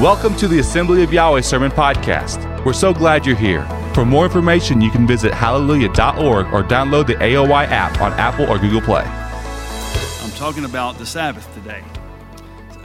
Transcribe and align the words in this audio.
Welcome 0.00 0.34
to 0.36 0.48
the 0.48 0.60
Assembly 0.60 1.02
of 1.02 1.12
Yahweh 1.12 1.42
Sermon 1.42 1.70
Podcast. 1.70 2.64
We're 2.64 2.72
so 2.72 2.94
glad 2.94 3.26
you're 3.26 3.36
here. 3.36 3.66
For 3.92 4.06
more 4.06 4.24
information, 4.24 4.80
you 4.80 4.90
can 4.90 5.06
visit 5.06 5.34
hallelujah.org 5.34 6.46
or 6.54 6.64
download 6.64 7.06
the 7.06 7.16
AOY 7.16 7.66
app 7.66 8.00
on 8.00 8.14
Apple 8.14 8.48
or 8.48 8.58
Google 8.58 8.80
Play. 8.80 9.02
I'm 9.02 10.30
talking 10.30 10.64
about 10.64 10.96
the 10.96 11.04
Sabbath 11.04 11.52
today. 11.52 11.84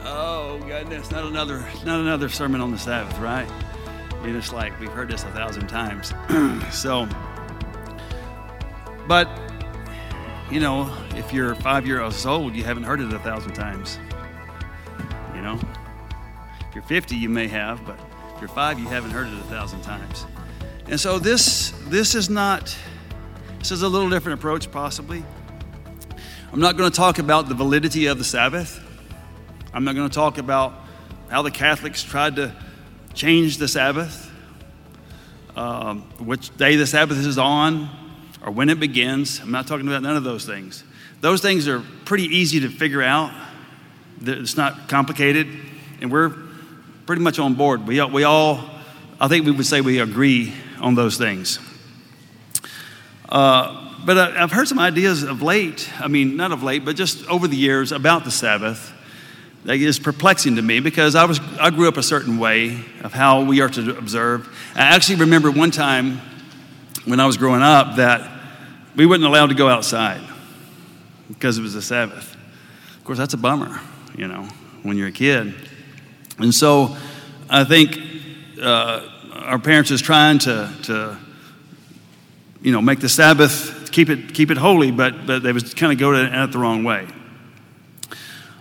Oh 0.04 0.58
goodness, 0.66 1.10
not 1.10 1.24
another 1.24 1.66
not 1.86 2.00
another 2.00 2.28
sermon 2.28 2.60
on 2.60 2.70
the 2.70 2.76
Sabbath, 2.78 3.18
right? 3.18 3.50
I 4.12 4.26
mean, 4.26 4.36
it's 4.36 4.52
like 4.52 4.78
we've 4.78 4.92
heard 4.92 5.08
this 5.08 5.24
a 5.24 5.28
thousand 5.28 5.68
times. 5.68 6.12
so, 6.70 7.08
but 9.08 9.26
you 10.50 10.60
know, 10.60 10.94
if 11.14 11.32
you're 11.32 11.54
five 11.54 11.86
years 11.86 12.26
old, 12.26 12.54
you 12.54 12.62
haven't 12.62 12.84
heard 12.84 13.00
it 13.00 13.10
a 13.10 13.18
thousand 13.20 13.54
times. 13.54 13.98
You 15.34 15.40
know, 15.40 15.58
you're 16.76 16.82
50, 16.82 17.16
you 17.16 17.30
may 17.30 17.48
have, 17.48 17.86
but 17.86 17.98
if 18.34 18.40
you're 18.42 18.50
five, 18.50 18.78
you 18.78 18.86
haven't 18.86 19.10
heard 19.10 19.28
it 19.28 19.32
a 19.32 19.44
thousand 19.44 19.80
times. 19.80 20.26
And 20.86 21.00
so 21.00 21.18
this 21.18 21.70
this 21.86 22.14
is 22.14 22.28
not 22.28 22.76
this 23.60 23.70
is 23.70 23.80
a 23.80 23.88
little 23.88 24.10
different 24.10 24.38
approach, 24.38 24.70
possibly. 24.70 25.24
I'm 26.52 26.60
not 26.60 26.76
going 26.76 26.90
to 26.90 26.94
talk 26.94 27.18
about 27.18 27.48
the 27.48 27.54
validity 27.54 28.08
of 28.08 28.18
the 28.18 28.24
Sabbath. 28.24 28.78
I'm 29.72 29.84
not 29.84 29.94
going 29.94 30.06
to 30.06 30.14
talk 30.14 30.36
about 30.36 30.74
how 31.30 31.40
the 31.40 31.50
Catholics 31.50 32.02
tried 32.02 32.36
to 32.36 32.54
change 33.14 33.56
the 33.56 33.68
Sabbath, 33.68 34.30
um, 35.56 36.02
which 36.18 36.54
day 36.58 36.76
the 36.76 36.86
Sabbath 36.86 37.16
is 37.16 37.38
on, 37.38 37.88
or 38.44 38.52
when 38.52 38.68
it 38.68 38.78
begins. 38.78 39.40
I'm 39.40 39.50
not 39.50 39.66
talking 39.66 39.88
about 39.88 40.02
none 40.02 40.18
of 40.18 40.24
those 40.24 40.44
things. 40.44 40.84
Those 41.22 41.40
things 41.40 41.68
are 41.68 41.82
pretty 42.04 42.24
easy 42.24 42.60
to 42.60 42.68
figure 42.68 43.02
out. 43.02 43.32
It's 44.20 44.58
not 44.58 44.90
complicated, 44.90 45.46
and 46.02 46.12
we're 46.12 46.45
pretty 47.06 47.22
much 47.22 47.38
on 47.38 47.54
board. 47.54 47.86
We, 47.86 48.02
we 48.04 48.24
all, 48.24 48.68
I 49.20 49.28
think 49.28 49.46
we 49.46 49.52
would 49.52 49.64
say 49.64 49.80
we 49.80 50.00
agree 50.00 50.52
on 50.80 50.96
those 50.96 51.16
things. 51.16 51.60
Uh, 53.28 53.94
but 54.04 54.18
I, 54.18 54.42
I've 54.42 54.52
heard 54.52 54.66
some 54.68 54.80
ideas 54.80 55.22
of 55.22 55.40
late, 55.40 55.88
I 56.00 56.08
mean, 56.08 56.36
not 56.36 56.52
of 56.52 56.62
late, 56.62 56.84
but 56.84 56.96
just 56.96 57.26
over 57.28 57.46
the 57.46 57.56
years 57.56 57.92
about 57.92 58.24
the 58.24 58.30
Sabbath 58.30 58.92
that 59.64 59.76
is 59.76 59.98
perplexing 59.98 60.56
to 60.56 60.62
me 60.62 60.80
because 60.80 61.14
I, 61.14 61.24
was, 61.24 61.40
I 61.60 61.70
grew 61.70 61.88
up 61.88 61.96
a 61.96 62.02
certain 62.02 62.38
way 62.38 62.84
of 63.02 63.12
how 63.12 63.44
we 63.44 63.60
are 63.60 63.68
to 63.68 63.96
observe. 63.96 64.48
I 64.74 64.82
actually 64.94 65.20
remember 65.20 65.50
one 65.50 65.70
time 65.70 66.20
when 67.04 67.20
I 67.20 67.26
was 67.26 67.36
growing 67.36 67.62
up 67.62 67.96
that 67.96 68.30
we 68.96 69.06
weren't 69.06 69.24
allowed 69.24 69.48
to 69.48 69.54
go 69.54 69.68
outside 69.68 70.22
because 71.28 71.58
it 71.58 71.62
was 71.62 71.74
the 71.74 71.82
Sabbath. 71.82 72.36
Of 72.96 73.04
course, 73.04 73.18
that's 73.18 73.34
a 73.34 73.38
bummer, 73.38 73.80
you 74.16 74.26
know, 74.26 74.42
when 74.82 74.96
you're 74.96 75.08
a 75.08 75.12
kid. 75.12 75.54
And 76.38 76.54
so 76.54 76.96
I 77.48 77.64
think 77.64 77.98
uh, 78.60 79.08
our 79.32 79.58
parents 79.58 79.90
is 79.90 80.02
trying 80.02 80.38
to, 80.40 80.72
to, 80.84 81.18
you 82.60 82.72
know, 82.72 82.82
make 82.82 83.00
the 83.00 83.08
Sabbath 83.08 83.90
keep 83.90 84.10
it, 84.10 84.34
keep 84.34 84.50
it 84.50 84.58
holy, 84.58 84.90
but, 84.90 85.26
but 85.26 85.42
they 85.42 85.52
was 85.52 85.72
kind 85.72 85.92
of 85.92 85.98
going 85.98 86.26
at 86.26 86.48
it 86.48 86.52
the 86.52 86.58
wrong 86.58 86.84
way. 86.84 87.08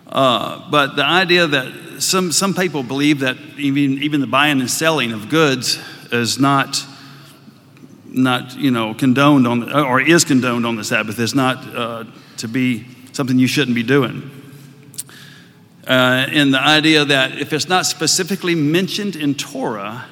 Uh, 0.07 0.69
but 0.69 0.95
the 0.95 1.03
idea 1.03 1.47
that 1.47 2.01
some, 2.01 2.31
some 2.31 2.53
people 2.53 2.83
believe 2.83 3.19
that 3.19 3.37
even, 3.57 4.01
even 4.01 4.21
the 4.21 4.27
buying 4.27 4.61
and 4.61 4.69
selling 4.69 5.11
of 5.11 5.27
goods 5.27 5.77
is 6.11 6.39
not, 6.39 6.85
not 8.05 8.55
you 8.55 8.71
know, 8.71 8.93
condoned 8.93 9.45
on, 9.45 9.73
or 9.73 9.99
is 9.99 10.23
condoned 10.23 10.65
on 10.65 10.77
the 10.77 10.83
Sabbath, 10.83 11.19
is 11.19 11.35
not 11.35 11.57
uh, 11.75 12.05
to 12.37 12.47
be 12.47 12.85
something 13.11 13.37
you 13.37 13.47
shouldn't 13.47 13.75
be 13.75 13.83
doing. 13.83 14.31
Uh, 15.87 16.25
and 16.29 16.53
the 16.53 16.59
idea 16.59 17.05
that 17.05 17.37
if 17.37 17.53
it's 17.53 17.69
not 17.69 17.85
specifically 17.85 18.55
mentioned 18.55 19.15
in 19.15 19.35
Torah, 19.35 20.05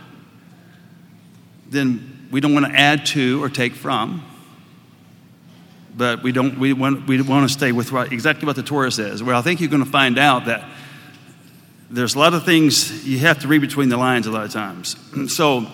then 1.69 2.27
we 2.31 2.39
don't 2.39 2.53
want 2.53 2.65
to 2.67 2.71
add 2.71 3.05
to 3.07 3.43
or 3.43 3.49
take 3.49 3.73
from 3.73 4.23
but 5.95 6.23
we 6.23 6.31
don't 6.31 6.57
we 6.57 6.73
want 6.73 7.07
we 7.07 7.21
want 7.21 7.47
to 7.47 7.53
stay 7.53 7.71
with 7.71 7.91
what, 7.91 8.11
exactly 8.11 8.45
what 8.45 8.55
the 8.55 8.63
Torah 8.63 8.91
says. 8.91 9.21
Well, 9.21 9.37
I 9.37 9.41
think 9.41 9.59
you're 9.59 9.69
going 9.69 9.83
to 9.83 9.89
find 9.89 10.17
out 10.17 10.45
that 10.45 10.67
there's 11.89 12.15
a 12.15 12.19
lot 12.19 12.33
of 12.33 12.43
things 12.43 13.07
you 13.07 13.19
have 13.19 13.39
to 13.39 13.47
read 13.47 13.61
between 13.61 13.89
the 13.89 13.97
lines 13.97 14.25
a 14.25 14.31
lot 14.31 14.45
of 14.45 14.51
times. 14.51 14.95
So 15.31 15.67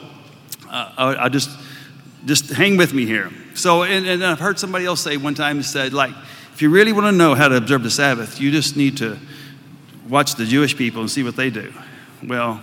uh, 0.69 0.93
I, 0.97 1.25
I, 1.25 1.29
just 1.29 1.49
just 2.25 2.49
hang 2.49 2.75
with 2.75 2.93
me 2.93 3.05
here. 3.05 3.31
So 3.53 3.83
and, 3.83 4.05
and 4.05 4.25
I've 4.25 4.39
heard 4.39 4.59
somebody 4.59 4.85
else 4.85 5.01
say 5.01 5.17
one 5.17 5.35
time 5.35 5.61
said 5.63 5.93
like 5.93 6.13
if 6.53 6.61
you 6.61 6.69
really 6.69 6.91
want 6.91 7.05
to 7.05 7.11
know 7.13 7.35
how 7.35 7.47
to 7.47 7.55
observe 7.55 7.83
the 7.83 7.91
Sabbath, 7.91 8.41
you 8.41 8.51
just 8.51 8.75
need 8.75 8.97
to 8.97 9.17
watch 10.09 10.35
the 10.35 10.45
Jewish 10.45 10.75
people 10.75 11.01
and 11.01 11.09
see 11.09 11.23
what 11.23 11.35
they 11.35 11.49
do. 11.49 11.71
Well, 12.23 12.61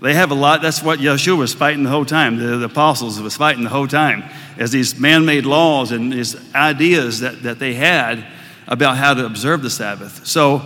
they 0.00 0.14
have 0.14 0.30
a 0.30 0.34
lot. 0.34 0.62
That's 0.62 0.82
what 0.82 0.98
Yeshua 0.98 1.38
was 1.38 1.54
fighting 1.54 1.82
the 1.82 1.90
whole 1.90 2.04
time. 2.04 2.38
The, 2.38 2.58
the 2.58 2.66
apostles 2.66 3.20
was 3.20 3.36
fighting 3.36 3.64
the 3.64 3.70
whole 3.70 3.88
time 3.88 4.24
as 4.58 4.70
these 4.70 4.98
man 4.98 5.24
made 5.24 5.46
laws 5.46 5.90
and 5.90 6.12
these 6.12 6.36
ideas 6.54 7.20
that, 7.20 7.42
that 7.42 7.58
they 7.58 7.74
had 7.74 8.26
about 8.66 8.96
how 8.96 9.14
to 9.14 9.24
observe 9.24 9.62
the 9.62 9.70
Sabbath. 9.70 10.26
So 10.26 10.62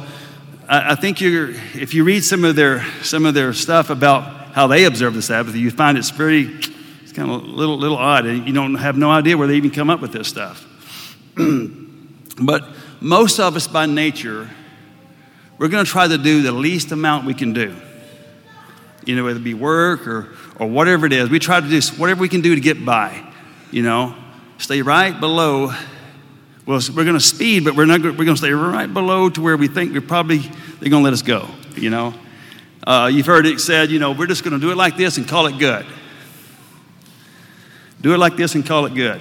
I, 0.69 0.93
I 0.93 0.95
think 0.95 1.21
you're, 1.21 1.51
if 1.75 1.95
you 1.95 2.03
read 2.05 2.25
some 2.25 2.45
of, 2.45 2.57
their, 2.57 2.85
some 3.03 3.25
of 3.25 3.35
their 3.35 3.53
stuff 3.53 3.91
about 3.91 4.55
how 4.55 4.67
they 4.67 4.85
observe 4.85 5.15
the 5.15 5.23
Sabbath, 5.23 5.55
you 5.55 5.71
find 5.71 5.97
it's 5.97 6.11
pretty, 6.11 6.53
it's 7.03 7.13
kind 7.13 7.31
of 7.31 7.43
a 7.43 7.47
little, 7.47 7.79
little 7.79 7.99
odd. 7.99 8.27
And 8.27 8.49
you 8.49 8.53
don't 8.53 8.75
have 8.75 8.97
no 8.97 9.11
idea 9.11 9.37
where 9.37 9.47
they 9.47 9.57
even 9.57 9.71
come 9.71 9.91
up 9.91 10.01
with 10.01 10.13
this 10.13 10.27
stuff. 10.27 10.67
but 12.43 12.65
most 13.01 13.39
of 13.39 13.55
us 13.55 13.69
by 13.69 13.87
nature, 13.87 14.51
we're 15.61 15.69
going 15.69 15.85
to 15.85 15.91
try 15.91 16.09
to 16.09 16.19
do 16.19 16.43
the 16.43 16.51
least 16.51 16.91
amount 16.91 17.25
we 17.25 17.35
can 17.35 17.53
do 17.53 17.77
you 19.05 19.17
know, 19.17 19.25
whether 19.25 19.39
it 19.39 19.45
be 19.45 19.55
work 19.55 20.07
or, 20.07 20.29
or 20.57 20.67
whatever 20.67 21.07
it 21.07 21.13
is. 21.13 21.31
We 21.31 21.39
try 21.39 21.61
to 21.61 21.69
do 21.69 21.81
whatever 21.97 22.21
we 22.21 22.29
can 22.29 22.41
do 22.41 22.55
to 22.55 22.61
get 22.61 22.85
by, 22.85 23.27
you 23.71 23.83
know, 23.83 24.15
stay 24.59 24.83
right 24.83 25.19
below. 25.19 25.73
Well, 26.67 26.81
we're 26.95 27.05
going 27.05 27.15
to 27.15 27.21
speed, 27.21 27.65
but 27.65 27.75
we're 27.75 27.87
not. 27.87 28.03
We're 28.03 28.13
going 28.13 28.29
to 28.29 28.37
stay 28.37 28.53
right 28.53 28.93
below 28.93 29.31
to 29.31 29.41
where 29.41 29.57
we 29.57 29.69
think 29.69 29.93
we're 29.93 30.01
probably 30.03 30.39
they're 30.39 30.91
going 30.91 31.03
to 31.03 31.05
let 31.05 31.13
us 31.13 31.23
go. 31.23 31.49
You 31.75 31.91
know, 31.91 32.15
uh, 32.87 33.11
you've 33.13 33.27
heard 33.27 33.47
it 33.47 33.61
said, 33.61 33.91
you 33.91 33.99
know, 33.99 34.13
we're 34.13 34.27
just 34.27 34.45
going 34.45 34.55
to 34.55 34.61
do 34.61 34.71
it 34.71 34.77
like 34.77 34.97
this 34.97 35.17
and 35.17 35.27
call 35.27 35.47
it 35.47 35.59
good. 35.59 35.87
Do 38.01 38.15
it 38.15 38.19
like 38.19 38.37
this 38.37 38.55
and 38.55 38.65
call 38.65 38.87
it 38.87 38.95
good. 38.95 39.21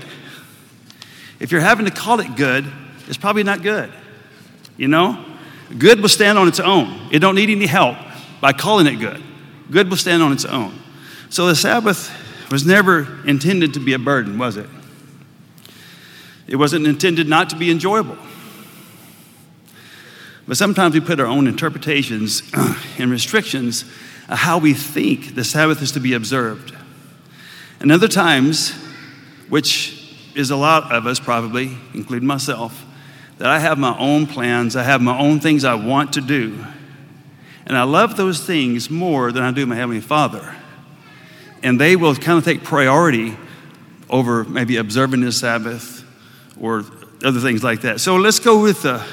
If 1.39 1.51
you're 1.51 1.61
having 1.61 1.85
to 1.85 1.91
call 1.91 2.19
it 2.19 2.35
good, 2.35 2.65
it's 3.07 3.17
probably 3.17 3.43
not 3.43 3.61
good. 3.61 3.91
You 4.77 4.87
know, 4.87 5.25
good 5.77 6.01
will 6.01 6.09
stand 6.09 6.37
on 6.37 6.47
its 6.47 6.59
own. 6.59 7.09
It 7.11 7.19
don't 7.19 7.35
need 7.35 7.49
any 7.49 7.65
help 7.65 7.97
by 8.41 8.53
calling 8.53 8.87
it 8.87 8.95
good. 8.95 9.21
Good 9.71 9.89
will 9.89 9.97
stand 9.97 10.23
on 10.23 10.31
its 10.31 10.45
own. 10.45 10.77
So 11.29 11.45
the 11.47 11.55
Sabbath 11.55 12.11
was 12.51 12.65
never 12.65 13.19
intended 13.25 13.73
to 13.75 13.79
be 13.79 13.93
a 13.93 13.99
burden, 13.99 14.37
was 14.37 14.57
it? 14.57 14.69
It 16.47 16.55
wasn't 16.55 16.87
intended 16.87 17.27
not 17.27 17.49
to 17.51 17.55
be 17.55 17.69
enjoyable. 17.69 18.17
But 20.47 20.57
sometimes 20.57 20.95
we 20.95 20.99
put 20.99 21.19
our 21.19 21.27
own 21.27 21.45
interpretations 21.45 22.41
and 22.97 23.11
restrictions 23.11 23.83
of 24.27 24.39
how 24.39 24.57
we 24.57 24.73
think 24.73 25.35
the 25.35 25.43
Sabbath 25.43 25.81
is 25.83 25.91
to 25.91 25.99
be 25.99 26.13
observed. 26.13 26.75
And 27.79 27.91
other 27.91 28.07
times, 28.07 28.71
which 29.47 29.95
is 30.35 30.49
a 30.49 30.55
lot 30.55 30.91
of 30.91 31.05
us 31.05 31.19
probably, 31.19 31.77
including 31.93 32.27
myself, 32.27 32.83
that 33.39 33.47
I 33.47 33.59
have 33.59 33.79
my 33.79 33.97
own 33.97 34.27
plans, 34.27 34.75
I 34.75 34.83
have 34.83 35.01
my 35.01 35.17
own 35.17 35.39
things 35.39 35.63
I 35.63 35.73
want 35.73 36.13
to 36.13 36.21
do. 36.21 36.63
And 37.65 37.77
I 37.77 37.83
love 37.83 38.17
those 38.17 38.45
things 38.45 38.89
more 38.89 39.31
than 39.31 39.43
I 39.43 39.51
do 39.51 39.65
my 39.65 39.75
Heavenly 39.75 40.01
Father. 40.01 40.55
And 41.63 41.79
they 41.79 41.95
will 41.95 42.15
kind 42.15 42.37
of 42.37 42.43
take 42.43 42.63
priority 42.63 43.37
over 44.09 44.43
maybe 44.43 44.75
observing 44.75 45.21
the 45.21 45.31
Sabbath 45.31 46.03
or 46.59 46.83
other 47.23 47.39
things 47.39 47.63
like 47.63 47.81
that. 47.81 48.01
So 48.01 48.17
let's 48.17 48.39
go 48.39 48.61
with 48.61 48.81
the, 48.81 49.05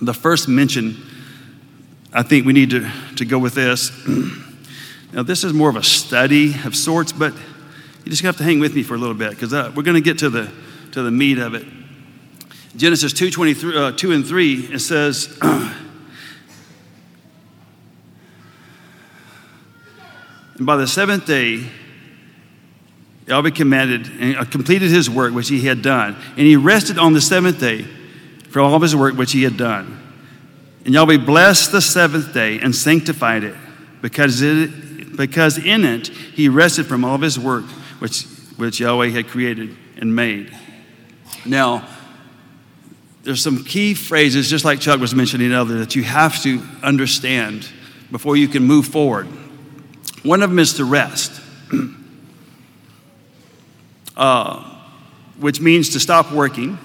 the 0.00 0.14
first 0.14 0.48
mention. 0.48 0.96
I 2.14 2.22
think 2.22 2.46
we 2.46 2.54
need 2.54 2.70
to, 2.70 2.90
to 3.16 3.26
go 3.26 3.38
with 3.38 3.54
this. 3.54 3.90
now, 5.12 5.22
this 5.22 5.44
is 5.44 5.52
more 5.52 5.68
of 5.68 5.76
a 5.76 5.82
study 5.82 6.54
of 6.64 6.74
sorts, 6.74 7.12
but 7.12 7.34
you 8.04 8.10
just 8.10 8.22
have 8.22 8.38
to 8.38 8.44
hang 8.44 8.58
with 8.58 8.74
me 8.74 8.82
for 8.82 8.94
a 8.94 8.98
little 8.98 9.14
bit 9.14 9.30
because 9.30 9.52
uh, 9.52 9.70
we're 9.76 9.82
going 9.82 9.96
to 9.96 10.00
get 10.00 10.18
to 10.20 10.30
the, 10.30 10.50
to 10.92 11.02
the 11.02 11.10
meat 11.10 11.38
of 11.38 11.52
it. 11.54 11.66
Genesis 12.76 13.12
2, 13.12 13.30
23, 13.30 13.76
uh, 13.76 13.92
2 13.92 14.12
and 14.12 14.26
3, 14.26 14.54
it 14.72 14.80
says, 14.80 15.38
And 20.56 20.66
by 20.66 20.76
the 20.76 20.86
seventh 20.86 21.26
day, 21.26 21.68
Yahweh 23.26 23.50
commanded 23.50 24.08
and 24.20 24.36
uh, 24.36 24.44
completed 24.44 24.90
his 24.90 25.08
work 25.10 25.32
which 25.32 25.48
he 25.48 25.62
had 25.62 25.82
done. 25.82 26.16
And 26.36 26.46
he 26.46 26.56
rested 26.56 26.98
on 26.98 27.12
the 27.12 27.20
seventh 27.20 27.58
day 27.58 27.82
from 28.50 28.66
all 28.66 28.74
of 28.74 28.82
his 28.82 28.94
work 28.94 29.16
which 29.16 29.32
he 29.32 29.42
had 29.42 29.56
done. 29.56 30.00
And 30.84 30.94
Yahweh 30.94 31.18
blessed 31.18 31.72
the 31.72 31.80
seventh 31.80 32.32
day 32.34 32.58
and 32.60 32.74
sanctified 32.74 33.42
it 33.42 33.56
because, 34.02 34.42
it, 34.42 35.16
because 35.16 35.58
in 35.58 35.84
it 35.84 36.08
he 36.08 36.48
rested 36.48 36.86
from 36.86 37.04
all 37.04 37.14
of 37.14 37.22
his 37.22 37.38
work 37.38 37.64
which, 37.98 38.24
which 38.56 38.80
Yahweh 38.80 39.08
had 39.08 39.28
created 39.28 39.74
and 39.96 40.14
made. 40.14 40.54
Now, 41.46 41.88
there's 43.24 43.42
some 43.42 43.64
key 43.64 43.94
phrases, 43.94 44.50
just 44.50 44.64
like 44.64 44.80
Chuck 44.80 45.00
was 45.00 45.14
mentioning 45.14 45.50
earlier, 45.52 45.78
that 45.78 45.96
you 45.96 46.02
have 46.02 46.42
to 46.42 46.62
understand 46.82 47.66
before 48.12 48.36
you 48.36 48.46
can 48.46 48.62
move 48.62 48.86
forward 48.86 49.26
One 50.22 50.42
of 50.42 50.50
them 50.50 50.58
is 50.58 50.74
to 50.74 50.84
rest, 50.84 51.40
uh, 54.16 54.62
which 55.38 55.60
means 55.60 55.90
to 55.90 56.00
stop 56.00 56.32
working, 56.32 56.78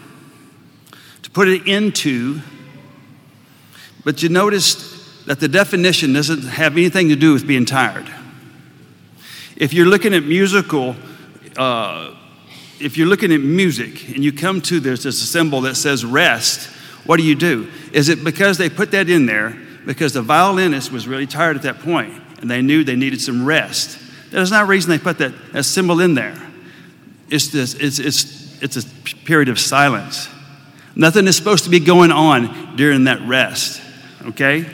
to 1.21 1.29
put 1.29 1.47
it 1.47 1.67
into. 1.67 2.41
But 4.03 4.23
you 4.23 4.29
notice 4.29 5.23
that 5.25 5.39
the 5.39 5.47
definition 5.47 6.13
doesn't 6.13 6.43
have 6.43 6.73
anything 6.73 7.09
to 7.09 7.15
do 7.15 7.33
with 7.33 7.45
being 7.45 7.65
tired. 7.65 8.09
If 9.55 9.73
you're 9.73 9.85
looking 9.85 10.13
at 10.13 10.23
musical, 10.23 10.95
uh, 11.55 12.15
if 12.79 12.97
you're 12.97 13.07
looking 13.07 13.31
at 13.31 13.41
music 13.41 14.09
and 14.09 14.23
you 14.23 14.31
come 14.31 14.61
to 14.61 14.79
there's 14.79 15.03
this 15.03 15.19
symbol 15.19 15.61
that 15.61 15.75
says 15.75 16.05
rest, 16.05 16.69
what 17.05 17.17
do 17.17 17.23
you 17.23 17.35
do? 17.35 17.69
Is 17.91 18.09
it 18.09 18.23
because 18.23 18.57
they 18.57 18.69
put 18.69 18.91
that 18.91 19.09
in 19.09 19.25
there 19.25 19.57
because 19.85 20.13
the 20.13 20.21
violinist 20.21 20.91
was 20.91 21.07
really 21.07 21.27
tired 21.27 21.55
at 21.55 21.63
that 21.63 21.79
point 21.79 22.13
and 22.39 22.49
they 22.49 22.61
knew 22.61 22.83
they 22.83 22.95
needed 22.95 23.21
some 23.21 23.45
rest? 23.45 23.99
There's 24.31 24.51
not 24.51 24.63
a 24.63 24.65
reason 24.65 24.91
they 24.91 24.99
put 24.99 25.17
that, 25.17 25.33
that 25.53 25.63
symbol 25.63 25.99
in 25.99 26.13
there. 26.13 26.39
It's, 27.29 27.47
this, 27.49 27.73
it's, 27.73 27.99
it's, 27.99 28.61
it's 28.61 28.77
a 28.77 29.15
period 29.25 29.49
of 29.49 29.59
silence. 29.59 30.29
Nothing 30.95 31.27
is 31.27 31.35
supposed 31.35 31.63
to 31.65 31.69
be 31.69 31.79
going 31.79 32.11
on 32.11 32.75
during 32.75 33.05
that 33.05 33.21
rest, 33.27 33.81
okay? 34.25 34.65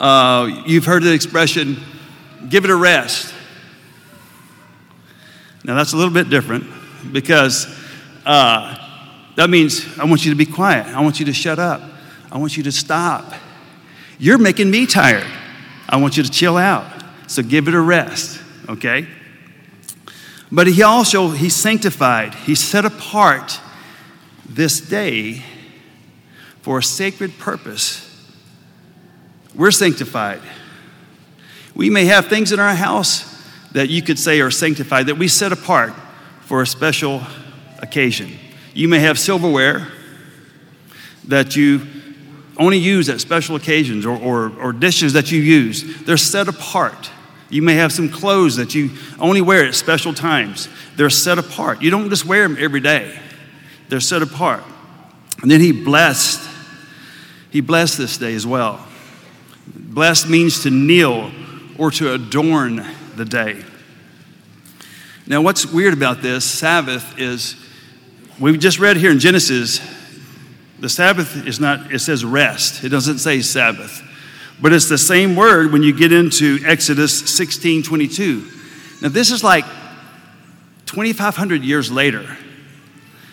Uh, 0.00 0.62
you've 0.66 0.84
heard 0.84 1.02
the 1.02 1.12
expression, 1.12 1.76
give 2.48 2.64
it 2.64 2.70
a 2.70 2.76
rest. 2.76 3.33
Now, 5.64 5.74
that's 5.74 5.94
a 5.94 5.96
little 5.96 6.12
bit 6.12 6.28
different 6.28 6.66
because 7.10 7.66
uh, 8.26 8.76
that 9.36 9.48
means 9.48 9.98
I 9.98 10.04
want 10.04 10.24
you 10.24 10.30
to 10.30 10.36
be 10.36 10.44
quiet. 10.44 10.86
I 10.86 11.00
want 11.00 11.18
you 11.18 11.26
to 11.26 11.32
shut 11.32 11.58
up. 11.58 11.80
I 12.30 12.36
want 12.36 12.56
you 12.58 12.62
to 12.64 12.72
stop. 12.72 13.32
You're 14.18 14.38
making 14.38 14.70
me 14.70 14.86
tired. 14.86 15.26
I 15.88 15.96
want 15.96 16.18
you 16.18 16.22
to 16.22 16.30
chill 16.30 16.58
out. 16.58 16.86
So 17.26 17.42
give 17.42 17.66
it 17.66 17.74
a 17.74 17.80
rest, 17.80 18.40
okay? 18.68 19.08
But 20.52 20.66
he 20.66 20.82
also, 20.82 21.30
he 21.30 21.48
sanctified, 21.48 22.34
he 22.34 22.54
set 22.54 22.84
apart 22.84 23.58
this 24.46 24.80
day 24.80 25.42
for 26.60 26.78
a 26.78 26.82
sacred 26.82 27.38
purpose. 27.38 28.10
We're 29.54 29.70
sanctified. 29.70 30.42
We 31.74 31.88
may 31.88 32.04
have 32.04 32.26
things 32.26 32.52
in 32.52 32.60
our 32.60 32.74
house 32.74 33.33
that 33.74 33.90
you 33.90 34.00
could 34.00 34.18
say 34.18 34.40
are 34.40 34.50
sanctified, 34.50 35.06
that 35.06 35.16
we 35.16 35.28
set 35.28 35.52
apart 35.52 35.92
for 36.40 36.62
a 36.62 36.66
special 36.66 37.22
occasion. 37.80 38.30
You 38.72 38.88
may 38.88 39.00
have 39.00 39.18
silverware 39.18 39.88
that 41.28 41.54
you 41.56 41.82
only 42.56 42.78
use 42.78 43.08
at 43.08 43.20
special 43.20 43.56
occasions 43.56 44.06
or, 44.06 44.16
or, 44.16 44.56
or, 44.60 44.72
dishes 44.72 45.14
that 45.14 45.32
you 45.32 45.40
use. 45.40 46.04
They're 46.04 46.16
set 46.16 46.46
apart. 46.46 47.10
You 47.50 47.62
may 47.62 47.74
have 47.74 47.92
some 47.92 48.08
clothes 48.08 48.56
that 48.56 48.76
you 48.76 48.90
only 49.18 49.40
wear 49.40 49.64
at 49.64 49.74
special 49.74 50.14
times. 50.14 50.68
They're 50.96 51.10
set 51.10 51.38
apart. 51.38 51.82
You 51.82 51.90
don't 51.90 52.08
just 52.10 52.24
wear 52.24 52.46
them 52.46 52.56
every 52.60 52.80
day, 52.80 53.18
they're 53.88 54.00
set 54.00 54.22
apart. 54.22 54.62
And 55.42 55.50
then 55.50 55.60
he 55.60 55.72
blessed. 55.72 56.50
He 57.50 57.60
blessed 57.60 57.98
this 57.98 58.18
day 58.18 58.34
as 58.34 58.46
well. 58.46 58.84
Blessed 59.66 60.28
means 60.28 60.62
to 60.62 60.70
kneel 60.70 61.30
or 61.78 61.90
to 61.92 62.12
adorn 62.12 62.84
the 63.16 63.24
day. 63.24 63.64
Now, 65.26 65.40
what's 65.40 65.64
weird 65.64 65.94
about 65.94 66.20
this 66.20 66.44
Sabbath 66.44 67.18
is 67.18 67.56
we've 68.38 68.58
just 68.58 68.78
read 68.78 68.96
here 68.96 69.10
in 69.10 69.18
Genesis, 69.18 69.80
the 70.80 70.88
Sabbath 70.88 71.46
is 71.46 71.60
not, 71.60 71.92
it 71.92 72.00
says 72.00 72.24
rest, 72.24 72.84
it 72.84 72.90
doesn't 72.90 73.18
say 73.18 73.40
Sabbath. 73.40 74.02
But 74.60 74.72
it's 74.72 74.88
the 74.88 74.98
same 74.98 75.34
word 75.34 75.72
when 75.72 75.82
you 75.82 75.92
get 75.92 76.12
into 76.12 76.58
Exodus 76.64 77.30
16 77.30 77.82
22. 77.82 78.50
Now, 79.00 79.08
this 79.08 79.30
is 79.30 79.42
like 79.42 79.64
2,500 80.86 81.62
years 81.62 81.90
later. 81.90 82.36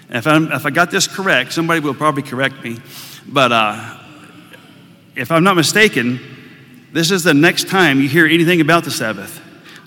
And 0.08 0.18
if, 0.18 0.28
i 0.28 0.38
if 0.56 0.66
I 0.66 0.70
got 0.70 0.92
this 0.92 1.08
correct, 1.08 1.54
somebody 1.54 1.80
will 1.80 1.94
probably 1.94 2.24
correct 2.24 2.64
me. 2.64 2.80
But 3.28 3.52
uh, 3.52 3.98
if 5.16 5.32
I'm 5.32 5.44
not 5.44 5.56
mistaken, 5.56 6.20
this 6.92 7.12
is 7.12 7.24
the 7.24 7.34
next 7.34 7.68
time 7.68 8.02
you 8.02 8.10
hear 8.10 8.26
anything 8.26 8.62
about 8.62 8.84
the 8.84 8.92
Sabbath. 8.92 9.42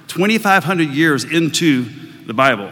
2,500 0.08 0.90
years 0.90 1.24
into 1.24 1.86
the 2.26 2.34
Bible. 2.34 2.70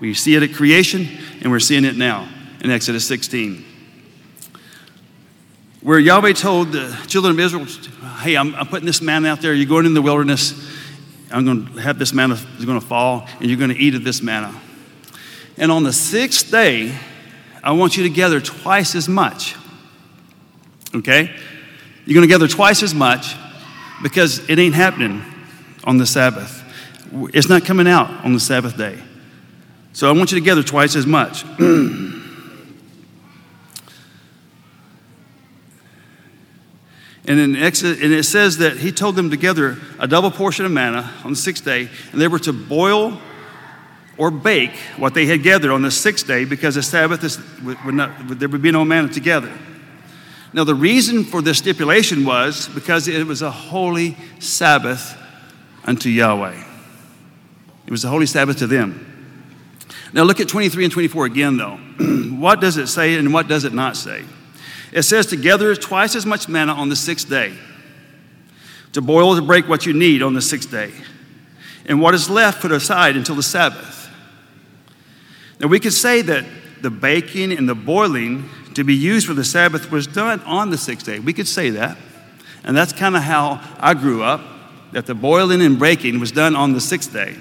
We 0.00 0.14
see 0.14 0.34
it 0.34 0.42
at 0.42 0.54
creation, 0.54 1.08
and 1.40 1.50
we're 1.50 1.60
seeing 1.60 1.84
it 1.84 1.96
now 1.96 2.28
in 2.60 2.70
Exodus 2.70 3.06
16. 3.06 3.64
Where 5.82 5.98
Yahweh 5.98 6.32
told 6.32 6.72
the 6.72 6.96
children 7.06 7.32
of 7.32 7.40
Israel, 7.40 7.66
Hey, 8.18 8.36
I'm, 8.36 8.54
I'm 8.54 8.66
putting 8.66 8.86
this 8.86 9.00
man 9.00 9.24
out 9.24 9.40
there. 9.40 9.54
You're 9.54 9.66
going 9.66 9.86
in 9.86 9.94
the 9.94 10.02
wilderness. 10.02 10.68
I'm 11.30 11.44
going 11.44 11.66
to 11.66 11.80
have 11.80 11.98
this 11.98 12.12
manna 12.12 12.34
is 12.58 12.64
going 12.64 12.80
to 12.80 12.86
fall, 12.86 13.26
and 13.38 13.48
you're 13.48 13.58
going 13.58 13.70
to 13.70 13.78
eat 13.78 13.94
of 13.94 14.04
this 14.04 14.20
manna. 14.20 14.54
And 15.56 15.70
on 15.70 15.84
the 15.84 15.92
sixth 15.92 16.50
day, 16.50 16.94
I 17.62 17.72
want 17.72 17.96
you 17.96 18.02
to 18.02 18.10
gather 18.10 18.40
twice 18.40 18.94
as 18.94 19.08
much. 19.08 19.54
Okay? 20.94 21.34
You're 22.04 22.14
going 22.14 22.28
to 22.28 22.32
gather 22.32 22.48
twice 22.48 22.82
as 22.82 22.94
much 22.94 23.36
because 24.02 24.48
it 24.48 24.58
ain't 24.58 24.74
happening 24.74 25.22
on 25.84 25.98
the 25.98 26.06
Sabbath. 26.06 26.64
It's 27.34 27.48
not 27.48 27.64
coming 27.64 27.88
out 27.88 28.24
on 28.24 28.32
the 28.32 28.40
Sabbath 28.40 28.76
day. 28.76 28.98
So 29.92 30.08
I 30.08 30.12
want 30.12 30.30
you 30.30 30.38
to 30.38 30.44
gather 30.44 30.62
twice 30.62 30.94
as 30.94 31.06
much. 31.06 31.44
and, 31.58 32.20
in 37.26 37.56
Exodus, 37.56 38.00
and 38.00 38.12
it 38.12 38.24
says 38.24 38.58
that 38.58 38.76
he 38.76 38.92
told 38.92 39.16
them 39.16 39.30
to 39.30 39.36
gather 39.36 39.78
a 39.98 40.06
double 40.06 40.30
portion 40.30 40.64
of 40.64 40.70
manna 40.70 41.12
on 41.24 41.32
the 41.32 41.36
sixth 41.36 41.64
day, 41.64 41.88
and 42.12 42.20
they 42.20 42.28
were 42.28 42.38
to 42.40 42.52
boil 42.52 43.20
or 44.16 44.30
bake 44.30 44.76
what 44.96 45.14
they 45.14 45.26
had 45.26 45.42
gathered 45.42 45.70
on 45.72 45.82
the 45.82 45.90
sixth 45.90 46.26
day 46.26 46.44
because 46.44 46.76
the 46.76 46.82
Sabbath 46.82 47.24
is, 47.24 47.38
would 47.64 47.94
not, 47.94 48.38
there 48.38 48.48
would 48.48 48.62
be 48.62 48.70
no 48.70 48.84
manna 48.84 49.08
together. 49.08 49.52
Now, 50.52 50.64
the 50.64 50.74
reason 50.74 51.24
for 51.24 51.42
this 51.42 51.58
stipulation 51.58 52.24
was 52.24 52.68
because 52.68 53.08
it 53.08 53.26
was 53.26 53.42
a 53.42 53.50
holy 53.50 54.16
Sabbath 54.40 55.16
unto 55.84 56.08
Yahweh. 56.08 56.64
It 57.86 57.90
was 57.90 58.02
the 58.02 58.08
holy 58.08 58.26
Sabbath 58.26 58.58
to 58.58 58.66
them. 58.66 59.06
Now 60.12 60.22
look 60.22 60.40
at 60.40 60.48
23 60.48 60.84
and 60.84 60.92
24 60.92 61.26
again, 61.26 61.56
though. 61.56 61.76
what 62.38 62.60
does 62.60 62.76
it 62.76 62.88
say 62.88 63.16
and 63.16 63.32
what 63.32 63.48
does 63.48 63.64
it 63.64 63.72
not 63.72 63.96
say? 63.96 64.24
It 64.92 65.02
says 65.02 65.26
to 65.26 65.36
gather 65.36 65.74
twice 65.76 66.16
as 66.16 66.26
much 66.26 66.48
manna 66.48 66.72
on 66.72 66.88
the 66.88 66.96
sixth 66.96 67.28
day, 67.28 67.54
to 68.92 69.00
boil 69.00 69.36
to 69.36 69.42
break 69.42 69.68
what 69.68 69.86
you 69.86 69.92
need 69.92 70.22
on 70.22 70.34
the 70.34 70.42
sixth 70.42 70.70
day, 70.70 70.92
and 71.86 72.00
what 72.00 72.14
is 72.14 72.28
left 72.28 72.60
put 72.60 72.72
aside 72.72 73.16
until 73.16 73.36
the 73.36 73.42
Sabbath. 73.42 74.08
Now 75.60 75.68
we 75.68 75.78
could 75.78 75.92
say 75.92 76.22
that 76.22 76.44
the 76.82 76.90
baking 76.90 77.52
and 77.52 77.68
the 77.68 77.74
boiling 77.74 78.48
to 78.74 78.84
be 78.84 78.94
used 78.94 79.26
for 79.26 79.34
the 79.34 79.44
Sabbath 79.44 79.90
was 79.90 80.06
done 80.06 80.40
on 80.40 80.70
the 80.70 80.78
sixth 80.78 81.06
day. 81.06 81.18
We 81.18 81.32
could 81.32 81.48
say 81.48 81.70
that. 81.70 81.96
And 82.64 82.76
that's 82.76 82.92
kind 82.92 83.16
of 83.16 83.22
how 83.22 83.60
I 83.78 83.94
grew 83.94 84.22
up 84.22 84.40
that 84.92 85.06
the 85.06 85.14
boiling 85.14 85.62
and 85.62 85.78
breaking 85.78 86.20
was 86.20 86.32
done 86.32 86.56
on 86.56 86.72
the 86.72 86.80
sixth 86.80 87.12
day. 87.12 87.36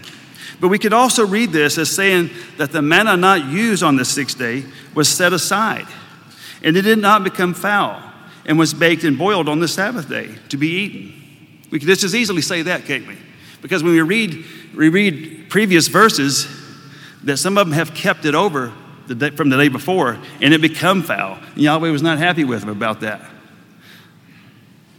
But 0.60 0.68
we 0.68 0.80
could 0.80 0.94
also 0.94 1.26
read 1.26 1.52
this 1.52 1.78
as 1.78 1.90
saying 1.90 2.30
that 2.58 2.72
the 2.72 2.82
manna 2.82 3.16
not 3.16 3.46
used 3.46 3.82
on 3.82 3.96
the 3.96 4.06
sixth 4.06 4.38
day 4.38 4.64
was 4.94 5.08
set 5.08 5.34
aside, 5.34 5.88
and 6.64 6.76
it 6.76 6.82
did 6.82 7.00
not 7.00 7.24
become 7.24 7.54
foul, 7.54 8.02
and 8.46 8.60
was 8.60 8.74
baked 8.74 9.04
and 9.04 9.18
boiled 9.18 9.48
on 9.48 9.60
the 9.60 9.68
Sabbath 9.68 10.10
day 10.10 10.36
to 10.50 10.58
be 10.58 10.68
eaten. 10.68 11.14
We 11.72 11.80
could 11.80 11.88
just 11.88 12.04
as 12.04 12.16
easily 12.16 12.42
say 12.42 12.64
that, 12.64 12.86
can't 12.86 13.08
we? 13.08 13.18
Because 13.62 13.84
when 13.84 13.94
we 13.94 14.02
read, 14.02 14.46
we 14.76 14.90
read 14.90 15.50
previous 15.50 15.88
verses, 15.88 16.48
that 17.24 17.38
some 17.38 17.58
of 17.58 17.68
them 17.68 17.74
have 17.74 17.94
kept 17.94 18.26
it 18.26 18.36
over 18.36 18.74
the 19.08 19.16
day, 19.16 19.30
from 19.32 19.50
the 19.50 19.58
day 19.58 19.68
before, 19.68 20.18
and 20.42 20.54
it 20.54 20.62
become 20.62 21.04
foul. 21.04 21.38
And 21.54 21.64
Yahweh 21.64 21.90
was 21.90 22.02
not 22.02 22.18
happy 22.18 22.44
with 22.44 22.62
them 22.62 22.70
about 22.70 23.02
that 23.02 23.22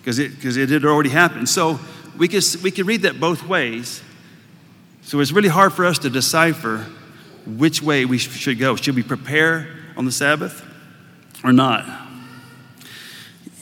because 0.00 0.18
it, 0.18 0.34
because 0.34 0.56
it 0.56 0.68
had 0.68 0.84
already 0.84 1.10
happened. 1.10 1.48
So 1.48 1.78
we 2.20 2.28
could, 2.28 2.44
we 2.62 2.70
could 2.70 2.86
read 2.86 3.02
that 3.02 3.18
both 3.18 3.46
ways. 3.46 4.02
So 5.00 5.20
it's 5.20 5.32
really 5.32 5.48
hard 5.48 5.72
for 5.72 5.86
us 5.86 5.98
to 6.00 6.10
decipher 6.10 6.86
which 7.46 7.82
way 7.82 8.04
we 8.04 8.18
should 8.18 8.58
go. 8.58 8.76
Should 8.76 8.94
we 8.94 9.02
prepare 9.02 9.66
on 9.96 10.04
the 10.04 10.12
Sabbath 10.12 10.62
or 11.42 11.50
not? 11.50 11.86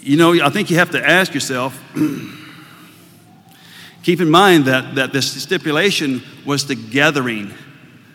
You 0.01 0.17
know, 0.17 0.45
I 0.45 0.51
think 0.51 0.71
you 0.71 0.77
have 0.77 0.91
to 0.91 1.09
ask 1.09 1.33
yourself 1.33 1.81
keep 4.03 4.21
in 4.21 4.29
mind 4.29 4.65
that, 4.65 4.97
that 4.97 5.13
this 5.13 5.41
stipulation 5.41 6.21
was 6.45 6.67
the 6.67 6.75
gathering 6.75 7.55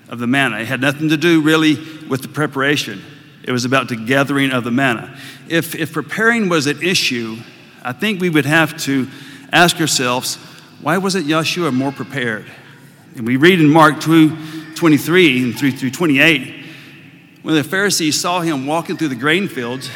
of 0.09 0.19
the 0.19 0.27
manna. 0.27 0.59
It 0.59 0.67
had 0.67 0.81
nothing 0.81 1.07
to 1.07 1.17
do 1.17 1.39
really 1.39 1.75
with 2.09 2.21
the 2.21 2.27
preparation, 2.27 3.01
it 3.45 3.53
was 3.53 3.63
about 3.63 3.87
the 3.87 3.95
gathering 3.95 4.51
of 4.51 4.65
the 4.65 4.71
manna. 4.71 5.17
If, 5.47 5.73
if 5.73 5.93
preparing 5.93 6.49
was 6.49 6.67
an 6.67 6.83
issue, 6.83 7.37
I 7.81 7.93
think 7.93 8.19
we 8.19 8.29
would 8.29 8.45
have 8.45 8.77
to 8.83 9.07
ask 9.53 9.77
yourselves, 9.77 10.35
why 10.81 10.97
wasn't 10.97 11.27
Yeshua 11.27 11.73
more 11.73 11.91
prepared? 11.91 12.45
And 13.15 13.25
we 13.25 13.37
read 13.37 13.61
in 13.61 13.69
Mark 13.69 14.01
2 14.01 14.75
23 14.75 15.43
and 15.43 15.57
3 15.57 15.71
through 15.71 15.91
28, 15.91 16.65
when 17.43 17.55
the 17.55 17.63
Pharisees 17.63 18.19
saw 18.19 18.41
him 18.41 18.65
walking 18.65 18.97
through 18.97 19.09
the 19.09 19.15
grain 19.15 19.47
fields, 19.47 19.89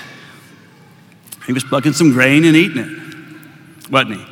he 1.46 1.52
was 1.52 1.64
plucking 1.64 1.94
some 1.94 2.12
grain 2.12 2.46
and 2.46 2.56
eating 2.56 2.78
it, 2.78 3.90
wasn't 3.90 4.20
he? 4.20 4.26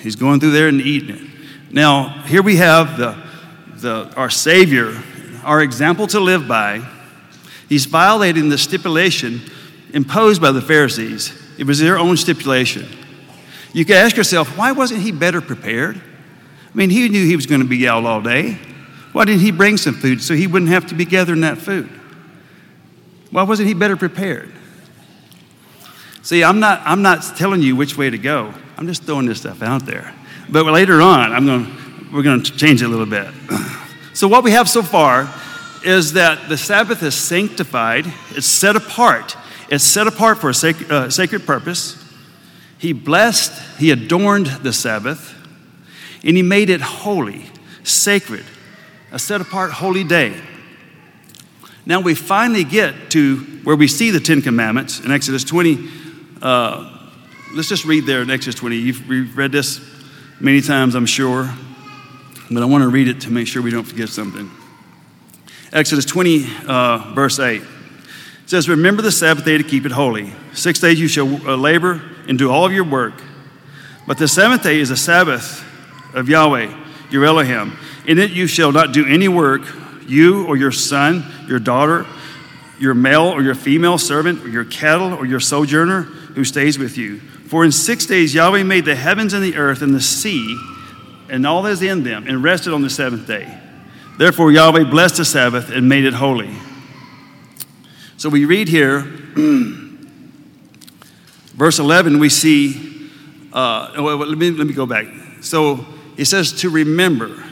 He's 0.00 0.16
going 0.16 0.40
through 0.40 0.52
there 0.52 0.68
and 0.68 0.80
eating 0.80 1.16
it. 1.16 1.22
Now, 1.70 2.22
here 2.22 2.42
we 2.42 2.56
have 2.56 2.96
the, 2.96 3.22
the, 3.76 4.12
our 4.16 4.30
Savior, 4.30 5.00
our 5.44 5.62
example 5.62 6.06
to 6.08 6.20
live 6.20 6.48
by. 6.48 6.82
He's 7.68 7.84
violating 7.84 8.48
the 8.48 8.58
stipulation 8.58 9.42
imposed 9.92 10.40
by 10.40 10.52
the 10.52 10.62
Pharisees. 10.62 11.32
It 11.58 11.66
was 11.66 11.78
their 11.78 11.98
own 11.98 12.16
stipulation. 12.16 12.88
You 13.72 13.84
could 13.84 13.96
ask 13.96 14.16
yourself, 14.16 14.56
why 14.56 14.72
wasn't 14.72 15.02
he 15.02 15.12
better 15.12 15.40
prepared? 15.40 15.96
I 15.96 16.76
mean, 16.76 16.90
he 16.90 17.08
knew 17.08 17.24
he 17.24 17.36
was 17.36 17.46
going 17.46 17.60
to 17.60 17.66
be 17.66 17.86
out 17.88 18.04
all 18.04 18.20
day. 18.20 18.58
Why 19.12 19.24
didn't 19.24 19.40
he 19.40 19.50
bring 19.50 19.76
some 19.76 19.94
food 19.94 20.22
so 20.22 20.34
he 20.34 20.46
wouldn't 20.46 20.70
have 20.70 20.86
to 20.86 20.94
be 20.94 21.04
gathering 21.04 21.40
that 21.40 21.58
food? 21.58 21.88
Why 23.30 23.42
wasn't 23.42 23.68
he 23.68 23.74
better 23.74 23.96
prepared? 23.96 24.52
See, 26.22 26.44
I'm 26.44 26.60
not, 26.60 26.82
I'm 26.84 27.02
not 27.02 27.22
telling 27.36 27.62
you 27.62 27.76
which 27.76 27.96
way 27.96 28.10
to 28.10 28.18
go. 28.18 28.52
I'm 28.76 28.86
just 28.86 29.04
throwing 29.04 29.26
this 29.26 29.40
stuff 29.40 29.62
out 29.62 29.86
there. 29.86 30.14
But 30.48 30.66
later 30.66 31.00
on, 31.00 31.32
I'm 31.32 31.46
going, 31.46 32.12
we're 32.12 32.22
going 32.22 32.42
to 32.42 32.56
change 32.56 32.82
it 32.82 32.86
a 32.86 32.88
little 32.88 33.06
bit. 33.06 33.28
So, 34.12 34.26
what 34.26 34.42
we 34.42 34.50
have 34.50 34.68
so 34.68 34.82
far 34.82 35.32
is 35.84 36.14
that 36.14 36.48
the 36.48 36.58
Sabbath 36.58 37.02
is 37.04 37.14
sanctified, 37.14 38.04
it's 38.32 38.46
set 38.46 38.74
apart. 38.74 39.36
It's 39.70 39.84
set 39.84 40.08
apart 40.08 40.38
for 40.38 40.50
a 40.50 40.54
sacred, 40.54 40.90
uh, 40.90 41.10
sacred 41.10 41.46
purpose. 41.46 41.99
He 42.80 42.94
blessed, 42.94 43.52
he 43.78 43.90
adorned 43.90 44.46
the 44.46 44.72
Sabbath, 44.72 45.34
and 46.24 46.34
he 46.34 46.42
made 46.42 46.70
it 46.70 46.80
holy, 46.80 47.44
sacred, 47.84 48.44
a 49.12 49.18
set 49.18 49.42
apart 49.42 49.70
holy 49.70 50.02
day. 50.02 50.40
Now 51.84 52.00
we 52.00 52.14
finally 52.14 52.64
get 52.64 53.10
to 53.10 53.36
where 53.64 53.76
we 53.76 53.86
see 53.86 54.10
the 54.10 54.18
Ten 54.18 54.40
Commandments 54.40 54.98
in 54.98 55.12
Exodus 55.12 55.44
20. 55.44 55.90
Uh, 56.40 57.08
let's 57.54 57.68
just 57.68 57.84
read 57.84 58.06
there 58.06 58.22
in 58.22 58.30
Exodus 58.30 58.54
20. 58.54 58.76
You've 58.76 59.36
read 59.36 59.52
this 59.52 59.86
many 60.40 60.62
times, 60.62 60.94
I'm 60.94 61.04
sure, 61.04 61.52
but 62.50 62.62
I 62.62 62.64
want 62.64 62.80
to 62.80 62.88
read 62.88 63.08
it 63.08 63.20
to 63.22 63.30
make 63.30 63.46
sure 63.46 63.60
we 63.60 63.70
don't 63.70 63.84
forget 63.84 64.08
something. 64.08 64.50
Exodus 65.70 66.06
20, 66.06 66.46
uh, 66.66 67.12
verse 67.14 67.38
8 67.38 67.60
says, 68.46 68.70
Remember 68.70 69.02
the 69.02 69.12
Sabbath 69.12 69.44
day 69.44 69.58
to 69.58 69.64
keep 69.64 69.84
it 69.84 69.92
holy. 69.92 70.32
Six 70.54 70.80
days 70.80 70.98
you 70.98 71.08
shall 71.08 71.28
uh, 71.46 71.56
labor 71.56 72.00
and 72.28 72.38
do 72.38 72.50
all 72.50 72.64
of 72.64 72.72
your 72.72 72.84
work. 72.84 73.14
But 74.06 74.18
the 74.18 74.28
seventh 74.28 74.62
day 74.62 74.80
is 74.80 74.90
a 74.90 74.96
Sabbath 74.96 75.64
of 76.14 76.28
Yahweh, 76.28 76.74
your 77.10 77.24
Elohim. 77.24 77.76
In 78.06 78.18
it 78.18 78.30
you 78.30 78.46
shall 78.46 78.72
not 78.72 78.92
do 78.92 79.06
any 79.06 79.28
work, 79.28 79.62
you 80.06 80.46
or 80.46 80.56
your 80.56 80.72
son, 80.72 81.24
your 81.46 81.58
daughter, 81.58 82.06
your 82.78 82.94
male 82.94 83.26
or 83.26 83.42
your 83.42 83.54
female 83.54 83.98
servant, 83.98 84.44
or 84.44 84.48
your 84.48 84.64
cattle 84.64 85.12
or 85.12 85.26
your 85.26 85.40
sojourner 85.40 86.02
who 86.02 86.44
stays 86.44 86.78
with 86.78 86.96
you. 86.96 87.20
For 87.20 87.64
in 87.64 87.72
six 87.72 88.06
days 88.06 88.34
Yahweh 88.34 88.62
made 88.62 88.84
the 88.84 88.96
heavens 88.96 89.32
and 89.32 89.42
the 89.42 89.56
earth 89.56 89.82
and 89.82 89.94
the 89.94 90.00
sea 90.00 90.58
and 91.30 91.46
all 91.46 91.62
that 91.62 91.70
is 91.70 91.82
in 91.82 92.02
them, 92.02 92.26
and 92.26 92.42
rested 92.42 92.72
on 92.72 92.82
the 92.82 92.90
seventh 92.90 93.26
day. 93.26 93.56
Therefore 94.18 94.50
Yahweh 94.50 94.90
blessed 94.90 95.16
the 95.16 95.24
Sabbath 95.24 95.70
and 95.70 95.88
made 95.88 96.04
it 96.04 96.14
holy. 96.14 96.50
So 98.16 98.28
we 98.28 98.44
read 98.44 98.68
here, 98.68 99.00
verse 101.60 101.78
11, 101.78 102.18
we 102.18 102.30
see, 102.30 103.10
uh, 103.52 103.92
well, 103.98 104.16
let, 104.16 104.38
me, 104.38 104.50
let 104.50 104.66
me 104.66 104.72
go 104.72 104.86
back. 104.86 105.04
So 105.42 105.74
he 106.16 106.24
says 106.24 106.52
to 106.62 106.70
remember. 106.70 107.44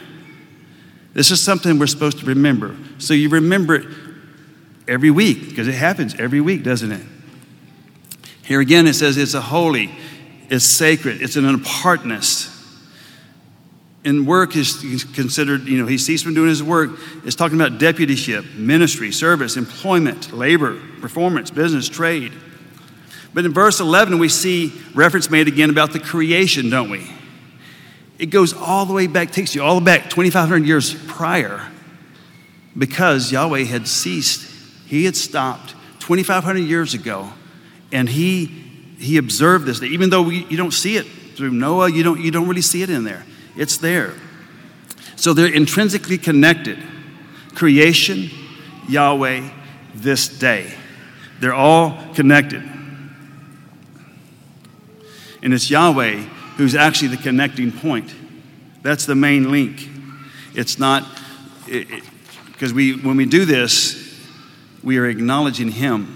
This 1.13 1.31
is 1.31 1.43
something 1.43 1.79
we're 1.79 1.89
supposed 1.89 2.19
to 2.21 2.25
remember. 2.25 2.75
So 2.97 3.13
you 3.13 3.29
remember 3.29 3.75
it 3.75 3.87
every 4.89 5.11
week, 5.11 5.51
because 5.51 5.69
it 5.69 5.75
happens 5.75 6.15
every 6.15 6.41
week, 6.41 6.63
doesn't 6.63 6.91
it? 6.91 7.03
Here 8.45 8.61
again, 8.61 8.87
it 8.87 8.95
says 8.95 9.19
it's 9.19 9.35
a 9.35 9.43
holy, 9.43 9.91
it's 10.49 10.65
sacred, 10.65 11.21
it's 11.21 11.37
an 11.37 11.47
apartness. 11.47 12.55
And 14.07 14.27
work 14.27 14.57
is 14.57 15.05
considered, 15.13 15.67
you 15.69 15.83
know, 15.83 15.87
he 15.87 15.99
ceased 15.99 16.25
from 16.25 16.33
doing 16.33 16.49
his 16.49 16.63
work. 16.63 16.93
It's 17.27 17.37
talking 17.37 17.61
about 17.61 17.79
deputyship, 17.79 18.55
ministry, 18.55 19.13
service, 19.13 19.59
employment, 19.59 20.33
labor, 20.33 20.81
performance, 21.03 21.51
business, 21.51 21.91
trade. 21.91 22.33
But 23.35 23.45
in 23.45 23.53
verse 23.53 23.81
11, 23.81 24.19
we 24.19 24.29
see 24.29 24.73
reference 24.95 25.31
made 25.31 25.49
again 25.49 25.71
about 25.71 25.93
the 25.93 26.01
creation, 26.01 26.71
don't 26.71 26.91
we? 26.91 27.11
It 28.19 28.27
goes 28.27 28.53
all 28.53 28.85
the 28.85 28.93
way 28.93 29.07
back, 29.07 29.31
takes 29.31 29.55
you 29.55 29.63
all 29.63 29.75
the 29.75 29.81
way 29.81 29.99
back 29.99 30.11
2,500 30.11 30.67
years 30.67 30.95
prior, 31.07 31.69
because 32.77 33.31
Yahweh 33.31 33.65
had 33.65 33.87
ceased. 33.87 34.51
He 34.87 35.05
had 35.05 35.17
stopped 35.17 35.75
2,500 36.01 36.59
years 36.61 36.95
ago, 36.95 37.31
and 37.93 38.09
he, 38.09 38.47
he 38.99 39.19
observed 39.19 39.67
this. 39.67 39.83
Even 39.83 40.11
though 40.11 40.23
we, 40.23 40.45
you 40.47 40.57
don't 40.57 40.73
see 40.73 40.97
it 40.97 41.07
through 41.37 41.51
Noah, 41.51 41.91
you 41.91 42.03
don't, 42.03 42.21
you 42.21 42.31
don't 42.31 42.49
really 42.49 42.63
see 42.63 42.83
it 42.83 42.91
in 42.91 43.05
there. 43.05 43.25
It's 43.57 43.77
there. 43.77 44.15
So 45.17 45.35
they're 45.35 45.53
intrinsically 45.53 46.19
connected 46.19 46.79
creation, 47.55 48.31
Yahweh, 48.89 49.51
this 49.95 50.29
day. 50.29 50.73
They're 51.41 51.55
all 51.55 51.99
connected. 52.15 52.63
And 55.43 55.55
it's 55.55 55.71
Yahweh 55.71 56.17
who's 56.57 56.75
actually 56.75 57.09
the 57.09 57.23
connecting 57.23 57.71
point. 57.71 58.15
That's 58.83 59.07
the 59.07 59.15
main 59.15 59.51
link. 59.51 59.89
It's 60.55 60.79
not, 60.79 61.07
because 61.67 62.73
we, 62.73 62.95
when 62.95 63.17
we 63.17 63.27
do 63.27 63.45
this, 63.45 64.05
we 64.83 64.99
are 64.99 65.07
acknowledging 65.07 65.71
Him. 65.71 66.15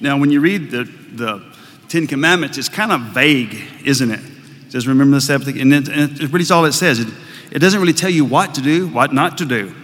Now, 0.00 0.18
when 0.18 0.30
you 0.30 0.40
read 0.40 0.70
the, 0.70 0.84
the 0.84 1.44
Ten 1.88 2.06
Commandments, 2.06 2.58
it's 2.58 2.68
kind 2.68 2.92
of 2.92 3.00
vague, 3.00 3.60
isn't 3.84 4.10
it? 4.10 4.20
It 4.66 4.72
says, 4.72 4.86
remember 4.86 5.16
the 5.16 5.20
Sabbath. 5.20 5.48
And, 5.48 5.72
it, 5.72 5.88
and 5.88 6.20
it, 6.20 6.32
really 6.32 6.44
all 6.52 6.64
it 6.64 6.72
says. 6.72 7.00
It, 7.00 7.08
it 7.50 7.58
doesn't 7.58 7.80
really 7.80 7.94
tell 7.94 8.10
you 8.10 8.24
what 8.24 8.54
to 8.54 8.60
do, 8.60 8.86
what 8.88 9.12
not 9.12 9.38
to 9.38 9.44
do. 9.44 9.74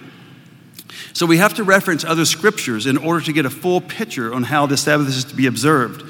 So 1.14 1.26
we 1.26 1.38
have 1.38 1.54
to 1.54 1.64
reference 1.64 2.04
other 2.04 2.24
scriptures 2.24 2.86
in 2.86 2.96
order 2.98 3.24
to 3.24 3.32
get 3.32 3.46
a 3.46 3.50
full 3.50 3.80
picture 3.80 4.34
on 4.34 4.42
how 4.44 4.66
the 4.66 4.76
Sabbath 4.76 5.08
is 5.08 5.24
to 5.24 5.34
be 5.34 5.46
observed. 5.46 6.04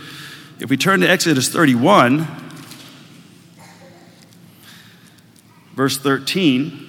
If 0.60 0.70
we 0.70 0.76
turn 0.76 1.00
to 1.00 1.08
Exodus 1.08 1.48
31, 1.48 2.26
verse 5.74 5.98
13, 5.98 6.80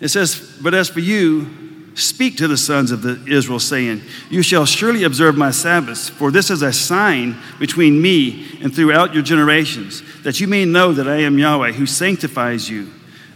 it 0.00 0.08
says, 0.08 0.58
But 0.62 0.74
as 0.74 0.88
for 0.88 1.00
you, 1.00 1.60
Speak 2.00 2.36
to 2.38 2.48
the 2.48 2.56
sons 2.56 2.92
of 2.92 3.02
the 3.02 3.22
Israel, 3.26 3.58
saying, 3.58 4.02
You 4.30 4.42
shall 4.42 4.64
surely 4.64 5.04
observe 5.04 5.36
my 5.36 5.50
Sabbaths, 5.50 6.08
for 6.08 6.30
this 6.30 6.50
is 6.50 6.62
a 6.62 6.72
sign 6.72 7.36
between 7.58 8.00
me 8.00 8.58
and 8.62 8.74
throughout 8.74 9.12
your 9.12 9.22
generations, 9.22 10.02
that 10.22 10.40
you 10.40 10.46
may 10.46 10.64
know 10.64 10.92
that 10.92 11.08
I 11.08 11.16
am 11.16 11.38
Yahweh, 11.38 11.72
who 11.72 11.86
sanctifies 11.86 12.70
you. 12.70 12.88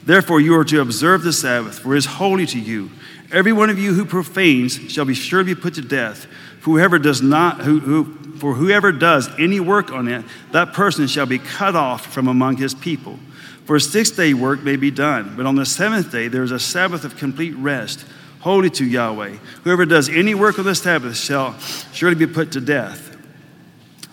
Therefore, 0.05 0.41
you 0.41 0.57
are 0.57 0.65
to 0.65 0.81
observe 0.81 1.23
the 1.23 1.33
Sabbath, 1.33 1.81
for 1.81 1.95
it 1.95 1.99
is 1.99 2.07
holy 2.07 2.47
to 2.47 2.59
you. 2.59 2.91
Every 3.33 3.53
one 3.53 3.71
of 3.71 3.79
you 3.79 3.95
who 3.95 4.05
profanes 4.05 4.75
shall 4.93 5.05
be 5.05 5.15
sure 5.15 5.41
to 5.41 5.55
be 5.55 5.61
put 5.61 5.75
to 5.75 5.83
death. 5.83 6.27
Whoever 6.63 6.99
does 6.99 7.23
not, 7.23 7.61
who, 7.63 7.81
who, 7.81 8.05
for 8.39 8.55
whoever 8.55 8.93
does 8.93 9.29
any 9.39 9.61
work 9.61 9.93
on 9.93 10.09
it, 10.09 10.25
that 10.53 10.73
person 10.73 11.07
shall 11.07 11.27
be 11.27 11.39
cut 11.39 11.77
off 11.77 12.07
from 12.07 12.29
among 12.29 12.57
his 12.57 12.75
people. 12.75 13.19
For 13.65 13.77
a 13.77 13.81
six 13.81 14.11
day 14.11 14.35
work 14.35 14.63
may 14.63 14.77
be 14.77 14.91
done, 14.91 15.35
but 15.37 15.47
on 15.47 15.57
the 15.57 15.67
seventh 15.67 16.13
day 16.13 16.29
there 16.29 16.43
is 16.43 16.53
a 16.53 16.59
Sabbath 16.59 17.05
of 17.05 17.17
complete 17.17 17.55
rest 17.57 18.05
holy 18.41 18.69
to 18.69 18.85
Yahweh. 18.85 19.37
Whoever 19.65 19.87
does 19.87 20.11
any 20.11 20.35
work 20.35 20.59
on 20.59 20.67
the 20.67 20.75
Sabbath 20.75 21.17
shall 21.17 21.59
surely 21.95 22.15
be 22.15 22.27
put 22.27 22.53
to 22.53 22.61
death. 22.61 23.17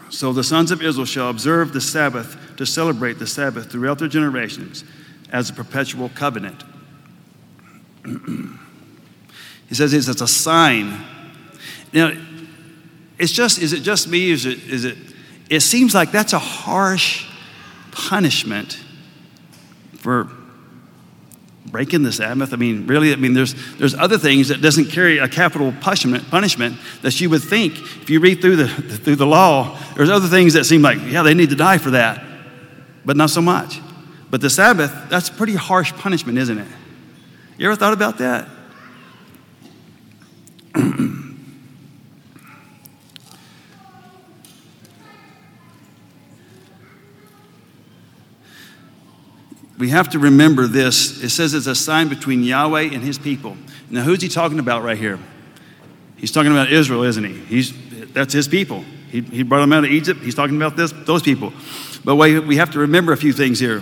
So 0.09 0.31
the 0.31 0.43
sons 0.43 0.71
of 0.71 0.81
Israel 0.81 1.05
shall 1.05 1.29
observe 1.29 1.73
the 1.73 1.81
Sabbath 1.81 2.37
to 2.55 2.65
celebrate 2.65 3.19
the 3.19 3.27
Sabbath 3.27 3.69
throughout 3.69 3.99
their 3.99 4.07
generations 4.07 4.85
as 5.33 5.49
a 5.49 5.53
perpetual 5.53 6.07
covenant. 6.09 6.63
he 9.71 9.75
says 9.75 9.93
it's, 9.93 10.09
it's 10.09 10.19
a 10.19 10.27
sign. 10.27 11.01
Now, 11.93 12.11
it's 13.17 13.31
just, 13.31 13.57
is 13.57 13.71
it 13.71 13.83
just 13.83 14.09
me? 14.09 14.29
Is 14.29 14.45
it, 14.45 14.61
is 14.67 14.83
it, 14.83 14.97
it 15.49 15.61
seems 15.61 15.95
like 15.95 16.11
that's 16.11 16.33
a 16.33 16.39
harsh 16.39 17.25
punishment 17.91 18.83
for 19.93 20.29
breaking 21.67 22.03
the 22.03 22.11
Sabbath? 22.11 22.51
I 22.51 22.57
mean, 22.57 22.85
really, 22.85 23.13
I 23.13 23.15
mean, 23.15 23.33
there's, 23.33 23.55
there's 23.77 23.95
other 23.95 24.17
things 24.17 24.49
that 24.49 24.61
doesn't 24.61 24.87
carry 24.87 25.19
a 25.19 25.29
capital 25.29 25.73
punishment, 25.79 26.29
punishment 26.29 26.75
that 27.01 27.21
you 27.21 27.29
would 27.29 27.41
think, 27.41 27.79
if 27.79 28.09
you 28.09 28.19
read 28.19 28.41
through 28.41 28.57
the, 28.57 28.67
through 28.67 29.15
the 29.15 29.25
law, 29.25 29.79
there's 29.95 30.09
other 30.09 30.27
things 30.27 30.55
that 30.55 30.65
seem 30.65 30.81
like, 30.81 30.97
yeah, 31.05 31.23
they 31.23 31.33
need 31.33 31.51
to 31.51 31.55
die 31.55 31.77
for 31.77 31.91
that, 31.91 32.21
but 33.05 33.15
not 33.15 33.29
so 33.29 33.41
much. 33.41 33.79
But 34.29 34.41
the 34.41 34.49
Sabbath, 34.49 34.93
that's 35.07 35.29
pretty 35.29 35.55
harsh 35.55 35.93
punishment, 35.93 36.37
isn't 36.39 36.57
it? 36.57 36.67
You 37.57 37.67
ever 37.67 37.77
thought 37.77 37.93
about 37.93 38.17
that? 38.17 38.49
We 49.77 49.89
have 49.89 50.09
to 50.09 50.19
remember 50.19 50.67
this. 50.67 51.23
It 51.23 51.29
says 51.29 51.53
it's 51.53 51.67
a 51.67 51.75
sign 51.75 52.07
between 52.07 52.43
Yahweh 52.43 52.83
and 52.93 53.03
his 53.03 53.17
people. 53.17 53.57
Now, 53.89 54.03
who's 54.03 54.21
he 54.21 54.29
talking 54.29 54.59
about 54.59 54.83
right 54.83 54.97
here? 54.97 55.19
He's 56.17 56.31
talking 56.31 56.51
about 56.51 56.71
Israel, 56.71 57.03
isn't 57.03 57.23
he? 57.23 57.33
He's, 57.33 57.73
that's 58.13 58.33
his 58.33 58.47
people. 58.47 58.85
He, 59.09 59.21
he 59.21 59.43
brought 59.43 59.61
them 59.61 59.73
out 59.73 59.83
of 59.83 59.89
Egypt. 59.89 60.21
He's 60.21 60.35
talking 60.35 60.55
about 60.55 60.77
this, 60.77 60.93
those 61.05 61.23
people. 61.23 61.51
But 62.05 62.15
we, 62.15 62.39
we 62.39 62.57
have 62.57 62.71
to 62.71 62.79
remember 62.79 63.11
a 63.11 63.17
few 63.17 63.33
things 63.33 63.59
here 63.59 63.81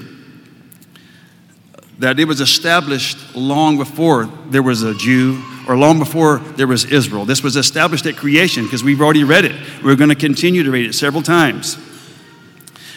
that 2.00 2.20
it 2.20 2.26
was 2.26 2.42
established 2.42 3.36
long 3.36 3.78
before 3.78 4.26
there 4.50 4.64
was 4.64 4.84
a 4.84 4.96
Jew 4.96 5.44
or 5.68 5.78
long 5.78 6.00
before 6.00 6.40
there 6.40 6.66
was 6.66 6.86
Israel. 6.86 7.26
This 7.26 7.44
was 7.44 7.56
established 7.56 8.06
at 8.06 8.16
creation 8.16 8.64
because 8.64 8.84
we've 8.84 9.02
already 9.02 9.24
read 9.24 9.46
it. 9.46 9.56
We're 9.84 9.98
going 9.98 10.10
to 10.10 10.16
continue 10.16 10.64
to 10.64 10.72
read 10.72 10.88
it 10.88 10.94
several 10.94 11.22
times. 11.22 11.78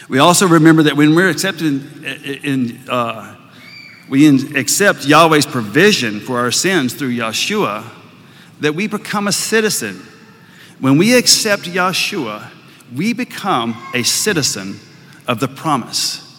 We 0.09 0.19
also 0.19 0.47
remember 0.47 0.83
that 0.83 0.95
when 0.95 1.15
we're 1.15 1.29
in, 1.29 2.39
in 2.43 2.79
uh, 2.89 3.35
we 4.09 4.27
accept 4.57 5.05
Yahweh's 5.05 5.45
provision 5.45 6.19
for 6.19 6.39
our 6.39 6.51
sins 6.51 6.93
through 6.93 7.15
Yeshua, 7.15 7.83
that 8.61 8.73
we 8.73 8.87
become 8.87 9.27
a 9.27 9.31
citizen. 9.31 10.01
When 10.79 10.97
we 10.97 11.15
accept 11.17 11.63
Yeshua, 11.63 12.49
we 12.95 13.13
become 13.13 13.75
a 13.93 14.03
citizen 14.03 14.79
of 15.27 15.39
the 15.39 15.47
promise. 15.47 16.32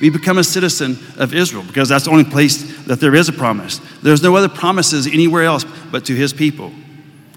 We 0.00 0.10
become 0.10 0.38
a 0.38 0.44
citizen 0.44 0.98
of 1.16 1.32
Israel 1.34 1.62
because 1.62 1.88
that's 1.88 2.04
the 2.04 2.10
only 2.10 2.24
place 2.24 2.84
that 2.86 3.00
there 3.00 3.14
is 3.14 3.28
a 3.28 3.32
promise. 3.32 3.80
There's 4.02 4.22
no 4.22 4.36
other 4.36 4.48
promises 4.48 5.06
anywhere 5.06 5.44
else 5.44 5.64
but 5.90 6.04
to 6.06 6.14
his 6.14 6.32
people. 6.32 6.72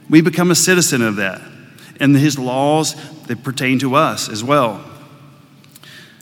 We 0.09 0.21
become 0.21 0.51
a 0.51 0.55
citizen 0.55 1.01
of 1.01 1.17
that. 1.17 1.41
And 1.99 2.15
his 2.15 2.37
laws, 2.37 2.95
that 3.27 3.43
pertain 3.43 3.79
to 3.79 3.95
us 3.95 4.29
as 4.29 4.43
well. 4.43 4.83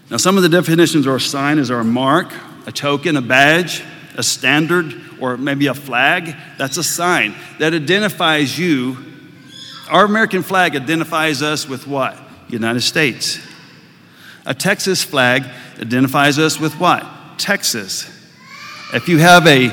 Now, 0.09 0.17
some 0.17 0.37
of 0.37 0.43
the 0.43 0.49
definitions 0.49 1.07
are 1.07 1.15
a 1.15 1.21
sign 1.21 1.57
is 1.57 1.71
our 1.71 1.83
mark, 1.83 2.31
a 2.67 2.71
token, 2.71 3.15
a 3.15 3.21
badge, 3.21 3.83
a 4.17 4.23
standard, 4.23 4.93
or 5.19 5.37
maybe 5.37 5.67
a 5.67 5.73
flag. 5.73 6.35
That's 6.57 6.77
a 6.77 6.83
sign 6.83 7.35
that 7.59 7.73
identifies 7.73 8.57
you. 8.57 8.97
Our 9.89 10.05
American 10.05 10.43
flag 10.43 10.75
identifies 10.75 11.41
us 11.41 11.67
with 11.67 11.87
what? 11.87 12.17
United 12.49 12.81
States. 12.81 13.39
A 14.45 14.53
Texas 14.53 15.03
flag 15.03 15.43
identifies 15.79 16.39
us 16.39 16.59
with 16.59 16.73
what? 16.79 17.05
Texas. 17.37 18.11
If 18.93 19.07
you 19.07 19.17
have 19.17 19.45
a, 19.47 19.69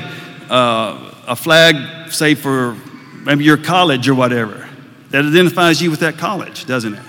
uh, 0.49 1.13
a 1.27 1.35
flag, 1.35 2.11
say 2.11 2.35
for 2.35 2.75
maybe 3.23 3.43
your 3.43 3.57
college 3.57 4.09
or 4.09 4.15
whatever, 4.15 4.67
that 5.11 5.25
identifies 5.25 5.81
you 5.81 5.91
with 5.91 6.01
that 6.01 6.17
college, 6.17 6.65
doesn't 6.65 6.95
it? 6.95 7.03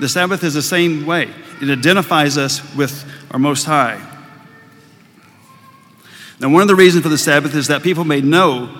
The 0.00 0.08
Sabbath 0.08 0.42
is 0.44 0.54
the 0.54 0.62
same 0.62 1.06
way. 1.06 1.30
It 1.60 1.70
identifies 1.70 2.38
us 2.38 2.62
with 2.74 3.04
our 3.30 3.38
Most 3.38 3.64
High. 3.64 4.06
Now, 6.40 6.48
one 6.48 6.62
of 6.62 6.68
the 6.68 6.74
reasons 6.74 7.02
for 7.02 7.10
the 7.10 7.18
Sabbath 7.18 7.54
is 7.54 7.68
that 7.68 7.82
people 7.82 8.04
may 8.04 8.22
know 8.22 8.78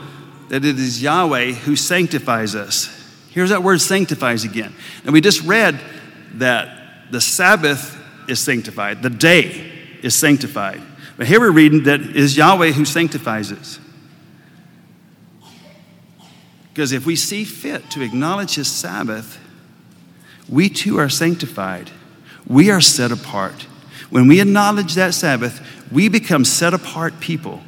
that 0.49 0.65
it 0.65 0.79
is 0.79 1.03
Yahweh 1.03 1.53
who 1.53 1.77
sanctifies 1.77 2.55
us. 2.55 2.89
Here's 3.31 3.51
that 3.51 3.63
word 3.63 3.81
sanctifies 3.81 4.45
again. 4.45 4.75
And 5.05 5.13
we 5.13 5.21
just 5.21 5.43
read 5.43 5.79
that 6.35 7.13
the 7.13 7.21
Sabbath 7.21 8.00
is 8.31 8.41
sanctified, 8.41 9.03
the 9.03 9.11
day 9.11 9.71
is 10.03 10.15
sanctified. 10.15 10.81
But 11.17 11.27
here 11.27 11.41
we're 11.41 11.51
reading 11.51 11.83
that 11.85 12.01
it 12.01 12.17
is 12.17 12.37
Yahweh 12.37 12.73
who 12.73 12.85
sanctifies 12.85 13.53
us. 13.53 13.79
Because 16.73 16.93
if 16.93 17.05
we 17.05 17.17
see 17.17 17.45
fit 17.45 17.91
to 17.91 18.03
acknowledge 18.03 18.55
his 18.55 18.69
Sabbath, 18.69 19.39
we 20.49 20.69
too 20.69 20.99
are 20.99 21.09
sanctified. 21.09 21.91
We 22.47 22.71
are 22.71 22.81
set 22.81 23.13
apart. 23.13 23.67
When 24.09 24.27
we 24.29 24.41
acknowledge 24.41 24.95
that 24.95 25.15
Sabbath, 25.15 25.61
we 25.93 26.09
become 26.09 26.45
set 26.45 26.73
apart 26.73 27.21
people. 27.21 27.61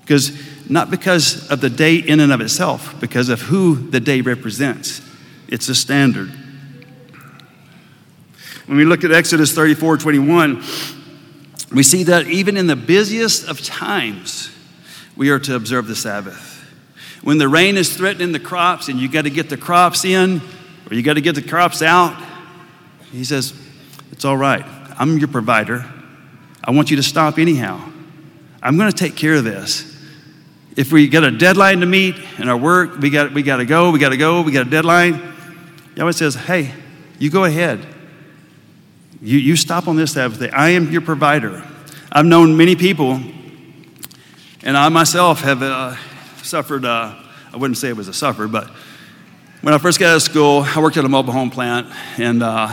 Because 0.00 0.32
not 0.68 0.90
because 0.90 1.50
of 1.50 1.60
the 1.60 1.70
day 1.70 1.96
in 1.96 2.20
and 2.20 2.32
of 2.32 2.40
itself, 2.40 3.00
because 3.00 3.28
of 3.28 3.42
who 3.42 3.76
the 3.76 4.00
day 4.00 4.20
represents. 4.20 5.00
It's 5.48 5.68
a 5.68 5.74
standard. 5.74 6.32
When 8.68 8.76
we 8.76 8.84
look 8.84 9.02
at 9.02 9.10
Exodus 9.10 9.54
34 9.54 9.96
21, 9.96 10.62
we 11.72 11.82
see 11.82 12.02
that 12.02 12.26
even 12.26 12.58
in 12.58 12.66
the 12.66 12.76
busiest 12.76 13.48
of 13.48 13.62
times, 13.62 14.54
we 15.16 15.30
are 15.30 15.38
to 15.38 15.56
observe 15.56 15.86
the 15.86 15.96
Sabbath. 15.96 16.56
When 17.22 17.38
the 17.38 17.48
rain 17.48 17.78
is 17.78 17.96
threatening 17.96 18.32
the 18.32 18.38
crops 18.38 18.88
and 18.88 19.00
you 19.00 19.08
got 19.08 19.22
to 19.22 19.30
get 19.30 19.48
the 19.48 19.56
crops 19.56 20.04
in 20.04 20.42
or 20.90 20.94
you 20.94 21.02
got 21.02 21.14
to 21.14 21.22
get 21.22 21.34
the 21.34 21.40
crops 21.40 21.80
out, 21.80 22.22
he 23.10 23.24
says, 23.24 23.54
It's 24.12 24.26
all 24.26 24.36
right. 24.36 24.66
I'm 24.98 25.16
your 25.16 25.28
provider. 25.28 25.90
I 26.62 26.72
want 26.72 26.90
you 26.90 26.98
to 26.98 27.02
stop 27.02 27.38
anyhow. 27.38 27.80
I'm 28.62 28.76
going 28.76 28.90
to 28.90 28.96
take 28.96 29.16
care 29.16 29.36
of 29.36 29.44
this. 29.44 29.96
If 30.76 30.92
we 30.92 31.08
got 31.08 31.24
a 31.24 31.30
deadline 31.30 31.80
to 31.80 31.86
meet 31.86 32.16
in 32.36 32.50
our 32.50 32.56
work, 32.58 32.98
we 32.98 33.08
got, 33.08 33.32
we 33.32 33.42
got 33.42 33.56
to 33.56 33.64
go, 33.64 33.92
we 33.92 33.98
got 33.98 34.10
to 34.10 34.18
go, 34.18 34.42
we 34.42 34.52
got 34.52 34.66
a 34.66 34.70
deadline. 34.70 35.22
Yahweh 35.96 36.10
says, 36.10 36.34
Hey, 36.34 36.74
you 37.18 37.30
go 37.30 37.44
ahead. 37.44 37.94
You, 39.20 39.38
you 39.38 39.56
stop 39.56 39.88
on 39.88 39.96
this 39.96 40.12
Sabbath 40.12 40.38
day. 40.38 40.50
I 40.50 40.70
am 40.70 40.92
your 40.92 41.00
provider. 41.00 41.64
I've 42.12 42.24
known 42.24 42.56
many 42.56 42.76
people, 42.76 43.20
and 44.62 44.76
I 44.76 44.88
myself 44.90 45.40
have 45.40 45.60
uh, 45.60 45.96
suffered, 46.42 46.84
uh, 46.84 47.16
I 47.52 47.56
wouldn't 47.56 47.78
say 47.78 47.88
it 47.88 47.96
was 47.96 48.06
a 48.06 48.12
suffer, 48.12 48.46
but 48.46 48.70
when 49.60 49.74
I 49.74 49.78
first 49.78 49.98
got 49.98 50.10
out 50.10 50.16
of 50.16 50.22
school, 50.22 50.62
I 50.64 50.80
worked 50.80 50.96
at 50.98 51.04
a 51.04 51.08
mobile 51.08 51.32
home 51.32 51.50
plant, 51.50 51.88
and 52.16 52.44
uh, 52.44 52.72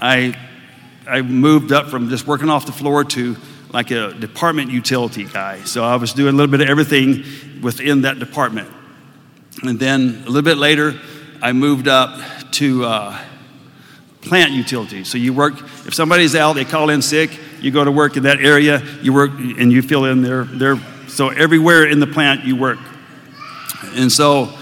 I, 0.00 0.34
I 1.06 1.20
moved 1.20 1.70
up 1.70 1.88
from 1.88 2.08
just 2.08 2.26
working 2.26 2.48
off 2.48 2.64
the 2.64 2.72
floor 2.72 3.04
to 3.04 3.36
like 3.70 3.90
a 3.90 4.14
department 4.14 4.70
utility 4.70 5.24
guy. 5.24 5.64
So 5.64 5.84
I 5.84 5.96
was 5.96 6.14
doing 6.14 6.32
a 6.32 6.36
little 6.36 6.50
bit 6.50 6.62
of 6.62 6.68
everything 6.70 7.24
within 7.60 8.00
that 8.02 8.18
department. 8.18 8.70
And 9.62 9.78
then 9.78 10.22
a 10.22 10.30
little 10.30 10.40
bit 10.40 10.56
later, 10.56 10.98
I 11.42 11.52
moved 11.52 11.88
up 11.88 12.18
to 12.52 12.86
uh, 12.86 13.24
plant 14.28 14.52
utility. 14.52 15.04
So 15.04 15.18
you 15.18 15.32
work, 15.32 15.54
if 15.86 15.94
somebody's 15.94 16.34
out, 16.34 16.52
they 16.52 16.64
call 16.64 16.90
in 16.90 17.02
sick, 17.02 17.30
you 17.60 17.70
go 17.70 17.84
to 17.84 17.90
work 17.90 18.16
in 18.16 18.22
that 18.24 18.40
area, 18.40 18.82
you 19.02 19.12
work 19.12 19.30
and 19.32 19.72
you 19.72 19.82
fill 19.82 20.04
in 20.04 20.22
their, 20.22 20.44
their 20.44 20.76
so 21.08 21.30
everywhere 21.30 21.86
in 21.86 21.98
the 21.98 22.06
plant 22.06 22.44
you 22.44 22.54
work. 22.54 22.78
And 23.94 24.12
so 24.12 24.52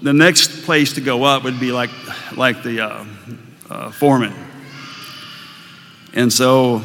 the 0.00 0.12
next 0.12 0.64
place 0.64 0.94
to 0.94 1.00
go 1.00 1.24
up 1.24 1.44
would 1.44 1.58
be 1.58 1.72
like, 1.72 1.90
like 2.36 2.62
the 2.62 2.80
uh, 2.80 3.04
uh, 3.68 3.90
foreman. 3.90 4.32
And 6.14 6.32
so 6.32 6.82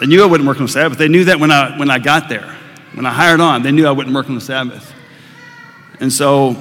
they 0.00 0.06
knew 0.06 0.22
I 0.22 0.26
wouldn't 0.26 0.48
work 0.48 0.56
on 0.56 0.64
the 0.64 0.72
Sabbath. 0.72 0.98
They 0.98 1.08
knew 1.08 1.24
that 1.26 1.38
when 1.38 1.50
I, 1.50 1.78
when 1.78 1.90
I 1.90 1.98
got 1.98 2.28
there. 2.28 2.56
When 2.94 3.06
I 3.06 3.12
hired 3.12 3.40
on, 3.40 3.62
they 3.62 3.72
knew 3.72 3.86
I 3.86 3.90
wouldn't 3.90 4.14
work 4.14 4.28
on 4.28 4.34
the 4.36 4.40
Sabbath. 4.40 4.92
And 6.00 6.12
so, 6.12 6.56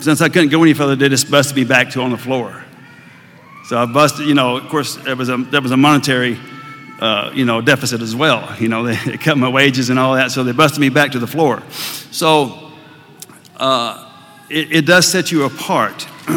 since 0.00 0.20
I 0.20 0.28
couldn't 0.28 0.50
go 0.50 0.62
any 0.62 0.74
further, 0.74 0.94
they 0.94 1.08
just 1.08 1.30
busted 1.30 1.56
me 1.56 1.64
back 1.64 1.90
to 1.90 2.02
on 2.02 2.10
the 2.10 2.18
floor. 2.18 2.64
So 3.68 3.76
I 3.76 3.84
busted, 3.84 4.26
you 4.26 4.32
know, 4.32 4.56
of 4.56 4.66
course, 4.70 4.96
there 4.96 5.14
was 5.14 5.28
a, 5.28 5.36
there 5.36 5.60
was 5.60 5.72
a 5.72 5.76
monetary, 5.76 6.38
uh, 7.00 7.32
you 7.34 7.44
know, 7.44 7.60
deficit 7.60 8.00
as 8.00 8.16
well. 8.16 8.56
You 8.60 8.70
know, 8.70 8.84
they, 8.84 8.96
they, 8.96 9.18
cut 9.18 9.36
my 9.36 9.50
wages 9.50 9.90
and 9.90 9.98
all 9.98 10.14
that, 10.14 10.30
so 10.30 10.42
they 10.42 10.52
busted 10.52 10.80
me 10.80 10.88
back 10.88 11.12
to 11.12 11.18
the 11.18 11.26
floor. 11.26 11.62
So 12.10 12.70
uh, 13.58 14.10
it, 14.48 14.72
it 14.72 14.86
does 14.86 15.06
set 15.06 15.30
you 15.30 15.44
apart. 15.44 16.08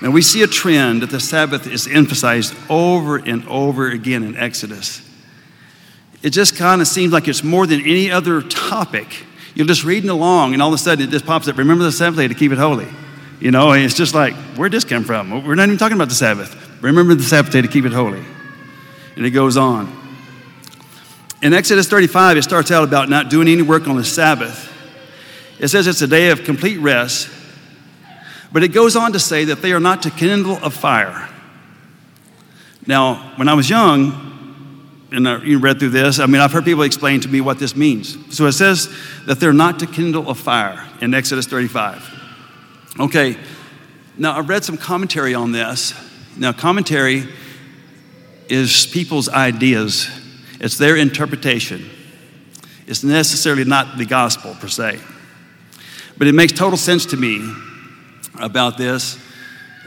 now, 0.00 0.12
we 0.12 0.22
see 0.22 0.44
a 0.44 0.46
trend 0.46 1.02
that 1.02 1.10
the 1.10 1.18
Sabbath 1.18 1.66
is 1.66 1.88
emphasized 1.88 2.54
over 2.70 3.16
and 3.16 3.44
over 3.48 3.90
again 3.90 4.22
in 4.22 4.36
Exodus. 4.36 5.02
It 6.22 6.30
just 6.30 6.54
kind 6.54 6.80
of 6.80 6.86
seems 6.86 7.12
like 7.12 7.26
it's 7.26 7.42
more 7.42 7.66
than 7.66 7.80
any 7.80 8.12
other 8.12 8.42
topic. 8.42 9.24
You're 9.56 9.66
just 9.66 9.82
reading 9.82 10.10
along, 10.10 10.52
and 10.52 10.62
all 10.62 10.68
of 10.68 10.74
a 10.74 10.78
sudden 10.78 11.08
it 11.08 11.10
just 11.10 11.26
pops 11.26 11.48
up. 11.48 11.58
Remember 11.58 11.82
the 11.82 11.90
Sabbath 11.90 12.16
day 12.16 12.28
to 12.28 12.34
keep 12.34 12.52
it 12.52 12.58
holy. 12.58 12.86
You 13.44 13.50
know, 13.50 13.72
it's 13.72 13.92
just 13.92 14.14
like, 14.14 14.32
where'd 14.56 14.72
this 14.72 14.84
come 14.84 15.04
from? 15.04 15.44
We're 15.44 15.54
not 15.54 15.64
even 15.64 15.76
talking 15.76 15.98
about 15.98 16.08
the 16.08 16.14
Sabbath. 16.14 16.56
Remember 16.82 17.14
the 17.14 17.22
Sabbath 17.22 17.52
day 17.52 17.60
to 17.60 17.68
keep 17.68 17.84
it 17.84 17.92
holy. 17.92 18.24
And 19.16 19.26
it 19.26 19.32
goes 19.32 19.58
on. 19.58 19.94
In 21.42 21.52
Exodus 21.52 21.86
35, 21.86 22.38
it 22.38 22.42
starts 22.42 22.70
out 22.70 22.84
about 22.84 23.10
not 23.10 23.28
doing 23.28 23.46
any 23.48 23.60
work 23.60 23.86
on 23.86 23.96
the 23.96 24.04
Sabbath. 24.04 24.72
It 25.58 25.68
says 25.68 25.86
it's 25.86 26.00
a 26.00 26.06
day 26.06 26.30
of 26.30 26.44
complete 26.44 26.78
rest, 26.78 27.28
but 28.50 28.62
it 28.62 28.68
goes 28.68 28.96
on 28.96 29.12
to 29.12 29.20
say 29.20 29.44
that 29.44 29.60
they 29.60 29.72
are 29.72 29.80
not 29.80 30.04
to 30.04 30.10
kindle 30.10 30.58
a 30.62 30.70
fire. 30.70 31.28
Now, 32.86 33.34
when 33.36 33.50
I 33.50 33.52
was 33.52 33.68
young, 33.68 35.06
and 35.12 35.28
I, 35.28 35.44
you 35.44 35.58
read 35.58 35.80
through 35.80 35.90
this, 35.90 36.18
I 36.18 36.24
mean, 36.24 36.40
I've 36.40 36.52
heard 36.52 36.64
people 36.64 36.84
explain 36.84 37.20
to 37.20 37.28
me 37.28 37.42
what 37.42 37.58
this 37.58 37.76
means. 37.76 38.16
So 38.34 38.46
it 38.46 38.52
says 38.52 38.88
that 39.26 39.38
they're 39.38 39.52
not 39.52 39.80
to 39.80 39.86
kindle 39.86 40.30
a 40.30 40.34
fire 40.34 40.82
in 41.02 41.12
Exodus 41.12 41.46
35. 41.46 42.13
Okay, 42.98 43.36
now 44.16 44.38
I've 44.38 44.48
read 44.48 44.62
some 44.62 44.76
commentary 44.76 45.34
on 45.34 45.50
this. 45.50 45.94
Now, 46.36 46.52
commentary 46.52 47.28
is 48.48 48.86
people's 48.86 49.28
ideas, 49.28 50.08
it's 50.60 50.78
their 50.78 50.96
interpretation. 50.96 51.90
It's 52.86 53.02
necessarily 53.02 53.64
not 53.64 53.98
the 53.98 54.04
gospel 54.04 54.54
per 54.54 54.68
se. 54.68 55.00
But 56.18 56.28
it 56.28 56.34
makes 56.34 56.52
total 56.52 56.76
sense 56.76 57.06
to 57.06 57.16
me 57.16 57.52
about 58.38 58.78
this 58.78 59.18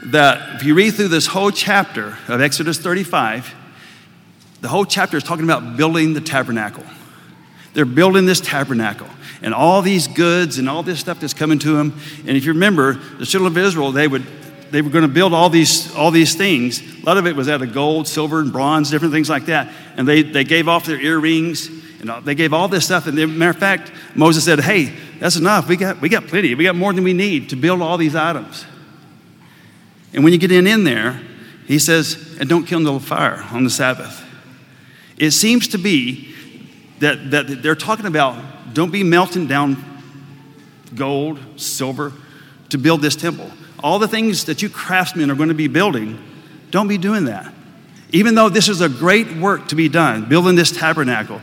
that 0.06 0.56
if 0.56 0.64
you 0.64 0.74
read 0.74 0.94
through 0.94 1.08
this 1.08 1.26
whole 1.26 1.50
chapter 1.50 2.18
of 2.28 2.40
Exodus 2.40 2.78
35, 2.78 3.54
the 4.60 4.68
whole 4.68 4.84
chapter 4.84 5.16
is 5.16 5.22
talking 5.22 5.44
about 5.44 5.76
building 5.76 6.12
the 6.12 6.20
tabernacle. 6.20 6.84
They're 7.78 7.84
building 7.84 8.26
this 8.26 8.40
tabernacle 8.40 9.06
and 9.40 9.54
all 9.54 9.82
these 9.82 10.08
goods 10.08 10.58
and 10.58 10.68
all 10.68 10.82
this 10.82 10.98
stuff 10.98 11.20
that's 11.20 11.32
coming 11.32 11.60
to 11.60 11.76
them. 11.76 11.96
And 12.26 12.36
if 12.36 12.44
you 12.44 12.52
remember, 12.52 12.94
the 12.94 13.24
children 13.24 13.52
of 13.52 13.56
Israel, 13.56 13.92
they 13.92 14.08
would 14.08 14.26
they 14.72 14.82
were 14.82 14.90
going 14.90 15.06
to 15.06 15.08
build 15.08 15.32
all 15.32 15.48
these 15.48 15.94
all 15.94 16.10
these 16.10 16.34
things. 16.34 16.82
A 16.82 17.06
lot 17.06 17.18
of 17.18 17.26
it 17.28 17.36
was 17.36 17.48
out 17.48 17.62
of 17.62 17.72
gold, 17.72 18.08
silver, 18.08 18.40
and 18.40 18.50
bronze, 18.50 18.90
different 18.90 19.14
things 19.14 19.30
like 19.30 19.46
that. 19.46 19.72
And 19.96 20.08
they 20.08 20.22
they 20.22 20.42
gave 20.42 20.66
off 20.66 20.86
their 20.86 21.00
earrings 21.00 21.68
and 22.00 22.10
they 22.24 22.34
gave 22.34 22.52
all 22.52 22.66
this 22.66 22.84
stuff. 22.84 23.06
And 23.06 23.38
matter 23.38 23.50
of 23.50 23.58
fact, 23.58 23.92
Moses 24.16 24.44
said, 24.44 24.58
"Hey, 24.58 24.92
that's 25.20 25.36
enough. 25.36 25.68
We 25.68 25.76
got 25.76 26.00
we 26.00 26.08
got 26.08 26.26
plenty. 26.26 26.56
We 26.56 26.64
got 26.64 26.74
more 26.74 26.92
than 26.92 27.04
we 27.04 27.12
need 27.12 27.50
to 27.50 27.56
build 27.56 27.80
all 27.80 27.96
these 27.96 28.16
items." 28.16 28.66
And 30.12 30.24
when 30.24 30.32
you 30.32 30.40
get 30.40 30.50
in 30.50 30.66
in 30.66 30.82
there, 30.82 31.20
he 31.68 31.78
says, 31.78 32.36
"And 32.40 32.48
don't 32.48 32.66
kindle 32.66 32.96
a 32.96 33.00
fire 33.00 33.46
on 33.52 33.62
the 33.62 33.70
Sabbath." 33.70 34.24
It 35.16 35.30
seems 35.30 35.68
to 35.68 35.78
be 35.78 36.34
that 37.00 37.30
that 37.30 37.62
they're 37.62 37.74
talking 37.74 38.06
about 38.06 38.74
don't 38.74 38.90
be 38.90 39.02
melting 39.02 39.46
down 39.46 39.84
gold, 40.94 41.38
silver 41.56 42.12
to 42.70 42.78
build 42.78 43.02
this 43.02 43.16
temple. 43.16 43.50
All 43.80 43.98
the 43.98 44.08
things 44.08 44.44
that 44.44 44.62
you 44.62 44.68
craftsmen 44.68 45.30
are 45.30 45.34
going 45.34 45.48
to 45.48 45.54
be 45.54 45.68
building, 45.68 46.18
don't 46.70 46.88
be 46.88 46.98
doing 46.98 47.26
that. 47.26 47.52
Even 48.10 48.34
though 48.34 48.48
this 48.48 48.68
is 48.68 48.80
a 48.80 48.88
great 48.88 49.36
work 49.36 49.68
to 49.68 49.74
be 49.74 49.88
done, 49.88 50.28
building 50.28 50.56
this 50.56 50.70
tabernacle 50.70 51.40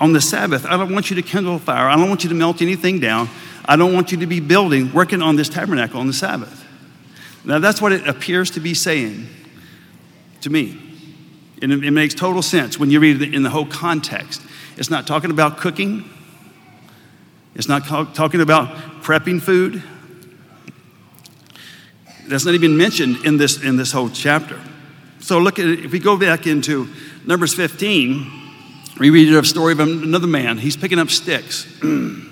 on 0.00 0.12
the 0.12 0.20
Sabbath, 0.20 0.66
I 0.66 0.76
don't 0.76 0.92
want 0.92 1.10
you 1.10 1.16
to 1.16 1.22
kindle 1.22 1.56
a 1.56 1.58
fire. 1.58 1.88
I 1.88 1.96
don't 1.96 2.08
want 2.08 2.24
you 2.24 2.28
to 2.30 2.34
melt 2.34 2.60
anything 2.60 3.00
down. 3.00 3.28
I 3.64 3.76
don't 3.76 3.92
want 3.92 4.12
you 4.12 4.18
to 4.18 4.26
be 4.26 4.40
building, 4.40 4.92
working 4.92 5.22
on 5.22 5.36
this 5.36 5.48
tabernacle 5.48 6.00
on 6.00 6.06
the 6.06 6.12
Sabbath. 6.12 6.64
Now, 7.44 7.58
that's 7.58 7.80
what 7.80 7.92
it 7.92 8.06
appears 8.06 8.50
to 8.52 8.60
be 8.60 8.74
saying 8.74 9.28
to 10.40 10.50
me. 10.50 10.80
And 11.62 11.72
it, 11.72 11.84
it 11.84 11.90
makes 11.92 12.14
total 12.14 12.42
sense 12.42 12.78
when 12.78 12.90
you 12.90 13.00
read 13.00 13.22
it 13.22 13.34
in 13.34 13.42
the 13.42 13.50
whole 13.50 13.66
context. 13.66 14.42
It's 14.78 14.90
not 14.90 15.08
talking 15.08 15.32
about 15.32 15.58
cooking, 15.58 16.08
it's 17.56 17.66
not 17.66 17.84
talking 18.14 18.40
about 18.40 18.68
prepping 19.02 19.42
food. 19.42 19.82
That's 22.28 22.44
not 22.44 22.54
even 22.54 22.76
mentioned 22.76 23.24
in 23.24 23.38
this, 23.38 23.60
in 23.60 23.76
this 23.76 23.90
whole 23.90 24.08
chapter. 24.08 24.60
So 25.18 25.40
look 25.40 25.58
at 25.58 25.66
it, 25.66 25.84
if 25.84 25.90
we 25.90 25.98
go 25.98 26.16
back 26.16 26.46
into 26.46 26.88
Numbers 27.26 27.54
15, 27.54 28.30
we 29.00 29.10
read 29.10 29.32
a 29.32 29.44
story 29.44 29.72
of 29.72 29.80
another 29.80 30.28
man. 30.28 30.58
He's 30.58 30.76
picking 30.76 31.00
up 31.00 31.10
sticks. 31.10 31.66
now 31.82 32.22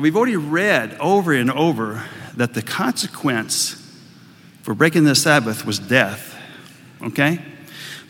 we've 0.00 0.16
already 0.16 0.36
read 0.36 0.96
over 1.00 1.32
and 1.32 1.50
over 1.50 2.04
that 2.36 2.54
the 2.54 2.62
consequence 2.62 3.74
for 4.62 4.72
breaking 4.72 5.02
the 5.02 5.16
Sabbath 5.16 5.66
was 5.66 5.80
death. 5.80 6.38
Okay? 7.02 7.40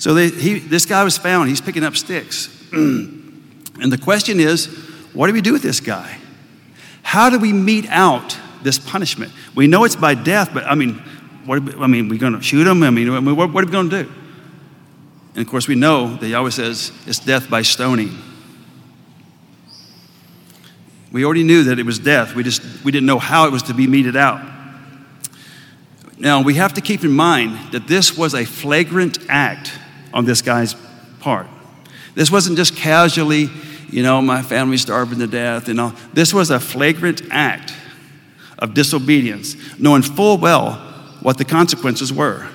So 0.04 0.12
they, 0.12 0.28
he, 0.28 0.58
this 0.58 0.84
guy 0.84 1.02
was 1.02 1.16
found. 1.16 1.48
He's 1.48 1.62
picking 1.62 1.82
up 1.82 1.96
sticks. 1.96 2.54
and 2.72 3.90
the 3.90 3.96
question 3.96 4.38
is, 4.38 4.66
what 5.14 5.28
do 5.28 5.32
we 5.32 5.40
do 5.40 5.54
with 5.54 5.62
this 5.62 5.80
guy? 5.80 6.18
How 7.02 7.30
do 7.30 7.38
we 7.38 7.54
mete 7.54 7.86
out 7.88 8.38
this 8.62 8.78
punishment? 8.78 9.32
We 9.54 9.66
know 9.66 9.84
it's 9.84 9.96
by 9.96 10.12
death, 10.12 10.50
but 10.52 10.64
I 10.64 10.74
mean, 10.74 10.96
what, 11.46 11.80
I 11.80 11.86
mean, 11.86 12.10
we're 12.10 12.18
going 12.18 12.34
to 12.34 12.42
shoot 12.42 12.66
him? 12.66 12.82
I 12.82 12.90
mean, 12.90 13.24
what, 13.34 13.50
what 13.50 13.64
are 13.64 13.66
we 13.66 13.72
going 13.72 13.88
to 13.88 14.02
do? 14.04 14.12
And 15.36 15.38
of 15.38 15.48
course, 15.48 15.68
we 15.68 15.74
know 15.74 16.16
that 16.16 16.28
Yahweh 16.28 16.50
says 16.50 16.92
it's 17.06 17.18
death 17.18 17.48
by 17.48 17.62
stoning. 17.62 18.10
We 21.12 21.24
already 21.24 21.44
knew 21.44 21.64
that 21.64 21.78
it 21.78 21.86
was 21.86 21.98
death. 21.98 22.34
We 22.34 22.42
just 22.42 22.84
we 22.84 22.92
didn't 22.92 23.06
know 23.06 23.18
how 23.18 23.46
it 23.46 23.52
was 23.52 23.62
to 23.62 23.72
be 23.72 23.86
meted 23.86 24.16
out. 24.16 24.44
Now 26.18 26.42
we 26.42 26.56
have 26.56 26.74
to 26.74 26.82
keep 26.82 27.04
in 27.04 27.12
mind 27.12 27.72
that 27.72 27.88
this 27.88 28.18
was 28.18 28.34
a 28.34 28.44
flagrant 28.44 29.16
act 29.30 29.78
on 30.14 30.24
this 30.24 30.40
guy's 30.40 30.74
part. 31.20 31.48
This 32.14 32.30
wasn't 32.30 32.56
just 32.56 32.76
casually, 32.76 33.50
you 33.90 34.02
know, 34.02 34.22
my 34.22 34.40
family 34.40 34.78
starving 34.78 35.18
to 35.18 35.26
death 35.26 35.68
and 35.68 35.80
all. 35.80 35.92
This 36.14 36.32
was 36.32 36.50
a 36.50 36.60
flagrant 36.60 37.22
act 37.30 37.74
of 38.58 38.72
disobedience, 38.72 39.56
knowing 39.78 40.02
full 40.02 40.38
well 40.38 40.76
what 41.20 41.36
the 41.36 41.44
consequences 41.44 42.12
were. 42.12 42.48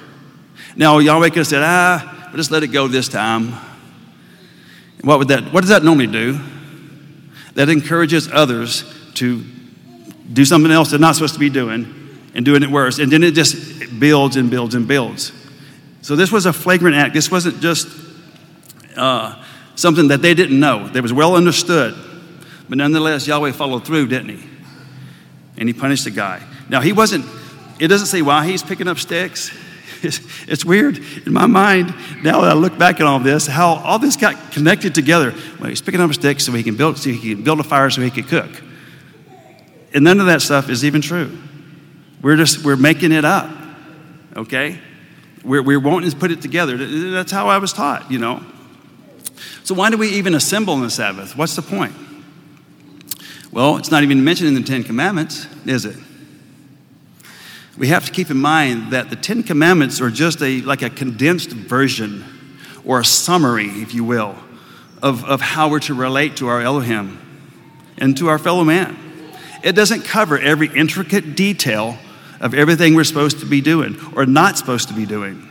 Now, 0.76 1.00
Yahweh 1.00 1.30
could 1.30 1.40
have 1.40 1.48
said, 1.48 1.62
ah, 1.62 2.30
but 2.32 2.38
just 2.38 2.52
let 2.52 2.64
it 2.64 2.68
go 2.68 2.88
this 2.88 3.10
time. 3.10 3.54
What, 5.02 5.20
would 5.20 5.28
that, 5.28 5.54
what 5.54 5.62
does 5.62 5.70
that 5.70 5.84
normally 5.84 6.08
do? 6.08 6.40
That 7.56 7.70
encourages 7.70 8.32
others 8.32 8.84
to 9.16 9.44
do 10.32 10.46
something 10.46 10.72
else 10.72 10.92
they're 10.92 11.00
not 11.00 11.16
supposed 11.16 11.34
to 11.34 11.40
be 11.40 11.50
doing 11.50 11.96
and 12.34 12.46
doing 12.46 12.64
it 12.64 12.70
worse. 12.70 13.00
And 13.00 13.12
then 13.12 13.24
it 13.24 13.34
just 13.34 14.00
builds 14.00 14.38
and 14.38 14.50
builds 14.50 14.76
and 14.76 14.88
builds. 14.88 15.34
So 16.10 16.16
this 16.16 16.32
was 16.32 16.48
a 16.48 16.54
flagrant 16.54 16.96
act. 16.96 17.14
This 17.14 17.30
wasn't 17.30 17.62
just 17.62 17.88
uh, 18.98 19.40
something 19.76 20.08
that 20.08 20.24
they 20.24 20.34
didn't 20.34 20.60
know. 20.60 20.88
That 20.88 21.04
was 21.04 21.14
well 21.14 21.36
understood. 21.36 21.94
But 22.68 22.80
nonetheless, 22.80 23.28
Yahweh 23.28 23.52
followed 23.52 23.86
through, 23.86 24.08
didn't 24.08 24.30
he? 24.30 24.50
And 25.60 25.70
he 25.70 25.74
punished 25.74 26.06
the 26.06 26.10
guy. 26.10 26.42
Now, 26.68 26.82
he 26.82 26.94
wasn't, 26.94 27.28
it 27.80 27.90
doesn't 27.90 28.08
say 28.08 28.24
why 28.24 28.48
he's 28.48 28.64
picking 28.64 28.88
up 28.88 28.98
sticks. 28.98 29.56
It's, 30.02 30.20
it's, 30.48 30.64
weird 30.64 30.98
in 31.26 31.34
my 31.34 31.46
mind 31.46 31.94
now 32.24 32.40
that 32.42 32.52
I 32.52 32.54
look 32.54 32.78
back 32.78 33.02
at 33.02 33.06
all 33.06 33.20
this, 33.20 33.46
how 33.46 33.74
all 33.74 34.00
this 34.00 34.16
got 34.16 34.54
connected 34.54 34.96
together. 34.96 35.34
Well, 35.60 35.70
he's 35.70 35.82
picking 35.82 36.00
up 36.00 36.14
sticks 36.14 36.46
so 36.46 36.54
he 36.54 36.64
can 36.64 36.78
build, 36.78 36.98
so 36.98 37.10
he 37.10 37.36
can 37.36 37.44
build 37.44 37.60
a 37.60 37.64
fire 37.64 37.90
so 37.90 38.02
he 38.02 38.10
can 38.10 38.24
cook. 38.24 38.50
And 39.94 40.06
none 40.06 40.22
of 40.22 40.28
that 40.28 40.42
stuff 40.42 40.70
is 40.70 40.86
even 40.86 41.02
true. 41.02 41.38
We're 42.22 42.38
just 42.38 42.64
we're 42.64 42.78
making 42.78 43.12
it 43.12 43.26
up. 43.26 43.52
Okay? 44.38 44.80
We're, 45.44 45.62
we're 45.62 45.80
wanting 45.80 46.10
to 46.10 46.16
put 46.16 46.32
it 46.32 46.42
together. 46.42 46.78
That's 47.12 47.32
how 47.32 47.48
I 47.48 47.58
was 47.58 47.74
taught, 47.74 48.12
you 48.12 48.20
know. 48.20 48.44
So 49.64 49.74
why 49.76 49.90
do 49.90 49.98
we 49.98 50.10
even 50.10 50.36
assemble 50.36 50.74
on 50.74 50.82
the 50.82 50.90
Sabbath? 50.90 51.36
What's 51.38 51.56
the 51.56 51.62
point? 51.62 51.94
Well, 53.52 53.78
it's 53.78 53.92
not 53.92 54.04
even 54.04 54.24
mentioned 54.24 54.50
in 54.50 54.54
the 54.56 54.64
Ten 54.64 54.84
Commandments, 54.84 55.48
is 55.66 55.86
it? 55.86 55.98
We 57.78 57.88
have 57.88 58.06
to 58.06 58.12
keep 58.12 58.30
in 58.30 58.38
mind 58.38 58.92
that 58.92 59.10
the 59.10 59.16
Ten 59.16 59.42
Commandments 59.42 60.02
are 60.02 60.10
just 60.10 60.42
a 60.42 60.62
like 60.62 60.82
a 60.82 60.90
condensed 60.90 61.52
version 61.52 62.26
or 62.86 63.00
a 63.00 63.06
summary, 63.06 63.68
if 63.68 63.94
you 63.94 64.04
will, 64.04 64.36
of, 65.02 65.24
of 65.26 65.42
how 65.42 65.70
we're 65.70 65.80
to 65.82 65.94
relate 65.94 66.38
to 66.38 66.48
our 66.48 66.62
Elohim 66.62 67.20
and 67.98 68.18
to 68.18 68.28
our 68.28 68.38
fellow 68.38 68.64
man. 68.64 68.98
It 69.64 69.74
doesn't 69.74 70.04
cover 70.04 70.38
every 70.38 70.68
intricate 70.68 71.36
detail 71.36 71.98
of 72.40 72.54
everything 72.54 72.96
we're 72.96 73.04
supposed 73.04 73.40
to 73.40 73.46
be 73.46 73.62
doing 73.62 73.98
or 74.16 74.26
not 74.26 74.58
supposed 74.58 74.88
to 74.88 74.94
be 74.94 75.06
doing. 75.06 75.50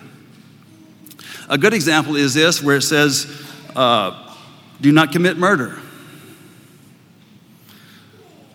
A 1.49 1.59
good 1.59 1.75
example 1.75 2.17
is 2.17 2.35
this, 2.35 2.63
where 2.63 2.77
it 2.77 2.83
says, 2.83 3.27
uh, 3.75 4.35
do 4.81 4.93
not 4.93 5.13
commit 5.13 5.37
murder. 5.39 5.81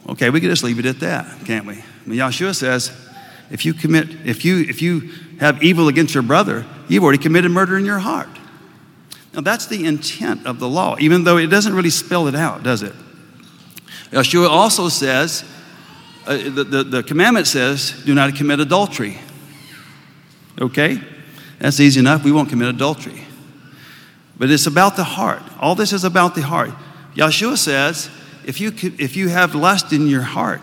Okay, 0.09 0.29
we 0.29 0.39
can 0.39 0.49
just 0.49 0.63
leave 0.63 0.79
it 0.79 0.85
at 0.85 0.99
that, 0.99 1.45
can't 1.45 1.65
we? 1.65 1.75
I 1.75 1.83
mean, 2.05 2.19
Yahshua 2.19 2.55
says, 2.55 2.91
if 3.49 3.65
you 3.65 3.73
commit, 3.73 4.09
if 4.25 4.43
you 4.43 4.61
if 4.61 4.81
you 4.81 5.11
have 5.39 5.63
evil 5.63 5.87
against 5.87 6.13
your 6.13 6.23
brother, 6.23 6.65
you've 6.87 7.03
already 7.03 7.21
committed 7.21 7.51
murder 7.51 7.77
in 7.77 7.85
your 7.85 7.99
heart. 7.99 8.29
Now 9.33 9.41
that's 9.41 9.67
the 9.67 9.85
intent 9.85 10.45
of 10.45 10.59
the 10.59 10.67
law, 10.67 10.95
even 10.99 11.23
though 11.23 11.37
it 11.37 11.47
doesn't 11.47 11.73
really 11.73 11.89
spell 11.89 12.27
it 12.27 12.35
out, 12.35 12.63
does 12.63 12.83
it? 12.83 12.93
Yeshua 14.11 14.49
also 14.49 14.89
says, 14.89 15.43
uh, 16.25 16.37
the, 16.37 16.63
the, 16.63 16.83
the 16.83 17.03
commandment 17.03 17.47
says, 17.47 18.01
do 18.05 18.13
not 18.13 18.35
commit 18.35 18.59
adultery. 18.59 19.19
Okay? 20.59 20.99
That's 21.59 21.79
easy 21.79 21.99
enough. 21.99 22.23
We 22.23 22.31
won't 22.31 22.49
commit 22.49 22.69
adultery. 22.69 23.25
But 24.37 24.49
it's 24.49 24.67
about 24.67 24.95
the 24.95 25.03
heart. 25.03 25.43
All 25.59 25.75
this 25.75 25.93
is 25.93 26.03
about 26.03 26.35
the 26.35 26.41
heart. 26.41 26.71
Yeshua 27.15 27.57
says, 27.57 28.09
if 28.45 28.59
you, 28.59 28.71
if 28.97 29.15
you 29.15 29.29
have 29.29 29.55
lust 29.55 29.93
in 29.93 30.07
your 30.07 30.21
heart, 30.21 30.61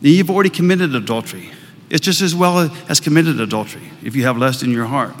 then 0.00 0.12
you've 0.12 0.30
already 0.30 0.50
committed 0.50 0.94
adultery. 0.94 1.50
It's 1.88 2.04
just 2.04 2.22
as 2.22 2.34
well 2.34 2.70
as 2.88 3.00
committed 3.00 3.40
adultery 3.40 3.90
if 4.02 4.14
you 4.14 4.22
have 4.24 4.36
lust 4.36 4.62
in 4.62 4.70
your 4.70 4.86
heart. 4.86 5.14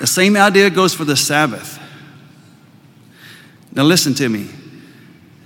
The 0.00 0.06
same 0.06 0.36
idea 0.36 0.70
goes 0.70 0.94
for 0.94 1.04
the 1.04 1.16
Sabbath. 1.16 1.78
Now, 3.72 3.84
listen 3.84 4.14
to 4.14 4.28
me. 4.28 4.48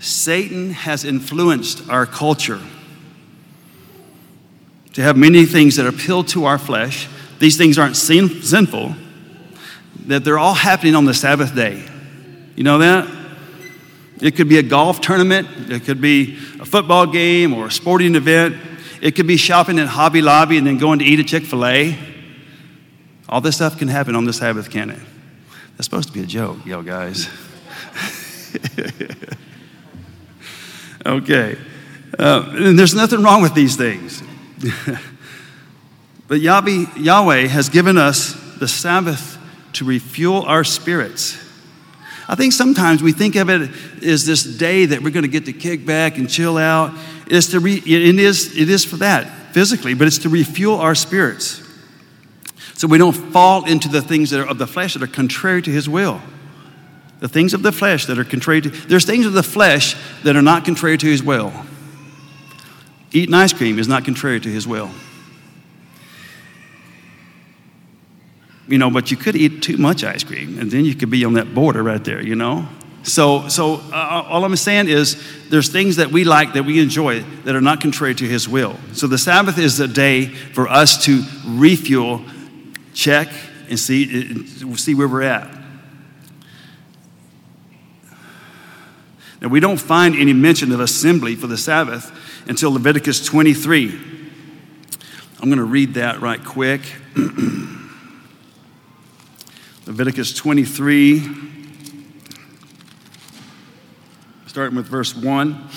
Satan 0.05 0.71
has 0.73 1.03
influenced 1.03 1.89
our 1.89 2.05
culture 2.05 2.61
to 4.93 5.01
have 5.01 5.17
many 5.17 5.47
things 5.47 5.77
that 5.77 5.87
appeal 5.87 6.23
to 6.25 6.45
our 6.45 6.59
flesh. 6.59 7.09
These 7.39 7.57
things 7.57 7.79
aren't 7.79 7.97
sin- 7.97 8.43
sinful, 8.43 8.95
that 10.05 10.23
they're 10.23 10.39
all 10.39 10.53
happening 10.53 10.95
on 10.95 11.07
the 11.07 11.15
Sabbath 11.15 11.55
day. 11.55 11.83
You 12.55 12.65
know 12.65 12.77
that? 12.79 13.09
It 14.21 14.37
could 14.37 14.47
be 14.47 14.59
a 14.59 14.63
golf 14.63 15.01
tournament, 15.01 15.49
it 15.73 15.85
could 15.85 16.03
be 16.03 16.35
a 16.61 16.67
football 16.67 17.07
game 17.07 17.55
or 17.55 17.69
a 17.69 17.71
sporting 17.71 18.15
event, 18.15 18.57
it 19.01 19.13
could 19.13 19.27
be 19.27 19.39
shopping 19.39 19.79
at 19.79 19.89
Hobby 19.89 20.21
Lobby 20.21 20.59
and 20.59 20.67
then 20.67 20.77
going 20.77 20.99
to 20.99 21.05
eat 21.07 21.19
at 21.19 21.27
Chick 21.29 21.45
fil 21.45 21.65
A. 21.65 21.99
All 23.27 23.41
this 23.41 23.57
stuff 23.57 23.79
can 23.79 23.89
happen 23.89 24.15
on 24.15 24.27
the 24.27 24.35
Sabbath, 24.35 24.69
can 24.69 24.91
it? 24.91 25.01
That's 25.79 25.87
supposed 25.87 26.09
to 26.09 26.15
be 26.15 26.21
a 26.21 26.27
joke, 26.27 26.59
yo, 26.67 26.83
guys. 26.83 27.27
okay. 31.07 31.59
Uh, 32.19 32.53
and 32.53 32.79
there's 32.79 32.95
nothing 32.95 33.23
wrong 33.23 33.43
with 33.43 33.55
these 33.55 33.77
things. 33.77 34.23
but 36.29 36.41
Yahweh, 36.41 37.47
has 37.49 37.69
given 37.69 37.99
us 37.99 38.35
the 38.59 38.69
Sabbath 38.69 39.39
to 39.75 39.85
refuel 39.85 40.43
our 40.43 40.65
spirits 40.65 41.45
I 42.29 42.35
think 42.37 42.53
sometimes 42.53 43.03
we 43.03 43.13
think 43.13 43.37
of 43.37 43.51
it 43.51 43.71
as 44.03 44.25
this 44.25 44.45
day 44.45 44.87
that 44.87 45.03
we're 45.03 45.11
going 45.11 45.25
to 45.25 45.29
get 45.29 45.45
to 45.47 45.53
kick 45.53 45.85
back 45.85 46.17
and 46.17 46.29
chill 46.29 46.57
out. 46.57 46.95
It's 47.27 47.49
to 47.49 47.61
re, 47.61 47.75
it, 47.75 48.19
is, 48.19 48.57
it 48.57 48.71
is 48.71 48.85
for 48.85 48.97
that 48.97 49.53
physically, 49.53 49.95
but 49.95 50.07
it's 50.07 50.19
to 50.19 50.29
refuel 50.29 50.77
our 50.77 50.95
spirits. 50.95 51.63
So 52.75 52.89
we 52.89 52.99
don't 52.99 53.13
fall 53.13 53.67
into 53.67 53.89
the 53.89 54.01
things 54.01 54.31
that 54.31 54.41
are 54.41 54.49
of 54.49 54.59
the 54.59 54.67
flesh 54.67 54.95
that 54.95 55.03
are 55.03 55.07
contrary 55.07 55.63
to 55.63 55.71
his 55.71 55.89
will. 55.89 56.21
The 57.21 57.29
things 57.29 57.55
of 57.55 57.63
the 57.63 57.73
flesh 57.73 58.07
that 58.07 58.19
are 58.19 58.25
contrary 58.25 58.61
to, 58.61 58.69
there's 58.69 59.05
things 59.05 59.25
of 59.25 59.33
the 59.33 59.43
flesh 59.43 59.97
that 60.25 60.37
are 60.37 60.43
not 60.43 60.65
contrary 60.65 60.99
to 60.99 61.07
his 61.07 61.23
will. 61.23 61.53
Eating 63.13 63.35
ice 63.35 63.53
cream 63.53 63.79
is 63.79 63.89
not 63.89 64.05
contrary 64.05 64.41
to 64.41 64.49
his 64.49 64.67
will. 64.67 64.91
You 68.67 68.79
know, 68.79 68.91
but 68.91 69.11
you 69.11 69.17
could 69.17 69.37
eat 69.37 69.63
too 69.63 69.77
much 69.77 70.03
ice 70.03 70.25
cream, 70.25 70.59
and 70.59 70.71
then 70.71 70.85
you 70.85 70.95
could 70.95 71.11
be 71.11 71.25
on 71.25 71.35
that 71.35 71.55
border 71.55 71.83
right 71.83 72.03
there, 72.03 72.23
you 72.23 72.35
know? 72.35 72.67
So, 73.05 73.49
so 73.49 73.75
uh, 73.93 74.25
all 74.27 74.45
I'm 74.45 74.57
saying 74.57 74.89
is 74.89 75.23
there's 75.51 75.69
things 75.69 75.97
that 75.97 76.11
we 76.11 76.25
like, 76.25 76.55
that 76.55 76.65
we 76.65 76.81
enjoy, 76.81 77.21
that 77.45 77.55
are 77.55 77.61
not 77.61 77.83
contrary 77.83 78.15
to 78.15 78.25
His 78.25 78.49
will. 78.49 78.77
So 78.93 79.07
the 79.07 79.19
Sabbath 79.19 79.59
is 79.59 79.79
a 79.79 79.87
day 79.87 80.27
for 80.27 80.67
us 80.67 81.05
to 81.05 81.23
refuel, 81.47 82.25
check, 82.95 83.29
and 83.69 83.79
see, 83.79 84.47
see 84.77 84.95
where 84.95 85.07
we're 85.07 85.23
at. 85.23 85.64
Now, 89.45 89.51
we 89.51 89.61
don't 89.61 89.77
find 89.77 90.17
any 90.17 90.33
mention 90.33 90.73
of 90.73 90.81
assembly 90.81 91.37
for 91.37 91.47
the 91.47 91.59
Sabbath 91.59 92.11
until 92.49 92.73
Leviticus 92.73 93.23
23. 93.27 93.91
I'm 95.39 95.51
going 95.51 95.59
to 95.59 95.65
read 95.65 95.93
that 95.95 96.23
right 96.23 96.43
quick. 96.43 96.81
Leviticus 99.87 100.33
23, 100.33 101.23
starting 104.47 104.77
with 104.77 104.87
verse 104.87 105.15
1. 105.15 105.69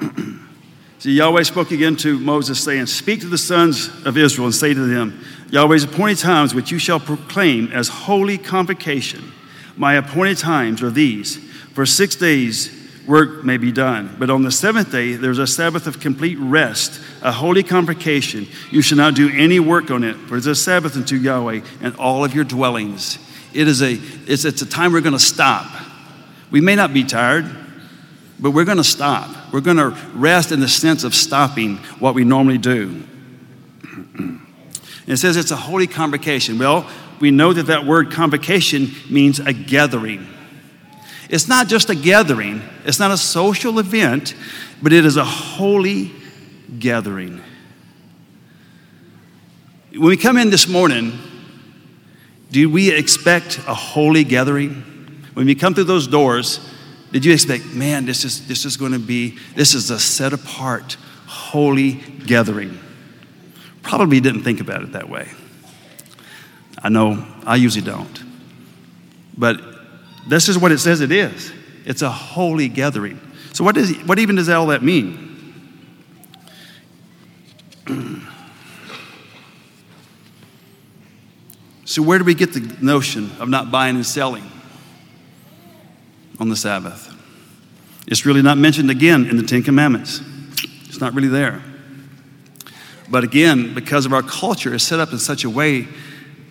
See, 1.00 1.10
Yahweh 1.10 1.42
spoke 1.42 1.72
again 1.72 1.96
to 1.96 2.20
Moses, 2.20 2.62
saying, 2.62 2.86
Speak 2.86 3.18
to 3.22 3.28
the 3.28 3.36
sons 3.36 3.90
of 4.06 4.16
Israel 4.16 4.46
and 4.46 4.54
say 4.54 4.72
to 4.72 4.86
them, 4.86 5.24
Yahweh's 5.50 5.82
appointed 5.82 6.18
times 6.18 6.54
which 6.54 6.70
you 6.70 6.78
shall 6.78 7.00
proclaim 7.00 7.66
as 7.72 7.88
holy 7.88 8.38
convocation. 8.38 9.32
My 9.80 9.94
appointed 9.94 10.36
times 10.36 10.82
are 10.82 10.90
these. 10.90 11.38
For 11.72 11.86
six 11.86 12.14
days 12.14 12.70
work 13.06 13.46
may 13.46 13.56
be 13.56 13.72
done. 13.72 14.14
But 14.18 14.28
on 14.28 14.42
the 14.42 14.50
seventh 14.50 14.92
day, 14.92 15.14
there's 15.14 15.38
a 15.38 15.46
Sabbath 15.46 15.86
of 15.86 16.00
complete 16.00 16.36
rest, 16.38 17.00
a 17.22 17.32
holy 17.32 17.62
convocation. 17.62 18.46
You 18.70 18.82
shall 18.82 18.98
not 18.98 19.14
do 19.14 19.30
any 19.34 19.58
work 19.58 19.90
on 19.90 20.04
it, 20.04 20.16
for 20.16 20.36
it's 20.36 20.44
a 20.44 20.54
Sabbath 20.54 20.98
unto 20.98 21.16
Yahweh 21.16 21.62
and 21.80 21.96
all 21.96 22.26
of 22.26 22.34
your 22.34 22.44
dwellings. 22.44 23.18
It 23.54 23.68
is 23.68 23.80
a, 23.80 23.98
it's, 24.26 24.44
it's 24.44 24.60
a 24.60 24.66
time 24.66 24.92
we're 24.92 25.00
going 25.00 25.14
to 25.14 25.18
stop. 25.18 25.66
We 26.50 26.60
may 26.60 26.74
not 26.74 26.92
be 26.92 27.02
tired, 27.02 27.46
but 28.38 28.50
we're 28.50 28.66
going 28.66 28.76
to 28.76 28.84
stop. 28.84 29.34
We're 29.50 29.62
going 29.62 29.78
to 29.78 29.96
rest 30.12 30.52
in 30.52 30.60
the 30.60 30.68
sense 30.68 31.04
of 31.04 31.14
stopping 31.14 31.78
what 32.00 32.14
we 32.14 32.24
normally 32.24 32.58
do. 32.58 33.02
it 35.06 35.16
says 35.16 35.38
it's 35.38 35.52
a 35.52 35.56
holy 35.56 35.86
convocation. 35.86 36.58
Well, 36.58 36.86
we 37.20 37.30
know 37.30 37.52
that 37.52 37.66
that 37.66 37.84
word 37.84 38.10
convocation 38.10 38.90
means 39.08 39.38
a 39.38 39.52
gathering. 39.52 40.26
It's 41.28 41.46
not 41.46 41.68
just 41.68 41.90
a 41.90 41.94
gathering, 41.94 42.62
it's 42.84 42.98
not 42.98 43.12
a 43.12 43.16
social 43.16 43.78
event, 43.78 44.34
but 44.82 44.92
it 44.92 45.04
is 45.04 45.16
a 45.16 45.24
holy 45.24 46.10
gathering. 46.78 47.40
When 49.92 50.08
we 50.08 50.16
come 50.16 50.36
in 50.36 50.50
this 50.50 50.66
morning, 50.66 51.18
do 52.50 52.68
we 52.68 52.90
expect 52.90 53.58
a 53.66 53.74
holy 53.74 54.24
gathering? 54.24 54.70
When 55.34 55.46
we 55.46 55.54
come 55.54 55.74
through 55.74 55.84
those 55.84 56.08
doors, 56.08 56.58
did 57.12 57.24
you 57.24 57.32
expect, 57.32 57.66
man, 57.66 58.06
this 58.06 58.24
is, 58.24 58.46
this 58.48 58.64
is 58.64 58.76
going 58.76 58.92
to 58.92 58.98
be, 58.98 59.38
this 59.54 59.74
is 59.74 59.90
a 59.90 59.98
set 60.00 60.32
apart, 60.32 60.96
holy 61.26 61.92
gathering? 61.92 62.78
Probably 63.82 64.20
didn't 64.20 64.42
think 64.42 64.60
about 64.60 64.82
it 64.82 64.92
that 64.92 65.08
way. 65.08 65.28
I 66.82 66.88
know 66.88 67.24
I 67.46 67.56
usually 67.56 67.84
don't. 67.84 68.22
But 69.36 69.60
this 70.28 70.48
is 70.48 70.58
what 70.58 70.72
it 70.72 70.78
says 70.78 71.00
it 71.00 71.12
is 71.12 71.52
it's 71.84 72.02
a 72.02 72.10
holy 72.10 72.68
gathering. 72.68 73.20
So, 73.52 73.64
what, 73.64 73.74
does, 73.74 73.92
what 74.04 74.18
even 74.18 74.36
does 74.36 74.48
all 74.48 74.66
that 74.66 74.82
mean? 74.82 75.26
so, 81.84 82.02
where 82.02 82.18
do 82.18 82.24
we 82.24 82.34
get 82.34 82.52
the 82.52 82.76
notion 82.80 83.30
of 83.40 83.48
not 83.48 83.70
buying 83.72 83.96
and 83.96 84.06
selling 84.06 84.44
on 86.38 86.48
the 86.48 86.56
Sabbath? 86.56 87.08
It's 88.06 88.24
really 88.24 88.42
not 88.42 88.56
mentioned 88.58 88.90
again 88.90 89.26
in 89.26 89.36
the 89.36 89.42
Ten 89.42 89.62
Commandments, 89.62 90.20
it's 90.86 91.00
not 91.00 91.14
really 91.14 91.28
there. 91.28 91.62
But 93.08 93.24
again, 93.24 93.74
because 93.74 94.06
of 94.06 94.12
our 94.12 94.22
culture, 94.22 94.72
is 94.72 94.84
set 94.84 95.00
up 95.00 95.10
in 95.12 95.18
such 95.18 95.42
a 95.42 95.50
way 95.50 95.88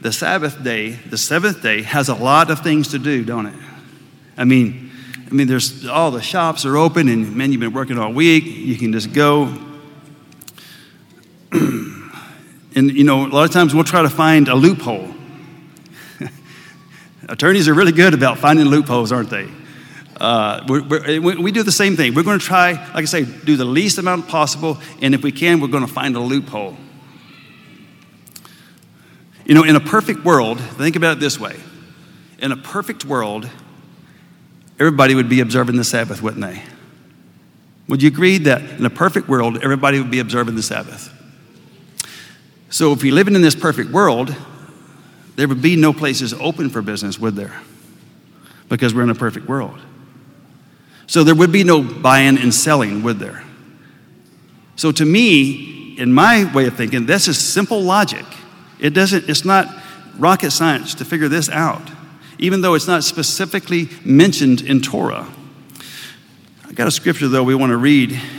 the 0.02 0.12
Sabbath 0.12 0.64
day, 0.64 0.92
the 0.92 1.18
seventh 1.18 1.62
day, 1.62 1.82
has 1.82 2.10
a 2.10 2.16
lot 2.16 2.50
of 2.50 2.62
things 2.62 2.90
to 2.90 3.00
do, 3.00 3.24
don't 3.24 3.48
it? 3.48 3.56
I 4.38 4.46
mean, 4.46 4.92
I 5.30 5.34
mean, 5.34 5.48
there's 5.48 5.86
all 5.86 6.12
the 6.12 6.22
shops 6.22 6.66
are 6.66 6.78
open, 6.78 7.08
and 7.08 7.36
man, 7.36 7.52
you've 7.52 7.62
been 7.62 7.74
working 7.74 8.00
all 8.00 8.12
week. 8.12 8.46
You 8.46 8.78
can 8.78 8.94
just 8.94 9.14
go. 9.14 9.46
and 11.52 12.12
you 12.76 13.04
know, 13.04 13.26
a 13.26 13.28
lot 13.28 13.44
of 13.44 13.52
times 13.52 13.76
we'll 13.76 13.84
try 13.84 14.02
to 14.02 14.10
find 14.10 14.48
a 14.48 14.56
loophole. 14.56 15.14
Attorneys 17.30 17.68
are 17.68 17.74
really 17.74 17.92
good 17.92 18.14
about 18.14 18.40
finding 18.40 18.66
loopholes, 18.66 19.12
aren't 19.12 19.30
they? 19.30 19.50
Uh, 20.20 20.66
we're, 20.68 21.20
we're, 21.20 21.42
we 21.42 21.52
do 21.52 21.64
the 21.64 21.72
same 21.72 21.96
thing. 21.96 22.14
We're 22.14 22.24
going 22.24 22.40
to 22.40 22.46
try, 22.46 22.72
like 22.72 23.04
I 23.04 23.06
say, 23.06 23.26
do 23.26 23.56
the 23.56 23.66
least 23.66 23.98
amount 24.00 24.28
possible, 24.28 24.80
and 25.02 25.14
if 25.14 25.24
we 25.24 25.32
can, 25.32 25.62
we're 25.62 25.68
going 25.68 25.86
to 25.86 25.92
find 25.92 26.16
a 26.16 26.20
loophole. 26.20 26.76
You 29.50 29.56
know, 29.56 29.64
in 29.64 29.76
a 29.76 29.80
perfect 29.80 30.24
world, 30.24 30.60
think 30.60 30.96
about 30.96 31.18
it 31.18 31.20
this 31.20 31.40
way 31.40 31.60
in 32.38 32.52
a 32.52 32.56
perfect 32.56 33.04
world, 33.04 33.50
everybody 34.80 35.16
would 35.16 35.28
be 35.28 35.40
observing 35.40 35.76
the 35.76 35.84
Sabbath, 35.84 36.22
wouldn't 36.22 36.46
they? 36.46 36.62
Would 37.88 38.04
you 38.04 38.10
agree 38.10 38.38
that 38.38 38.62
in 38.62 38.86
a 38.86 38.92
perfect 38.92 39.28
world, 39.28 39.58
everybody 39.64 39.98
would 39.98 40.12
be 40.12 40.20
observing 40.20 40.54
the 40.54 40.62
Sabbath? 40.62 41.12
So, 42.70 42.94
if 42.94 43.02
we 43.02 43.10
living 43.10 43.34
in 43.34 43.42
this 43.42 43.56
perfect 43.56 43.90
world, 43.90 44.36
there 45.36 45.48
would 45.48 45.64
be 45.64 45.76
no 45.76 45.94
places 45.94 46.32
open 46.36 46.70
for 46.70 46.84
business, 46.84 47.18
would 47.18 47.36
there? 47.36 47.60
Because 48.70 48.94
we're 48.94 49.02
in 49.02 49.10
a 49.10 49.16
perfect 49.16 49.48
world. 49.48 49.80
So, 51.08 51.24
there 51.24 51.34
would 51.34 51.52
be 51.52 51.64
no 51.64 51.82
buying 51.82 52.38
and 52.38 52.54
selling, 52.54 53.02
would 53.02 53.18
there? 53.18 53.44
So, 54.76 54.92
to 54.92 55.06
me, 55.06 55.98
in 55.98 56.14
my 56.14 56.54
way 56.54 56.68
of 56.68 56.78
thinking, 56.78 57.08
this 57.08 57.28
is 57.28 57.40
simple 57.40 57.82
logic. 57.82 58.26
It 58.80 58.92
doesn't, 58.92 59.30
it's 59.30 59.46
not 59.46 59.68
rocket 60.18 60.52
science 60.52 60.96
to 60.96 61.06
figure 61.06 61.28
this 61.28 61.50
out, 61.50 61.82
even 62.38 62.62
though 62.62 62.76
it's 62.76 62.88
not 62.88 63.04
specifically 63.04 63.90
mentioned 64.04 64.62
in 64.62 64.82
Torah. 64.82 65.28
I 66.68 66.74
got 66.74 66.88
a 66.88 66.92
scripture, 66.92 67.28
though, 67.28 67.44
we 67.44 67.56
want 67.56 67.72
to 67.72 67.78
read. 67.78 68.20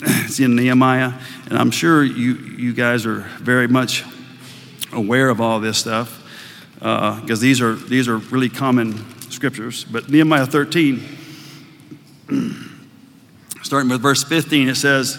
It's 0.00 0.38
in 0.38 0.54
Nehemiah, 0.54 1.14
and 1.46 1.58
I'm 1.58 1.70
sure 1.70 2.04
you, 2.04 2.34
you 2.34 2.72
guys 2.72 3.06
are 3.06 3.20
very 3.38 3.66
much 3.66 4.04
aware 4.92 5.28
of 5.28 5.40
all 5.40 5.58
this 5.58 5.78
stuff 5.78 6.22
because 6.74 7.40
uh, 7.40 7.42
these, 7.42 7.60
are, 7.60 7.74
these 7.74 8.06
are 8.08 8.18
really 8.18 8.48
common 8.48 9.04
scriptures. 9.30 9.84
But 9.84 10.08
Nehemiah 10.08 10.46
13, 10.46 11.02
starting 13.62 13.90
with 13.90 14.00
verse 14.00 14.22
15, 14.22 14.68
it 14.68 14.76
says, 14.76 15.18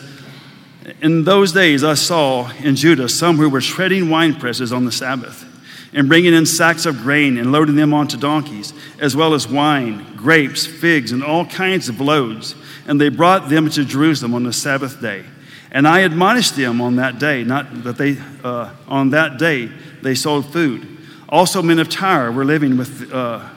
in 1.02 1.24
those 1.24 1.52
days, 1.52 1.84
I 1.84 1.94
saw 1.94 2.50
in 2.64 2.76
Judah 2.76 3.10
some 3.10 3.38
who 3.38 3.50
were 3.50 3.62
shredding 3.62 4.10
wine 4.10 4.36
presses 4.36 4.72
on 4.72 4.86
the 4.86 4.92
Sabbath 4.92 5.46
and 5.94 6.08
bringing 6.08 6.34
in 6.34 6.46
sacks 6.46 6.86
of 6.86 6.98
grain 6.98 7.38
and 7.38 7.52
loading 7.52 7.76
them 7.76 7.94
onto 7.94 8.18
donkeys, 8.18 8.74
as 9.00 9.16
well 9.16 9.34
as 9.34 9.48
wine, 9.48 10.16
grapes, 10.16 10.66
figs, 10.66 11.12
and 11.12 11.24
all 11.24 11.46
kinds 11.46 11.90
of 11.90 12.00
loads. 12.00 12.56
And 12.88 13.02
they 13.02 13.10
brought 13.10 13.50
them 13.50 13.70
to 13.72 13.84
Jerusalem 13.84 14.34
on 14.34 14.44
the 14.44 14.54
Sabbath 14.54 15.02
day. 15.02 15.26
And 15.72 15.88
I 15.88 16.00
admonished 16.00 16.56
them 16.56 16.82
on 16.82 16.96
that 16.98 17.20
day, 17.20 17.44
not 17.44 17.84
that 17.84 17.98
they, 17.98 18.18
uh, 18.44 18.74
on 18.88 19.12
that 19.12 19.38
day 19.38 19.72
they 20.02 20.16
sold 20.16 20.52
food. 20.52 20.88
Also, 21.28 21.62
men 21.62 21.80
of 21.80 21.90
Tyre 21.90 22.32
were 22.32 22.46
living 22.46 22.78
with, 22.78 23.12
uh, 23.14 23.48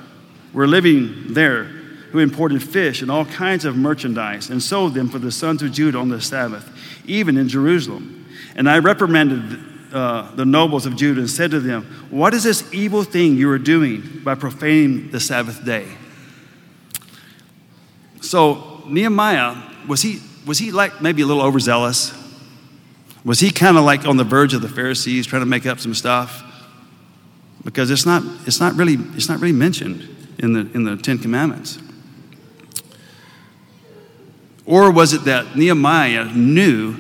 were 0.52 0.66
living 0.66 1.32
there, 1.32 1.70
who 2.12 2.18
imported 2.18 2.62
fish 2.62 3.02
and 3.02 3.10
all 3.10 3.24
kinds 3.24 3.64
of 3.64 3.76
merchandise 3.76 4.50
and 4.50 4.62
sold 4.62 4.94
them 4.94 5.08
for 5.08 5.18
the 5.18 5.32
sons 5.32 5.62
of 5.62 5.72
Judah 5.72 5.98
on 5.98 6.08
the 6.08 6.20
Sabbath 6.20 6.68
even 7.04 7.36
in 7.36 7.48
Jerusalem. 7.48 8.26
And 8.54 8.68
I 8.68 8.78
reprimanded 8.78 9.58
uh, 9.92 10.34
the 10.34 10.44
nobles 10.44 10.86
of 10.86 10.96
Judah 10.96 11.20
and 11.20 11.30
said 11.30 11.50
to 11.50 11.60
them, 11.60 11.84
What 12.10 12.34
is 12.34 12.44
this 12.44 12.72
evil 12.72 13.02
thing 13.02 13.36
you 13.36 13.50
are 13.50 13.58
doing 13.58 14.20
by 14.24 14.34
profaning 14.34 15.10
the 15.10 15.20
Sabbath 15.20 15.64
day? 15.64 15.88
So, 18.20 18.82
Nehemiah, 18.86 19.56
was 19.88 20.02
he, 20.02 20.20
was 20.46 20.58
he 20.58 20.70
like 20.70 21.02
maybe 21.02 21.22
a 21.22 21.26
little 21.26 21.42
overzealous? 21.42 22.14
Was 23.24 23.40
he 23.40 23.50
kind 23.50 23.76
of 23.76 23.84
like 23.84 24.06
on 24.06 24.16
the 24.16 24.24
verge 24.24 24.54
of 24.54 24.62
the 24.62 24.68
Pharisees 24.68 25.26
trying 25.26 25.42
to 25.42 25.46
make 25.46 25.66
up 25.66 25.80
some 25.80 25.94
stuff? 25.94 26.44
because 27.64 27.90
it's 27.90 28.06
not, 28.06 28.22
it's 28.46 28.60
not, 28.60 28.74
really, 28.74 28.94
it's 29.16 29.28
not 29.28 29.40
really 29.40 29.52
mentioned 29.52 30.08
in 30.38 30.52
the, 30.52 30.60
in 30.74 30.84
the 30.84 30.96
Ten 30.96 31.18
Commandments. 31.18 31.78
Or 34.64 34.90
was 34.90 35.12
it 35.12 35.24
that 35.24 35.56
Nehemiah 35.56 36.26
knew 36.26 36.96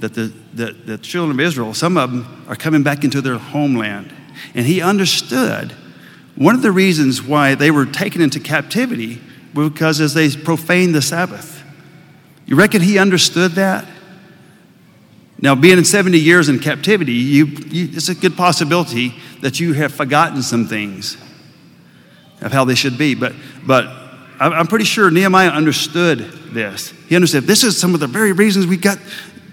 that 0.00 0.14
the, 0.14 0.32
that 0.54 0.86
the 0.86 0.98
children 0.98 1.38
of 1.38 1.44
Israel, 1.44 1.74
some 1.74 1.96
of 1.96 2.10
them 2.10 2.44
are 2.48 2.56
coming 2.56 2.82
back 2.82 3.04
into 3.04 3.20
their 3.20 3.38
homeland? 3.38 4.14
And 4.54 4.66
he 4.66 4.80
understood 4.80 5.72
one 6.36 6.54
of 6.54 6.62
the 6.62 6.72
reasons 6.72 7.22
why 7.22 7.54
they 7.54 7.70
were 7.70 7.86
taken 7.86 8.22
into 8.22 8.40
captivity 8.40 9.20
was 9.54 9.70
because 9.70 10.00
as 10.00 10.14
they 10.14 10.30
profaned 10.30 10.94
the 10.94 11.02
Sabbath. 11.02 11.62
You 12.46 12.56
reckon 12.56 12.80
he 12.80 12.98
understood 12.98 13.52
that? 13.52 13.86
Now, 15.40 15.54
being 15.54 15.78
in 15.78 15.84
70 15.84 16.18
years 16.18 16.48
in 16.48 16.60
captivity, 16.60 17.12
you, 17.12 17.46
you, 17.46 17.88
it's 17.92 18.08
a 18.08 18.14
good 18.14 18.36
possibility 18.36 19.14
that 19.40 19.58
you 19.58 19.72
have 19.72 19.92
forgotten 19.92 20.40
some 20.42 20.66
things 20.66 21.16
of 22.40 22.52
how 22.52 22.64
they 22.64 22.76
should 22.76 22.96
be. 22.96 23.14
But, 23.14 23.34
but 23.66 24.01
I'm 24.50 24.66
pretty 24.66 24.84
sure 24.84 25.10
Nehemiah 25.10 25.50
understood 25.50 26.18
this. 26.52 26.92
He 27.08 27.14
understood 27.14 27.44
this 27.44 27.62
is 27.62 27.78
some 27.78 27.94
of 27.94 28.00
the 28.00 28.06
very 28.06 28.32
reasons 28.32 28.66
we 28.66 28.76
got, 28.76 28.98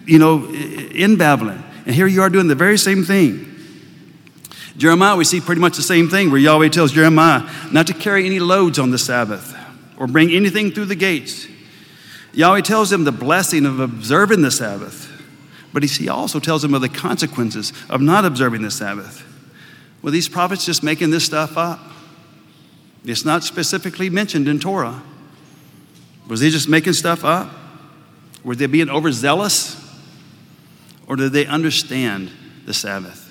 you 0.06 0.17
know, 0.17 0.47
in 0.47 1.15
Babylon. 1.15 1.63
And 1.86 1.93
here 1.93 2.08
you 2.08 2.21
are 2.21 2.30
doing 2.30 2.47
the 2.47 2.56
very 2.56 2.78
same 2.78 3.04
thing. 3.04 3.45
Jeremiah, 4.78 5.15
we 5.15 5.25
see 5.25 5.41
pretty 5.41 5.62
much 5.62 5.75
the 5.75 5.84
same 5.84 6.10
thing 6.10 6.32
where 6.32 6.39
Yahweh 6.39 6.69
tells 6.69 6.91
Jeremiah 6.93 7.47
not 7.71 7.88
to 7.88 7.93
carry 7.93 8.25
any 8.25 8.39
loads 8.39 8.80
on 8.80 8.91
the 8.91 8.97
Sabbath 8.97 9.56
or 9.97 10.08
bring 10.08 10.32
anything 10.32 10.71
through 10.71 10.86
the 10.86 10.95
gates. 10.95 11.47
Yahweh 12.34 12.62
tells 12.62 12.91
him 12.91 13.04
the 13.04 13.12
blessing 13.12 13.65
of 13.65 13.80
observing 13.80 14.41
the 14.41 14.52
Sabbath. 14.52 15.08
But 15.71 15.84
he 15.84 16.10
also 16.10 16.39
tells 16.39 16.63
him 16.63 16.73
of 16.73 16.82
the 16.82 16.89
consequences 16.89 17.73
of 17.89 18.02
not 18.02 18.25
observing 18.25 18.63
the 18.63 18.71
Sabbath. 18.71 19.23
Were 20.02 20.12
these 20.12 20.30
prophets 20.30 20.65
just 20.65 20.82
making 20.82 21.12
this 21.12 21.25
stuff 21.25 21.58
up? 21.58 21.80
It's 23.10 23.26
not 23.26 23.43
specifically 23.43 24.10
mentioned 24.10 24.48
in 24.48 24.60
Torah. 24.60 25.02
Was 26.28 26.41
they 26.41 26.50
just 26.50 26.69
making 26.69 26.93
stuff 26.93 27.26
up? 27.26 27.52
Were 28.43 28.56
they 28.56 28.67
being 28.67 28.89
overzealous? 28.89 29.76
Or 31.08 31.15
did 31.15 31.32
they 31.32 31.45
understand 31.45 32.32
the 32.65 32.74
Sabbath? 32.74 33.26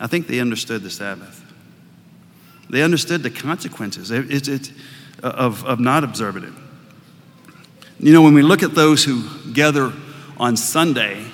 I 0.00 0.08
think 0.08 0.26
they 0.26 0.40
understood 0.40 0.82
the 0.82 0.90
Sabbath. 0.90 1.42
They 2.68 2.82
understood 2.82 3.22
the 3.22 3.30
consequences 3.30 4.10
it, 4.10 4.48
it, 4.48 4.72
of, 5.22 5.64
of 5.64 5.78
not 5.78 6.02
observing 6.02 6.44
it. 6.44 6.52
You 8.00 8.12
know, 8.12 8.22
when 8.22 8.34
we 8.34 8.42
look 8.42 8.62
at 8.62 8.74
those 8.74 9.04
who 9.04 9.24
gather 9.52 9.92
on 10.36 10.56
Sunday 10.56 11.24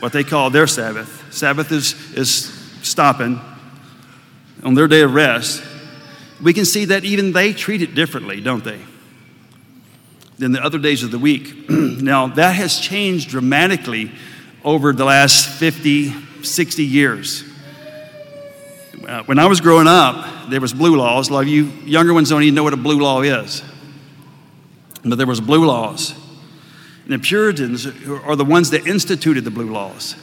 what 0.00 0.12
they 0.12 0.24
call 0.24 0.50
their 0.50 0.66
Sabbath. 0.66 1.32
Sabbath 1.32 1.70
is, 1.72 1.94
is 2.14 2.46
stopping 2.82 3.38
on 4.62 4.74
their 4.74 4.88
day 4.88 5.02
of 5.02 5.14
rest. 5.14 5.62
We 6.42 6.52
can 6.52 6.64
see 6.64 6.86
that 6.86 7.04
even 7.04 7.32
they 7.32 7.52
treat 7.52 7.82
it 7.82 7.94
differently, 7.94 8.40
don't 8.40 8.64
they? 8.64 8.80
Than 10.38 10.52
the 10.52 10.64
other 10.64 10.78
days 10.78 11.02
of 11.02 11.10
the 11.10 11.18
week. 11.18 11.68
now, 11.68 12.28
that 12.28 12.54
has 12.54 12.78
changed 12.78 13.28
dramatically 13.28 14.10
over 14.64 14.92
the 14.92 15.04
last 15.04 15.48
50, 15.48 16.42
60 16.42 16.84
years. 16.84 17.44
Uh, 19.06 19.22
when 19.24 19.38
I 19.38 19.46
was 19.46 19.60
growing 19.60 19.86
up, 19.86 20.50
there 20.50 20.60
was 20.60 20.72
blue 20.72 20.96
laws. 20.96 21.28
A 21.28 21.32
lot 21.32 21.40
of 21.40 21.48
you 21.48 21.64
younger 21.84 22.14
ones 22.14 22.30
don't 22.30 22.42
even 22.42 22.54
know 22.54 22.62
what 22.62 22.74
a 22.74 22.78
blue 22.78 23.00
law 23.00 23.22
is. 23.22 23.62
But 25.04 25.16
there 25.16 25.26
was 25.26 25.40
blue 25.40 25.66
laws. 25.66 26.14
And 27.04 27.14
the 27.14 27.18
Puritans 27.18 27.86
are 27.86 28.36
the 28.36 28.44
ones 28.44 28.70
that 28.70 28.86
instituted 28.86 29.44
the 29.44 29.50
blue 29.50 29.72
laws. 29.72 30.14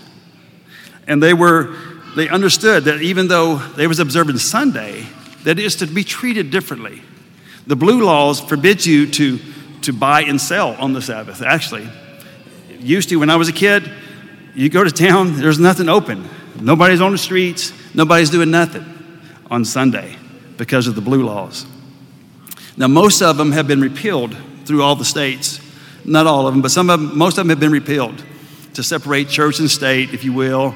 And 1.08 1.22
they 1.22 1.34
were, 1.34 1.76
they 2.16 2.30
understood 2.30 2.86
that 2.86 3.02
even 3.02 3.28
though 3.28 3.58
they 3.58 3.88
was 3.88 4.00
observing 4.00 4.38
Sunday, 4.38 5.06
that 5.48 5.60
is 5.60 5.78
to 5.78 5.88
be 5.88 6.04
treated 6.04 6.52
differently. 6.52 7.02
The 7.68 7.78
blue 7.78 8.04
laws 8.04 8.42
forbid 8.42 8.86
you 8.86 9.10
to, 9.12 9.40
to 9.84 9.94
buy 9.94 10.24
and 10.24 10.42
sell 10.42 10.74
on 10.74 10.92
the 10.92 11.02
Sabbath, 11.02 11.42
actually. 11.42 11.88
Used 12.80 13.08
to, 13.10 13.16
when 13.16 13.30
I 13.30 13.38
was 13.38 13.48
a 13.48 13.54
kid, 13.54 13.90
you 14.56 14.68
go 14.68 14.84
to 14.84 14.92
town, 14.92 15.38
there's 15.38 15.58
nothing 15.58 15.88
open. 15.88 16.28
Nobody's 16.60 17.00
on 17.00 17.14
the 17.14 17.18
streets, 17.18 17.72
nobody's 17.96 18.30
doing 18.30 18.52
nothing 18.52 18.86
on 19.50 19.64
Sunday 19.64 20.18
because 20.58 20.86
of 20.86 20.96
the 20.96 21.02
blue 21.02 21.24
laws. 21.24 21.66
Now, 22.76 22.88
most 22.88 23.22
of 23.22 23.38
them 23.38 23.54
have 23.54 23.70
been 23.70 23.80
repealed 23.80 24.36
through 24.66 24.84
all 24.84 24.98
the 24.98 25.06
states 25.06 25.62
not 26.04 26.28
all 26.28 26.48
of 26.48 26.54
them, 26.54 26.62
but 26.62 26.72
some 26.72 26.90
of 26.90 27.00
them, 27.00 27.18
most 27.18 27.38
of 27.38 27.46
them 27.46 27.50
have 27.50 27.60
been 27.60 27.72
repealed 27.72 28.24
to 28.74 28.84
separate 28.84 29.28
church 29.28 29.60
and 29.60 29.70
state, 29.70 30.14
if 30.14 30.24
you 30.24 30.34
will, 30.34 30.74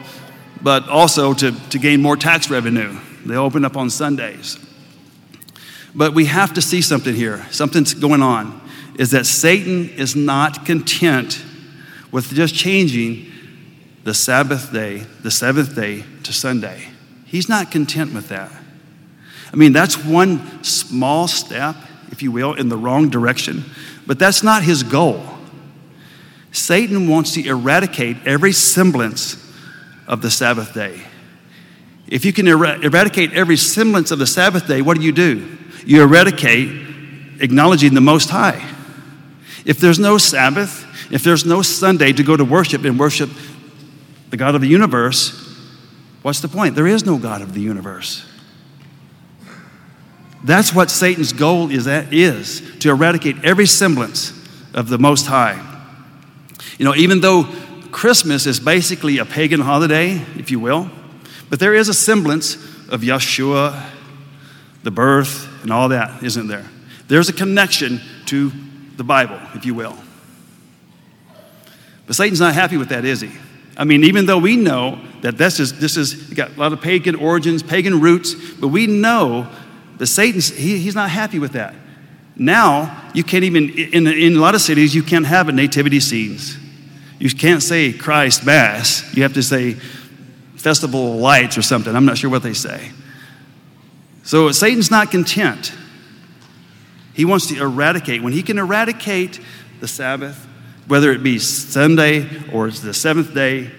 but 0.61 0.87
also 0.89 1.33
to, 1.33 1.51
to 1.69 1.79
gain 1.79 2.01
more 2.01 2.15
tax 2.15 2.49
revenue. 2.49 2.97
They 3.25 3.35
open 3.35 3.65
up 3.65 3.77
on 3.77 3.89
Sundays. 3.89 4.57
But 5.93 6.13
we 6.13 6.25
have 6.25 6.53
to 6.53 6.61
see 6.61 6.81
something 6.81 7.13
here. 7.13 7.45
Something's 7.51 7.93
going 7.93 8.21
on. 8.21 8.61
Is 8.97 9.11
that 9.11 9.25
Satan 9.25 9.89
is 9.89 10.15
not 10.15 10.65
content 10.65 11.43
with 12.11 12.33
just 12.33 12.55
changing 12.55 13.31
the 14.03 14.13
Sabbath 14.13 14.71
day, 14.71 15.05
the 15.21 15.31
seventh 15.31 15.75
day, 15.75 16.03
to 16.23 16.33
Sunday. 16.33 16.87
He's 17.25 17.47
not 17.47 17.71
content 17.71 18.13
with 18.13 18.29
that. 18.29 18.51
I 19.53 19.55
mean, 19.55 19.73
that's 19.73 20.03
one 20.03 20.63
small 20.63 21.27
step, 21.27 21.75
if 22.11 22.21
you 22.21 22.31
will, 22.31 22.53
in 22.53 22.69
the 22.69 22.77
wrong 22.77 23.09
direction. 23.09 23.63
But 24.07 24.17
that's 24.17 24.43
not 24.43 24.63
his 24.63 24.83
goal. 24.83 25.23
Satan 26.51 27.07
wants 27.07 27.33
to 27.33 27.45
eradicate 27.45 28.17
every 28.25 28.51
semblance 28.51 29.40
of 30.11 30.21
the 30.21 30.29
Sabbath 30.29 30.73
day. 30.73 31.01
If 32.07 32.25
you 32.25 32.33
can 32.33 32.47
er- 32.47 32.83
eradicate 32.83 33.31
every 33.31 33.55
semblance 33.55 34.11
of 34.11 34.19
the 34.19 34.27
Sabbath 34.27 34.67
day, 34.67 34.81
what 34.81 34.97
do 34.97 35.03
you 35.03 35.13
do? 35.13 35.57
You 35.85 36.03
eradicate 36.03 36.69
acknowledging 37.39 37.93
the 37.93 38.01
Most 38.01 38.29
High. 38.29 38.63
If 39.65 39.79
there's 39.79 39.97
no 39.97 40.17
Sabbath, 40.17 40.85
if 41.11 41.23
there's 41.23 41.45
no 41.45 41.61
Sunday 41.61 42.11
to 42.11 42.23
go 42.23 42.35
to 42.35 42.43
worship 42.43 42.83
and 42.83 42.99
worship 42.99 43.29
the 44.29 44.37
God 44.37 44.53
of 44.53 44.61
the 44.61 44.67
universe, 44.67 45.31
what's 46.21 46.41
the 46.41 46.49
point? 46.49 46.75
There 46.75 46.87
is 46.87 47.05
no 47.05 47.17
God 47.17 47.41
of 47.41 47.53
the 47.53 47.61
universe. 47.61 48.25
That's 50.43 50.73
what 50.73 50.89
Satan's 50.89 51.33
goal 51.33 51.69
is, 51.69 51.87
is 51.87 52.61
to 52.79 52.89
eradicate 52.89 53.45
every 53.45 53.67
semblance 53.67 54.31
of 54.73 54.89
the 54.89 54.97
Most 54.97 55.27
High. 55.27 55.67
You 56.77 56.85
know, 56.85 56.95
even 56.95 57.21
though 57.21 57.47
Christmas 57.91 58.45
is 58.45 58.59
basically 58.59 59.17
a 59.17 59.25
pagan 59.25 59.59
holiday, 59.59 60.13
if 60.37 60.49
you 60.51 60.59
will, 60.59 60.89
but 61.49 61.59
there 61.59 61.73
is 61.73 61.89
a 61.89 61.93
semblance 61.93 62.55
of 62.89 63.01
Yeshua, 63.01 63.89
the 64.83 64.91
birth, 64.91 65.47
and 65.63 65.71
all 65.71 65.89
that, 65.89 66.23
isn't 66.23 66.47
there? 66.47 66.65
There's 67.07 67.29
a 67.29 67.33
connection 67.33 68.01
to 68.27 68.51
the 68.97 69.03
Bible, 69.03 69.39
if 69.53 69.65
you 69.65 69.73
will. 69.73 69.97
But 72.07 72.15
Satan's 72.15 72.39
not 72.39 72.53
happy 72.53 72.77
with 72.77 72.89
that, 72.89 73.05
is 73.05 73.21
he? 73.21 73.31
I 73.77 73.83
mean, 73.83 74.03
even 74.03 74.25
though 74.25 74.37
we 74.37 74.55
know 74.55 74.99
that 75.21 75.37
this 75.37 75.59
is, 75.59 75.79
this 75.79 75.97
is 75.97 76.15
got 76.33 76.55
a 76.55 76.59
lot 76.59 76.73
of 76.73 76.81
pagan 76.81 77.15
origins, 77.15 77.63
pagan 77.63 77.99
roots, 77.99 78.33
but 78.33 78.67
we 78.67 78.87
know 78.87 79.49
that 79.97 80.07
Satan's, 80.07 80.49
he, 80.49 80.77
he's 80.77 80.95
not 80.95 81.09
happy 81.09 81.39
with 81.39 81.53
that. 81.53 81.75
Now, 82.35 83.09
you 83.13 83.23
can't 83.23 83.43
even, 83.43 83.69
in, 83.69 84.07
in 84.07 84.35
a 84.35 84.39
lot 84.39 84.55
of 84.55 84.61
cities, 84.61 84.95
you 84.95 85.03
can't 85.03 85.25
have 85.25 85.47
a 85.47 85.51
nativity 85.51 85.99
scenes. 85.99 86.57
You 87.21 87.29
can't 87.29 87.61
say 87.61 87.93
Christ 87.93 88.47
Mass. 88.47 89.15
You 89.15 89.21
have 89.21 89.33
to 89.33 89.43
say 89.43 89.73
Festival 90.55 91.13
of 91.13 91.19
Lights 91.19 91.55
or 91.55 91.61
something. 91.61 91.95
I'm 91.95 92.05
not 92.05 92.17
sure 92.17 92.31
what 92.31 92.41
they 92.41 92.55
say. 92.55 92.91
So 94.23 94.51
Satan's 94.51 94.89
not 94.89 95.11
content. 95.11 95.71
He 97.13 97.23
wants 97.23 97.45
to 97.49 97.61
eradicate. 97.61 98.23
When 98.23 98.33
he 98.33 98.41
can 98.41 98.57
eradicate 98.57 99.39
the 99.81 99.87
Sabbath, 99.87 100.47
whether 100.87 101.11
it 101.11 101.21
be 101.21 101.37
Sunday 101.37 102.27
or 102.51 102.71
the 102.71 102.91
seventh 102.91 103.35
day, 103.35 103.69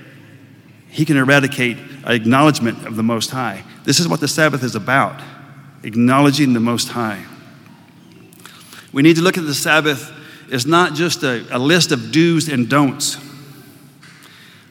he 0.89 1.05
can 1.05 1.17
eradicate 1.17 1.79
acknowledgement 2.07 2.87
of 2.87 2.95
the 2.95 3.03
Most 3.03 3.31
High. 3.31 3.65
This 3.83 3.99
is 3.99 4.07
what 4.07 4.21
the 4.21 4.29
Sabbath 4.29 4.63
is 4.63 4.77
about 4.77 5.21
acknowledging 5.83 6.53
the 6.53 6.61
Most 6.61 6.91
High. 6.91 7.25
We 8.93 9.03
need 9.03 9.17
to 9.17 9.23
look 9.23 9.37
at 9.37 9.47
the 9.47 9.55
Sabbath 9.55 10.13
as 10.53 10.65
not 10.65 10.95
just 10.95 11.25
a, 11.25 11.45
a 11.51 11.59
list 11.59 11.91
of 11.91 12.13
do's 12.13 12.49
and 12.49 12.69
don'ts, 12.69 13.17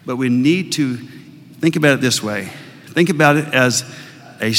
but 0.06 0.16
we 0.16 0.30
need 0.30 0.72
to 0.74 0.98
think 0.98 1.76
about 1.76 1.94
it 1.94 2.02
this 2.02 2.22
way 2.24 2.50
think 2.92 3.10
about 3.10 3.38
it 3.38 3.54
as 3.54 3.84
a, 4.42 4.54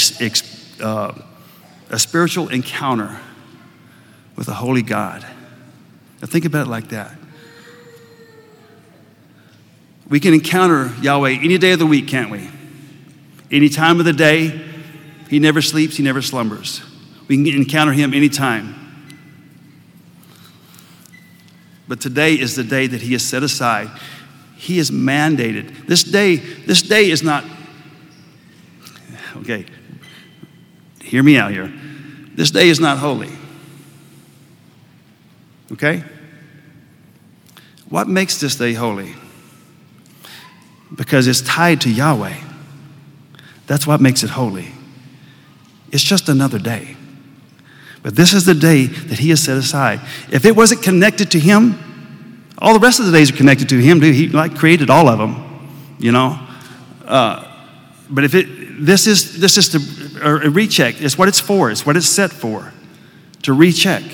uh, 0.83 1.13
a 1.91 1.99
spiritual 1.99 2.49
encounter 2.49 3.21
with 4.37 4.49
a 4.49 4.55
holy 4.55 4.81
God. 4.81 5.23
Now, 6.23 6.29
think 6.29 6.47
about 6.47 6.67
it 6.67 6.71
like 6.71 6.89
that. 6.89 7.15
We 10.09 10.19
can 10.19 10.33
encounter 10.33 10.93
Yahweh 11.03 11.39
any 11.43 11.59
day 11.59 11.73
of 11.73 11.79
the 11.79 11.87
week, 11.87 12.09
can't 12.09 12.31
we? 12.31 12.49
Any 13.51 13.69
time 13.69 13.99
of 13.99 14.07
the 14.07 14.13
day, 14.15 14.73
he 15.29 15.39
never 15.39 15.63
sleeps, 15.63 15.97
He 15.97 16.03
never 16.03 16.21
slumbers. 16.21 16.83
We 17.27 17.43
can 17.43 17.59
encounter 17.59 17.93
Him 17.93 18.13
anytime. 18.13 18.75
But 21.89 22.03
today 22.03 22.35
is 22.35 22.55
the 22.55 22.65
day 22.65 22.87
that 22.87 23.01
He 23.01 23.13
has 23.13 23.23
set 23.23 23.43
aside. 23.43 23.89
He 24.63 24.79
is 24.79 24.93
mandated. 24.93 25.89
This 25.89 26.05
day, 26.05 26.37
this 26.37 26.83
day 26.83 27.11
is 27.11 27.25
not, 27.25 27.45
okay, 29.39 29.67
hear 31.03 31.21
me 31.21 31.37
out 31.37 31.51
here. 31.51 31.73
This 32.37 32.53
day 32.53 32.69
is 32.69 32.79
not 32.79 32.99
holy. 32.99 33.33
Okay? 35.73 36.05
What 37.89 38.07
makes 38.07 38.39
this 38.39 38.55
day 38.55 38.73
holy? 38.73 39.17
Because 40.95 41.27
it's 41.27 41.41
tied 41.41 41.81
to 41.81 41.91
Yahweh. 41.91 42.39
That's 43.67 43.85
what 43.85 44.01
makes 44.01 44.23
it 44.23 44.31
holy. 44.31 44.69
It's 45.91 46.05
just 46.05 46.29
another 46.29 46.61
day. 46.61 46.97
But 48.05 48.15
this 48.15 48.33
is 48.33 48.47
the 48.47 48.55
day 48.55 48.87
that 48.87 49.19
He 49.19 49.31
has 49.31 49.43
set 49.43 49.57
aside. 49.57 50.03
If 50.31 50.45
it 50.45 50.55
wasn't 50.55 50.85
connected 50.85 51.33
to 51.33 51.41
Him, 51.41 51.82
all 52.63 52.73
the 52.73 52.79
rest 52.79 53.01
of 53.01 53.07
the 53.07 53.13
days 53.13 53.31
are 53.33 53.37
connected 53.37 53.69
to 53.71 53.79
Him, 53.79 53.99
dude. 53.99 54.15
He 54.15 54.29
like 54.29 54.57
created 54.57 54.89
all 54.89 55.09
of 55.09 55.19
them, 55.19 55.69
you 55.99 56.13
know. 56.13 56.39
Uh, 57.05 57.45
but 58.09 58.23
if 58.23 58.37
it, 58.37 58.47
this 58.79 59.09
is 59.09 59.41
this 59.41 59.59
is 59.59 59.71
to, 59.71 60.25
a 60.25 60.49
recheck. 60.49 61.03
It's 61.03 61.19
what 61.19 61.27
it's 61.27 61.41
for. 61.41 61.73
It's 61.73 61.85
what 61.85 61.97
it's 61.97 62.07
set 62.07 62.31
for, 62.31 62.73
to 63.43 63.53
recheck. 63.53 64.05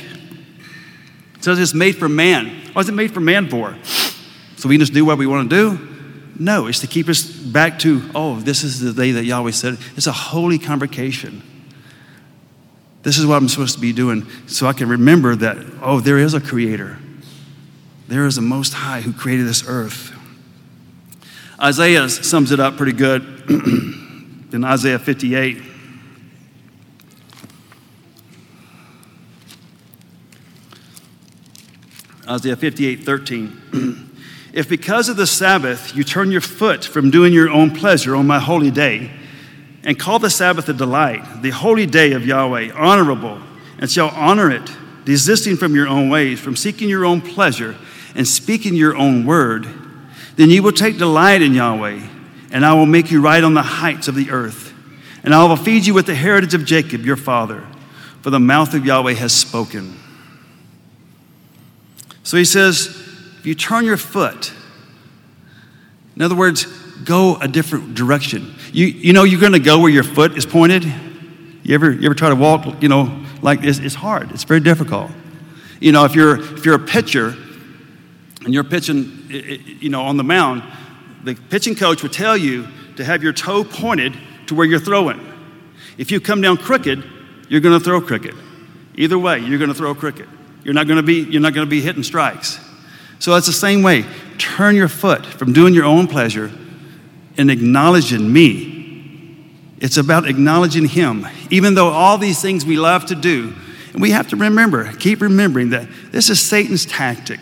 So 1.41 1.53
it's 1.53 1.75
made 1.75 1.97
for 1.97 2.09
man. 2.09 2.47
Is 2.77 2.89
it 2.89 2.93
made 2.93 3.13
for 3.13 3.21
man 3.21 3.49
for? 3.49 3.77
So 4.57 4.69
we 4.69 4.79
just 4.79 4.95
do 4.95 5.05
what 5.05 5.19
we 5.19 5.27
want 5.27 5.51
to 5.51 5.57
do? 5.57 5.89
No, 6.39 6.67
it's 6.67 6.81
to 6.81 6.87
keep 6.87 7.09
us 7.09 7.23
back 7.23 7.79
to, 7.81 8.11
oh, 8.15 8.41
this 8.41 8.65
is 8.65 8.81
the 8.81 8.93
day 8.93 9.13
that 9.13 9.25
Yahweh 9.25 9.51
said. 9.51 9.77
It's 9.97 10.07
a 10.07 10.13
holy 10.13 10.59
convocation. 10.59 11.43
This 13.03 13.19
is 13.19 13.27
what 13.27 13.37
I'm 13.37 13.49
supposed 13.49 13.75
to 13.75 13.81
be 13.81 13.93
doing 13.93 14.27
so 14.47 14.67
I 14.67 14.73
can 14.73 14.89
remember 14.89 15.37
that, 15.37 15.59
oh, 15.83 16.01
there 16.01 16.19
is 16.19 16.35
a 16.35 16.41
creator. 16.41 16.99
There 18.09 18.25
is 18.25 18.39
a 18.39 18.43
Most 18.43 18.73
High 18.73 19.03
who 19.03 19.13
created 19.13 19.47
this 19.47 19.69
earth. 19.69 20.15
Isaiah 21.61 22.09
sums 22.09 22.53
it 22.53 22.59
up 22.59 22.79
pretty 22.79 22.95
good 22.95 23.23
in 23.51 24.65
Isaiah 24.65 24.99
58. 24.99 25.63
Isaiah 32.27 32.57
58 32.57 33.05
13. 33.05 34.11
if 34.55 34.71
because 34.71 35.11
of 35.11 35.19
the 35.19 35.27
Sabbath 35.27 35.95
you 35.95 36.03
turn 36.03 36.31
your 36.31 36.41
foot 36.41 36.87
from 36.87 37.11
doing 37.11 37.35
your 37.35 37.51
own 37.51 37.75
pleasure 37.75 38.17
on 38.17 38.27
my 38.27 38.39
holy 38.39 38.71
day, 38.71 39.11
and 39.85 39.99
call 39.99 40.19
the 40.19 40.31
Sabbath 40.31 40.67
a 40.71 40.73
delight, 40.73 41.43
the 41.43 41.51
holy 41.51 41.85
day 41.85 42.13
of 42.13 42.27
Yahweh, 42.27 42.73
honorable, 42.73 43.39
and 43.79 43.91
shall 43.91 44.09
honor 44.09 44.51
it, 44.51 44.71
desisting 45.05 45.57
from 45.57 45.75
your 45.75 45.87
own 45.87 46.09
ways, 46.09 46.41
from 46.41 46.57
seeking 46.57 46.89
your 46.89 47.05
own 47.05 47.21
pleasure, 47.21 47.77
and 48.15 48.27
speaking 48.27 48.75
your 48.75 48.97
own 48.97 49.27
word, 49.27 49.67
then 50.37 50.51
you 50.51 50.63
will 50.63 50.73
take 50.73 50.99
delight 50.99 51.43
in 51.43 51.55
Yahweh, 51.55 52.01
and 52.53 52.65
I 52.65 52.75
will 52.75 52.87
make 52.87 53.11
you 53.11 53.21
ride 53.21 53.45
on 53.45 53.55
the 53.55 53.63
heights 53.63 54.09
of 54.09 54.15
the 54.15 54.31
earth. 54.31 54.73
And 55.25 55.35
I 55.35 55.45
will 55.45 55.57
feed 55.57 55.85
you 55.85 55.95
with 55.95 56.07
the 56.07 56.15
heritage 56.15 56.55
of 56.55 56.65
Jacob, 56.65 57.05
your 57.05 57.17
father, 57.17 57.65
for 58.23 58.31
the 58.31 58.41
mouth 58.41 58.73
of 58.75 58.87
Yahweh 58.87 59.15
has 59.15 59.33
spoken. 59.33 59.99
So 62.23 62.37
he 62.37 62.45
says, 62.45 62.87
if 63.39 63.47
you 63.47 63.55
turn 63.55 63.85
your 63.85 63.97
foot, 63.97 64.53
in 66.15 66.23
other 66.23 66.37
words, 66.37 66.67
go 67.05 67.37
a 67.37 67.49
different 67.49 67.95
direction. 67.95 68.55
You, 68.73 68.87
you 68.87 69.13
know 69.13 69.25
you're 69.25 69.41
going 69.41 69.53
to 69.53 69.59
go 69.59 69.81
where 69.81 69.91
your 69.91 70.05
foot 70.05 70.37
is 70.37 70.47
pointed? 70.47 70.85
You 70.85 71.75
ever, 71.75 71.91
you 71.91 72.07
ever 72.07 72.15
try 72.15 72.29
to 72.29 72.37
walk, 72.37 72.83
you 72.83 72.89
know, 72.89 73.25
like 73.43 73.61
this? 73.61 73.79
It's 73.79 73.95
hard. 73.95 74.31
It's 74.33 74.45
very 74.45 74.61
difficult. 74.61 75.11
You 75.81 75.93
know, 75.93 76.05
if 76.05 76.15
you're, 76.15 76.41
if 76.41 76.65
you're 76.65 76.75
a 76.75 76.79
pitcher 76.79 77.37
and 78.49 78.55
you're 78.55 78.65
pitching, 78.65 79.27
you 79.29 79.91
know, 79.91 80.01
on 80.01 80.17
the 80.17 80.25
mound, 80.25 80.63
the 81.23 81.35
pitching 81.35 81.75
coach 81.75 82.03
would 82.03 82.15
tell 82.15 82.35
you 82.35 82.67
to 82.97 83.05
have 83.05 83.23
your 83.23 83.35
toe 83.35 83.63
pointed 83.63 84.17
to 84.47 84.55
where 84.55 84.65
you're 84.67 84.81
throwing. 84.81 85.21
If 85.99 86.11
you 86.11 86.19
come 86.19 86.41
down 86.41 86.57
crooked, 86.57 87.05
you're 87.51 87.61
going 87.61 87.79
to 87.79 87.85
throw 87.85 88.01
crooked. 88.01 88.35
Either 88.95 89.19
way, 89.19 89.41
you're 89.41 89.59
going 89.59 89.69
to 89.69 89.75
throw 89.75 89.95
crooked. 89.95 90.27
You're 90.65 90.73
not 90.73 90.87
going 90.87 90.97
to 90.97 91.03
be, 91.03 91.31
you're 91.31 91.43
not 91.43 91.53
going 91.53 91.67
to 91.67 91.71
be 91.71 91.83
hitting 91.83 92.03
strikes. 92.03 92.59
So 93.19 93.35
it's 93.35 93.47
the 93.47 93.53
same 93.53 93.83
way. 93.83 94.07
Turn 94.39 94.75
your 94.75 94.89
foot 94.89 95.27
from 95.27 95.53
doing 95.53 95.75
your 95.75 95.85
own 95.85 96.07
pleasure 96.07 96.51
and 97.37 97.51
acknowledging 97.51 98.33
me. 98.33 99.45
It's 99.79 99.99
about 99.99 100.27
acknowledging 100.27 100.87
Him. 100.87 101.27
Even 101.51 101.75
though 101.75 101.89
all 101.89 102.17
these 102.17 102.41
things 102.41 102.65
we 102.65 102.79
love 102.79 103.05
to 103.09 103.15
do, 103.15 103.53
and 103.93 104.01
we 104.01 104.13
have 104.13 104.31
to 104.31 104.37
remember, 104.37 104.91
keep 104.95 105.21
remembering 105.21 105.69
that 105.69 105.87
this 106.13 106.31
is 106.31 106.41
Satan's 106.41 106.87
tactic. 106.87 107.41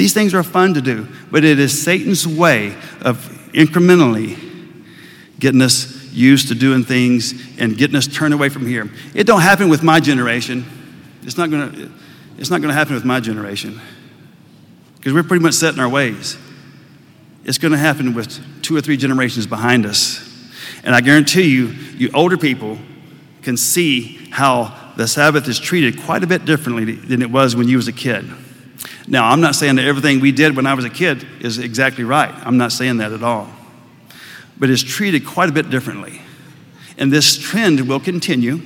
These 0.00 0.14
things 0.14 0.32
are 0.32 0.42
fun 0.42 0.72
to 0.72 0.80
do, 0.80 1.06
but 1.30 1.44
it 1.44 1.58
is 1.58 1.82
Satan's 1.82 2.26
way 2.26 2.68
of 3.02 3.18
incrementally 3.52 4.34
getting 5.38 5.60
us 5.60 6.10
used 6.10 6.48
to 6.48 6.54
doing 6.54 6.84
things 6.84 7.34
and 7.58 7.76
getting 7.76 7.96
us 7.96 8.06
turned 8.06 8.32
away 8.32 8.48
from 8.48 8.64
here. 8.64 8.90
It 9.14 9.26
don't 9.26 9.42
happen 9.42 9.68
with 9.68 9.82
my 9.82 10.00
generation. 10.00 10.64
It's 11.22 11.36
not 11.36 11.50
going 11.50 11.72
to 11.72 11.92
it's 12.38 12.48
not 12.48 12.62
to 12.62 12.72
happen 12.72 12.94
with 12.94 13.04
my 13.04 13.20
generation 13.20 13.78
because 14.96 15.12
we're 15.12 15.22
pretty 15.22 15.42
much 15.42 15.52
set 15.52 15.74
in 15.74 15.80
our 15.80 15.88
ways. 15.90 16.38
It's 17.44 17.58
going 17.58 17.72
to 17.72 17.78
happen 17.78 18.14
with 18.14 18.62
two 18.62 18.74
or 18.74 18.80
three 18.80 18.96
generations 18.96 19.46
behind 19.46 19.84
us. 19.84 20.26
And 20.82 20.94
I 20.94 21.02
guarantee 21.02 21.50
you, 21.50 21.66
you 21.98 22.10
older 22.14 22.38
people 22.38 22.78
can 23.42 23.58
see 23.58 24.30
how 24.30 24.92
the 24.96 25.06
Sabbath 25.06 25.46
is 25.46 25.58
treated 25.58 26.00
quite 26.00 26.24
a 26.24 26.26
bit 26.26 26.46
differently 26.46 26.86
than 26.86 27.20
it 27.20 27.30
was 27.30 27.54
when 27.54 27.68
you 27.68 27.76
was 27.76 27.86
a 27.86 27.92
kid. 27.92 28.24
Now, 29.10 29.28
I'm 29.28 29.40
not 29.40 29.56
saying 29.56 29.74
that 29.74 29.84
everything 29.84 30.20
we 30.20 30.30
did 30.30 30.54
when 30.54 30.66
I 30.66 30.74
was 30.74 30.84
a 30.84 30.90
kid 30.90 31.26
is 31.40 31.58
exactly 31.58 32.04
right. 32.04 32.32
I'm 32.46 32.56
not 32.56 32.70
saying 32.70 32.98
that 32.98 33.10
at 33.10 33.24
all. 33.24 33.50
But 34.56 34.70
it's 34.70 34.84
treated 34.84 35.26
quite 35.26 35.48
a 35.48 35.52
bit 35.52 35.68
differently. 35.68 36.22
And 36.96 37.12
this 37.12 37.36
trend 37.36 37.88
will 37.88 37.98
continue. 37.98 38.60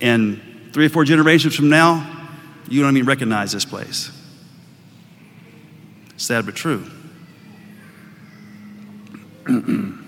And 0.00 0.40
three 0.72 0.86
or 0.86 0.88
four 0.88 1.04
generations 1.04 1.54
from 1.54 1.68
now, 1.68 2.28
you 2.66 2.80
don't 2.82 2.96
even 2.96 3.06
recognize 3.06 3.52
this 3.52 3.66
place. 3.66 4.10
Sad 6.16 6.46
but 6.46 6.54
true. 6.54 6.86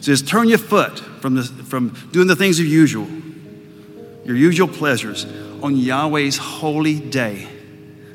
says, 0.00 0.20
turn 0.20 0.48
your 0.48 0.58
foot 0.58 0.98
from, 0.98 1.36
the, 1.36 1.44
from 1.44 1.90
doing 2.10 2.26
the 2.26 2.34
things 2.34 2.58
of 2.58 2.66
usual, 2.66 3.06
your 4.24 4.34
usual 4.34 4.66
pleasures, 4.66 5.26
on 5.62 5.76
Yahweh's 5.76 6.38
holy 6.38 6.98
day. 6.98 7.46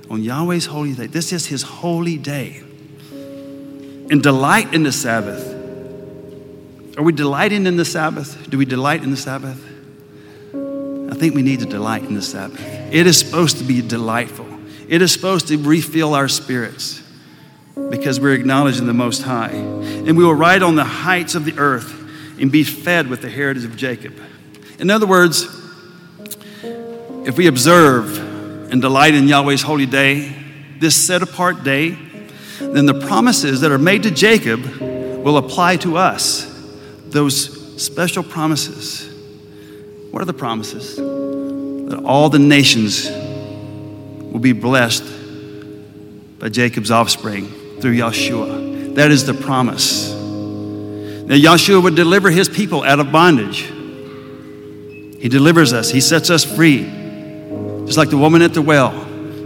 On 0.10 0.22
Yahweh's 0.22 0.66
holy 0.66 0.94
day. 0.94 1.08
This 1.08 1.32
is 1.32 1.48
his 1.48 1.64
holy 1.64 2.18
day. 2.18 2.62
And 3.12 4.22
delight 4.22 4.74
in 4.74 4.84
the 4.84 4.92
Sabbath. 4.92 5.54
Are 6.98 7.04
we 7.04 7.12
delighting 7.12 7.66
in 7.66 7.78
the 7.78 7.86
Sabbath? 7.86 8.50
Do 8.50 8.58
we 8.58 8.66
delight 8.66 9.04
in 9.04 9.12
the 9.12 9.18
Sabbath? 9.18 9.64
I 10.54 11.16
think 11.16 11.36
we 11.36 11.42
need 11.42 11.60
to 11.60 11.66
delight 11.66 12.04
in 12.04 12.14
the 12.14 12.22
Sabbath. 12.22 12.62
It 12.92 13.08
is 13.08 13.18
supposed 13.18 13.58
to 13.58 13.64
be 13.64 13.82
delightful, 13.82 14.48
it 14.88 15.02
is 15.02 15.12
supposed 15.12 15.48
to 15.48 15.58
refill 15.58 16.14
our 16.14 16.28
spirits 16.28 17.02
because 17.90 18.20
we're 18.20 18.34
acknowledging 18.34 18.86
the 18.86 18.94
Most 18.94 19.24
High. 19.24 19.52
And 19.52 20.18
we 20.18 20.24
will 20.24 20.36
ride 20.36 20.62
on 20.62 20.76
the 20.76 20.84
heights 20.84 21.36
of 21.36 21.46
the 21.46 21.58
earth 21.58 21.92
and 22.40 22.52
be 22.52 22.64
fed 22.64 23.08
with 23.08 23.22
the 23.22 23.30
heritage 23.30 23.66
of 23.66 23.76
Jacob. 23.76 24.14
In 24.80 24.90
other 24.90 25.08
words, 25.08 25.44
if 27.26 27.38
we 27.38 27.48
observe 27.48 28.33
and 28.74 28.82
delight 28.82 29.14
in 29.14 29.28
Yahweh's 29.28 29.62
holy 29.62 29.86
day, 29.86 30.36
this 30.80 30.96
set 30.96 31.22
apart 31.22 31.64
day, 31.64 31.92
then 32.60 32.88
the 32.88 33.00
promises 33.02 33.62
that 33.62 33.72
are 33.72 33.78
made 33.78 34.02
to 34.02 34.10
Jacob 34.10 34.66
will 34.82 35.38
apply 35.38 35.78
to 35.78 35.96
us. 35.96 36.52
Those 37.06 37.80
special 37.80 38.24
promises. 38.24 39.08
What 40.10 40.24
are 40.24 40.26
the 40.26 40.34
promises? 40.34 40.96
That 40.96 42.02
all 42.04 42.30
the 42.30 42.40
nations 42.40 43.08
will 43.12 44.40
be 44.40 44.54
blessed 44.54 45.06
by 46.40 46.50
Jacob's 46.50 46.90
offspring 46.90 47.50
through 47.80 47.96
Yahshua. 47.96 48.96
That 48.96 49.12
is 49.12 49.24
the 49.24 49.36
promise. 49.36 50.10
Now, 50.10 51.36
Yahshua 51.36 51.84
would 51.84 51.96
deliver 51.96 52.32
his 52.32 52.50
people 52.50 52.82
out 52.82 53.00
of 53.00 53.12
bondage. 53.12 53.72
He 55.22 55.30
delivers 55.30 55.74
us, 55.74 55.92
he 55.92 56.02
sets 56.02 56.32
us 56.32 56.44
free. 56.44 57.03
Just 57.86 57.98
like 57.98 58.10
the 58.10 58.18
woman 58.18 58.42
at 58.42 58.54
the 58.54 58.62
well, 58.62 58.92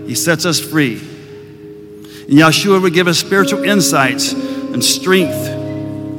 he 0.06 0.16
sets 0.16 0.46
us 0.46 0.60
free. 0.60 0.98
And 0.98 2.36
Yahshua 2.36 2.82
would 2.82 2.94
give 2.94 3.08
us 3.08 3.18
spiritual 3.18 3.64
insights 3.64 4.34
and 4.34 4.84
strength 4.84 5.46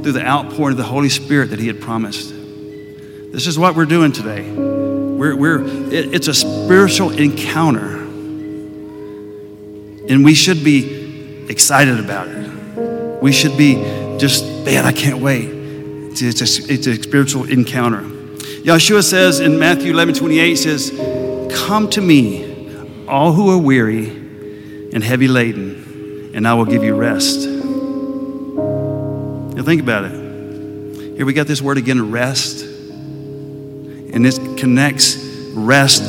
through 0.02 0.12
the 0.12 0.26
outpouring 0.26 0.72
of 0.72 0.76
the 0.78 0.84
Holy 0.84 1.08
Spirit 1.08 1.50
that 1.50 1.58
he 1.58 1.66
had 1.66 1.80
promised. 1.80 2.30
This 2.30 3.46
is 3.46 3.58
what 3.58 3.76
we're 3.76 3.84
doing 3.84 4.12
today. 4.12 4.50
We're, 4.50 5.36
we're, 5.36 5.64
it, 5.92 6.14
it's 6.14 6.28
a 6.28 6.34
spiritual 6.34 7.10
encounter. 7.10 7.98
And 10.08 10.24
we 10.24 10.34
should 10.34 10.64
be 10.64 11.46
excited 11.48 12.00
about 12.00 12.28
it. 12.28 13.22
We 13.22 13.32
should 13.32 13.56
be 13.58 13.74
just, 14.18 14.44
man, 14.64 14.84
I 14.84 14.92
can't 14.92 15.18
wait. 15.18 15.50
It's, 15.50 16.22
it's, 16.22 16.40
a, 16.40 16.72
it's 16.72 16.86
a 16.86 16.94
spiritual 16.94 17.44
encounter. 17.44 18.02
Yeshua 18.62 19.02
says 19.02 19.40
in 19.40 19.58
Matthew 19.58 19.92
11 19.92 20.14
28, 20.14 20.54
says, 20.56 20.92
Come 21.66 21.90
to 21.90 22.00
me, 22.00 23.06
all 23.06 23.32
who 23.32 23.50
are 23.50 23.58
weary 23.58 24.08
and 24.08 25.04
heavy 25.04 25.28
laden, 25.28 26.32
and 26.34 26.48
I 26.48 26.54
will 26.54 26.64
give 26.64 26.82
you 26.82 26.94
rest. 26.94 27.46
Now 29.56 29.62
think 29.62 29.82
about 29.82 30.04
it. 30.04 30.12
Here 31.16 31.26
we 31.26 31.32
got 31.32 31.46
this 31.46 31.60
word 31.60 31.78
again, 31.78 32.10
rest. 32.10 32.62
And 32.62 34.24
this 34.24 34.38
connects 34.56 35.16
rest, 35.52 36.02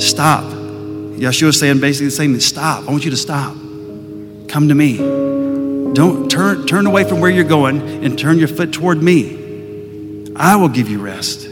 stop. 0.00 0.44
Yeshua 0.44 1.48
is 1.48 1.58
saying 1.58 1.80
basically 1.80 2.06
the 2.06 2.12
same 2.12 2.32
thing 2.32 2.40
stop. 2.40 2.88
I 2.88 2.90
want 2.90 3.04
you 3.04 3.10
to 3.10 3.16
stop. 3.16 3.54
Come 4.48 4.68
to 4.68 4.74
me. 4.74 4.96
Don't 4.96 6.30
turn, 6.30 6.66
turn 6.66 6.86
away 6.86 7.04
from 7.04 7.20
where 7.20 7.30
you're 7.30 7.44
going 7.44 8.04
and 8.04 8.18
turn 8.18 8.38
your 8.38 8.48
foot 8.48 8.72
toward 8.72 9.02
me. 9.02 10.32
I 10.36 10.56
will 10.56 10.68
give 10.68 10.88
you 10.88 11.00
rest. 11.00 11.47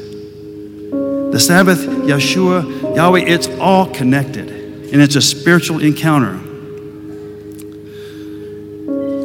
The 1.37 1.41
Sabbath, 1.41 1.80
Yeshua, 1.80 2.97
Yahweh, 2.97 3.20
it's 3.26 3.47
all 3.61 3.93
connected. 3.93 4.49
And 4.49 5.03
it's 5.03 5.16
a 5.16 5.20
spiritual 5.20 5.82
encounter. 5.82 6.41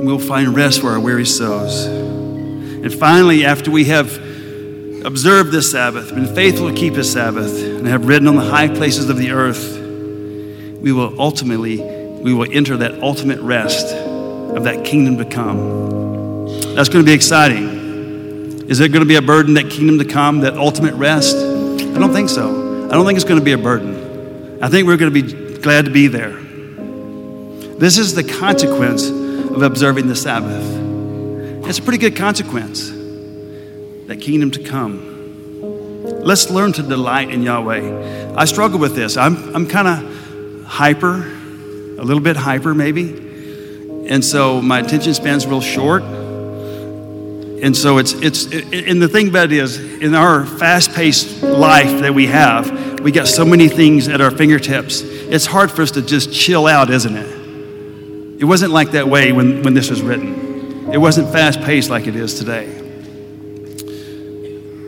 We'll 0.04 0.20
find 0.20 0.54
rest 0.54 0.82
for 0.82 0.90
our 0.90 1.00
weary 1.00 1.26
souls. 1.26 1.86
And 1.86 2.94
finally, 2.94 3.46
after 3.46 3.72
we 3.72 3.86
have 3.86 4.14
observed 5.06 5.54
this 5.54 5.72
Sabbath, 5.72 6.14
been 6.14 6.36
faithful 6.36 6.68
to 6.68 6.76
keep 6.76 6.96
His 6.96 7.10
Sabbath, 7.10 7.64
and 7.64 7.88
have 7.88 8.06
ridden 8.06 8.28
on 8.28 8.36
the 8.36 8.42
high 8.42 8.68
places 8.68 9.10
of 9.10 9.16
the 9.16 9.32
earth, 9.32 9.78
we 10.82 10.92
will 10.92 11.18
ultimately 11.18 11.78
we 11.78 12.34
will 12.34 12.52
enter 12.52 12.76
that 12.76 13.02
ultimate 13.02 13.40
rest 13.40 13.96
of 13.96 14.66
that 14.66 14.84
kingdom 14.84 15.18
to 15.18 15.24
come. 15.24 16.76
That's 16.76 16.90
going 16.90 17.06
to 17.06 17.10
be 17.10 17.14
exciting. 17.14 18.68
Is 18.70 18.82
it 18.82 18.90
going 18.90 19.00
to 19.00 19.08
be 19.08 19.16
a 19.16 19.22
burden, 19.22 19.54
that 19.54 19.70
kingdom 19.70 19.98
to 20.00 20.06
come, 20.06 20.42
that 20.42 20.58
ultimate 20.58 20.96
rest? 20.96 21.51
I 21.94 22.00
don't 22.00 22.14
think 22.14 22.30
so. 22.30 22.88
I 22.90 22.94
don't 22.94 23.06
think 23.06 23.18
it's 23.18 23.26
going 23.26 23.40
to 23.40 23.46
be 23.46 23.52
a 23.52 23.58
burden. 23.58 24.60
I 24.64 24.70
think 24.70 24.88
we're 24.88 24.98
going 24.98 25.14
to 25.14 25.22
be 25.22 25.58
glad 25.60 25.86
to 25.86 25.92
be 25.92 26.08
there. 26.08 26.32
This 27.78 27.98
is 27.98 28.14
the 28.16 28.24
consequence 28.24 29.10
of 29.10 29.62
observing 29.62 30.08
the 30.08 30.16
Sabbath. 30.16 31.68
It's 31.68 31.80
a 31.80 31.82
pretty 31.82 31.98
good 32.00 32.16
consequence, 32.16 32.90
that 34.08 34.20
kingdom 34.22 34.52
to 34.52 34.64
come. 34.64 35.10
Let's 36.04 36.50
learn 36.50 36.74
to 36.74 36.84
delight 36.84 37.30
in 37.30 37.44
Yahweh. 37.44 38.34
I 38.36 38.46
struggle 38.46 38.80
with 38.80 38.96
this. 38.96 39.18
I'm, 39.18 39.56
I'm 39.56 39.68
kind 39.68 39.88
of 39.88 40.66
hyper, 40.66 41.16
a 41.18 42.04
little 42.04 42.22
bit 42.22 42.36
hyper 42.36 42.74
maybe. 42.74 44.08
And 44.08 44.24
so 44.24 44.62
my 44.62 44.80
attention 44.80 45.14
span's 45.14 45.46
real 45.48 45.62
short. 45.62 46.04
And 47.62 47.78
so 47.78 48.00
it's, 48.00 48.14
it's, 48.14 48.46
and 48.46 49.02
the 49.02 49.08
thing 49.08 49.28
about 49.28 49.52
it 49.52 49.54
is, 49.54 49.78
in 49.78 50.16
our 50.16 50.46
fast 50.46 50.94
paced 50.94 51.44
life 51.44 52.02
that 52.02 52.14
we 52.14 52.26
have, 52.28 53.00
we 53.02 53.12
got 53.12 53.28
so 53.28 53.46
many 53.46 53.70
things 53.70 54.08
at 54.08 54.20
our 54.20 54.32
fingertips. 54.32 55.02
It's 55.02 55.46
hard 55.46 55.70
for 55.72 55.84
us 55.84 55.92
to 55.92 56.02
just 56.02 56.34
chill 56.34 56.66
out, 56.66 56.90
isn't 56.90 57.16
it? 57.16 58.42
It 58.42 58.46
wasn't 58.46 58.72
like 58.72 58.92
that 58.92 59.08
way 59.08 59.32
when, 59.32 59.62
when 59.62 59.76
this 59.76 59.92
was 59.92 60.02
written. 60.02 60.92
It 60.92 60.98
wasn't 60.98 61.32
fast 61.32 61.62
paced 61.62 61.92
like 61.92 62.08
it 62.08 62.16
is 62.16 62.40
today. 62.40 62.80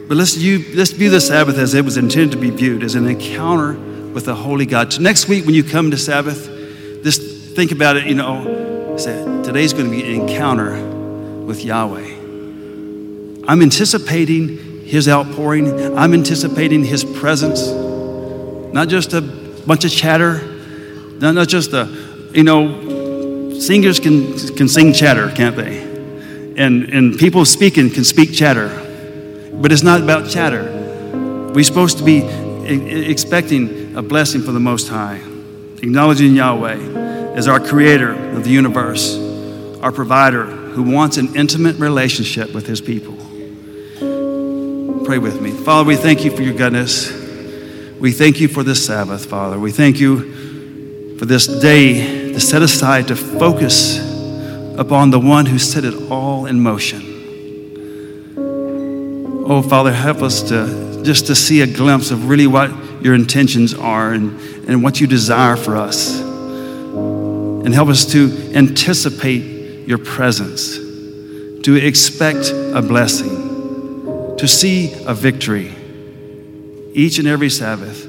But 0.07 0.17
let's 0.17 0.34
view, 0.34 0.65
let's 0.74 0.91
view 0.91 1.11
the 1.11 1.21
Sabbath 1.21 1.57
as 1.59 1.76
it 1.76 1.86
was 1.86 1.97
intended 1.97 2.32
to 2.32 2.38
be 2.38 2.49
viewed 2.49 2.84
as 2.84 2.95
an 2.95 3.07
encounter 3.07 3.74
with 4.11 4.26
the 4.26 4.36
Holy 4.36 4.65
God. 4.65 4.91
So 4.91 5.01
next 5.01 5.28
week, 5.28 5.45
when 5.45 5.53
you 5.53 5.63
come 5.63 5.91
to 5.91 5.97
Sabbath, 5.97 6.47
just 7.03 7.21
think 7.55 7.71
about 7.71 7.97
it, 7.97 8.07
you 8.07 8.15
know, 8.15 8.97
say, 8.97 9.24
today's 9.43 9.74
going 9.74 9.86
to 9.86 9.91
be 9.91 10.03
an 10.03 10.21
encounter 10.21 10.84
with 11.45 11.63
Yahweh. 11.63 12.12
I'm 13.45 13.61
anticipating 13.61 14.85
His 14.85 15.09
outpouring, 15.09 15.97
I'm 15.97 16.13
anticipating 16.13 16.85
His 16.85 17.03
presence, 17.03 17.67
not 18.73 18.87
just 18.87 19.13
a 19.13 19.21
bunch 19.21 19.83
of 19.83 19.91
chatter, 19.91 20.41
not, 21.19 21.35
not 21.35 21.47
just 21.49 21.73
a, 21.73 21.85
you 22.33 22.43
know, 22.43 23.59
singers 23.59 23.99
can, 23.99 24.37
can 24.55 24.69
sing 24.69 24.93
chatter, 24.93 25.29
can't 25.29 25.57
they? 25.57 25.81
And, 26.55 26.83
and 26.85 27.17
people 27.17 27.43
speaking 27.43 27.89
can 27.89 28.05
speak 28.05 28.33
chatter, 28.33 28.69
but 29.53 29.73
it's 29.73 29.83
not 29.83 30.01
about 30.01 30.29
chatter. 30.29 31.51
We're 31.53 31.63
supposed 31.63 31.97
to 31.97 32.03
be 32.03 32.19
expecting 32.19 33.97
a 33.97 34.01
blessing 34.01 34.41
from 34.41 34.53
the 34.53 34.59
Most 34.61 34.87
High, 34.87 35.17
acknowledging 35.81 36.33
Yahweh 36.33 37.33
as 37.35 37.49
our 37.49 37.59
creator 37.59 38.13
of 38.31 38.45
the 38.45 38.51
universe, 38.51 39.17
our 39.81 39.91
provider 39.91 40.45
who 40.45 40.83
wants 40.83 41.17
an 41.17 41.35
intimate 41.35 41.75
relationship 41.75 42.53
with 42.53 42.67
his 42.67 42.79
people. 42.79 43.17
Pray 45.05 45.17
with 45.17 45.41
me. 45.41 45.51
Father, 45.51 45.85
we 45.85 45.95
thank 45.97 46.23
you 46.23 46.31
for 46.31 46.41
your 46.41 46.53
goodness. 46.53 47.11
We 47.99 48.11
thank 48.13 48.39
you 48.39 48.47
for 48.47 48.63
this 48.63 48.85
Sabbath, 48.85 49.25
Father. 49.25 49.59
We 49.59 49.71
thank 49.71 49.99
you 49.99 51.17
for 51.17 51.25
this 51.25 51.45
day 51.45 52.31
to 52.31 52.39
set 52.39 52.61
aside 52.61 53.09
to 53.09 53.15
focus 53.15 53.99
upon 54.77 55.11
the 55.11 55.19
one 55.19 55.45
who 55.45 55.59
set 55.59 55.83
it 55.83 56.09
all 56.09 56.45
in 56.45 56.61
motion. 56.61 57.01
Oh, 59.45 59.61
Father, 59.61 59.91
help 59.91 60.21
us 60.21 60.41
to 60.49 61.03
just 61.03 61.27
to 61.27 61.35
see 61.35 61.61
a 61.61 61.67
glimpse 61.67 62.11
of 62.11 62.29
really 62.29 62.47
what 62.47 62.71
your 63.03 63.13
intentions 63.13 63.73
are 63.73 64.13
and, 64.13 64.39
and 64.69 64.81
what 64.81 65.01
you 65.01 65.07
desire 65.07 65.57
for 65.57 65.75
us. 65.75 66.19
And 66.21 67.73
help 67.73 67.89
us 67.89 68.05
to 68.13 68.51
anticipate 68.55 69.85
your 69.85 69.97
presence, 69.97 70.77
to 70.77 71.75
expect 71.75 72.49
a 72.51 72.81
blessing, 72.81 73.42
to 74.43 74.47
see 74.49 74.91
a 75.05 75.13
victory 75.13 75.73
each 76.93 77.17
and 77.17 77.29
every 77.29 77.49
Sabbath, 77.49 78.03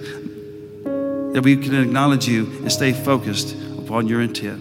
that 1.33 1.41
we 1.45 1.57
can 1.57 1.77
acknowledge 1.77 2.27
you 2.27 2.47
and 2.57 2.73
stay 2.73 2.93
focused 2.93 3.55
upon 3.79 4.09
your 4.09 4.21
intent. 4.21 4.61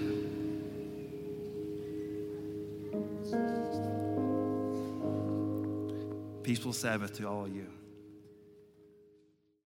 Peaceful 6.44 6.74
Sabbath 6.74 7.12
to 7.18 7.28
all 7.28 7.46
of 7.46 7.56
you. 7.56 7.73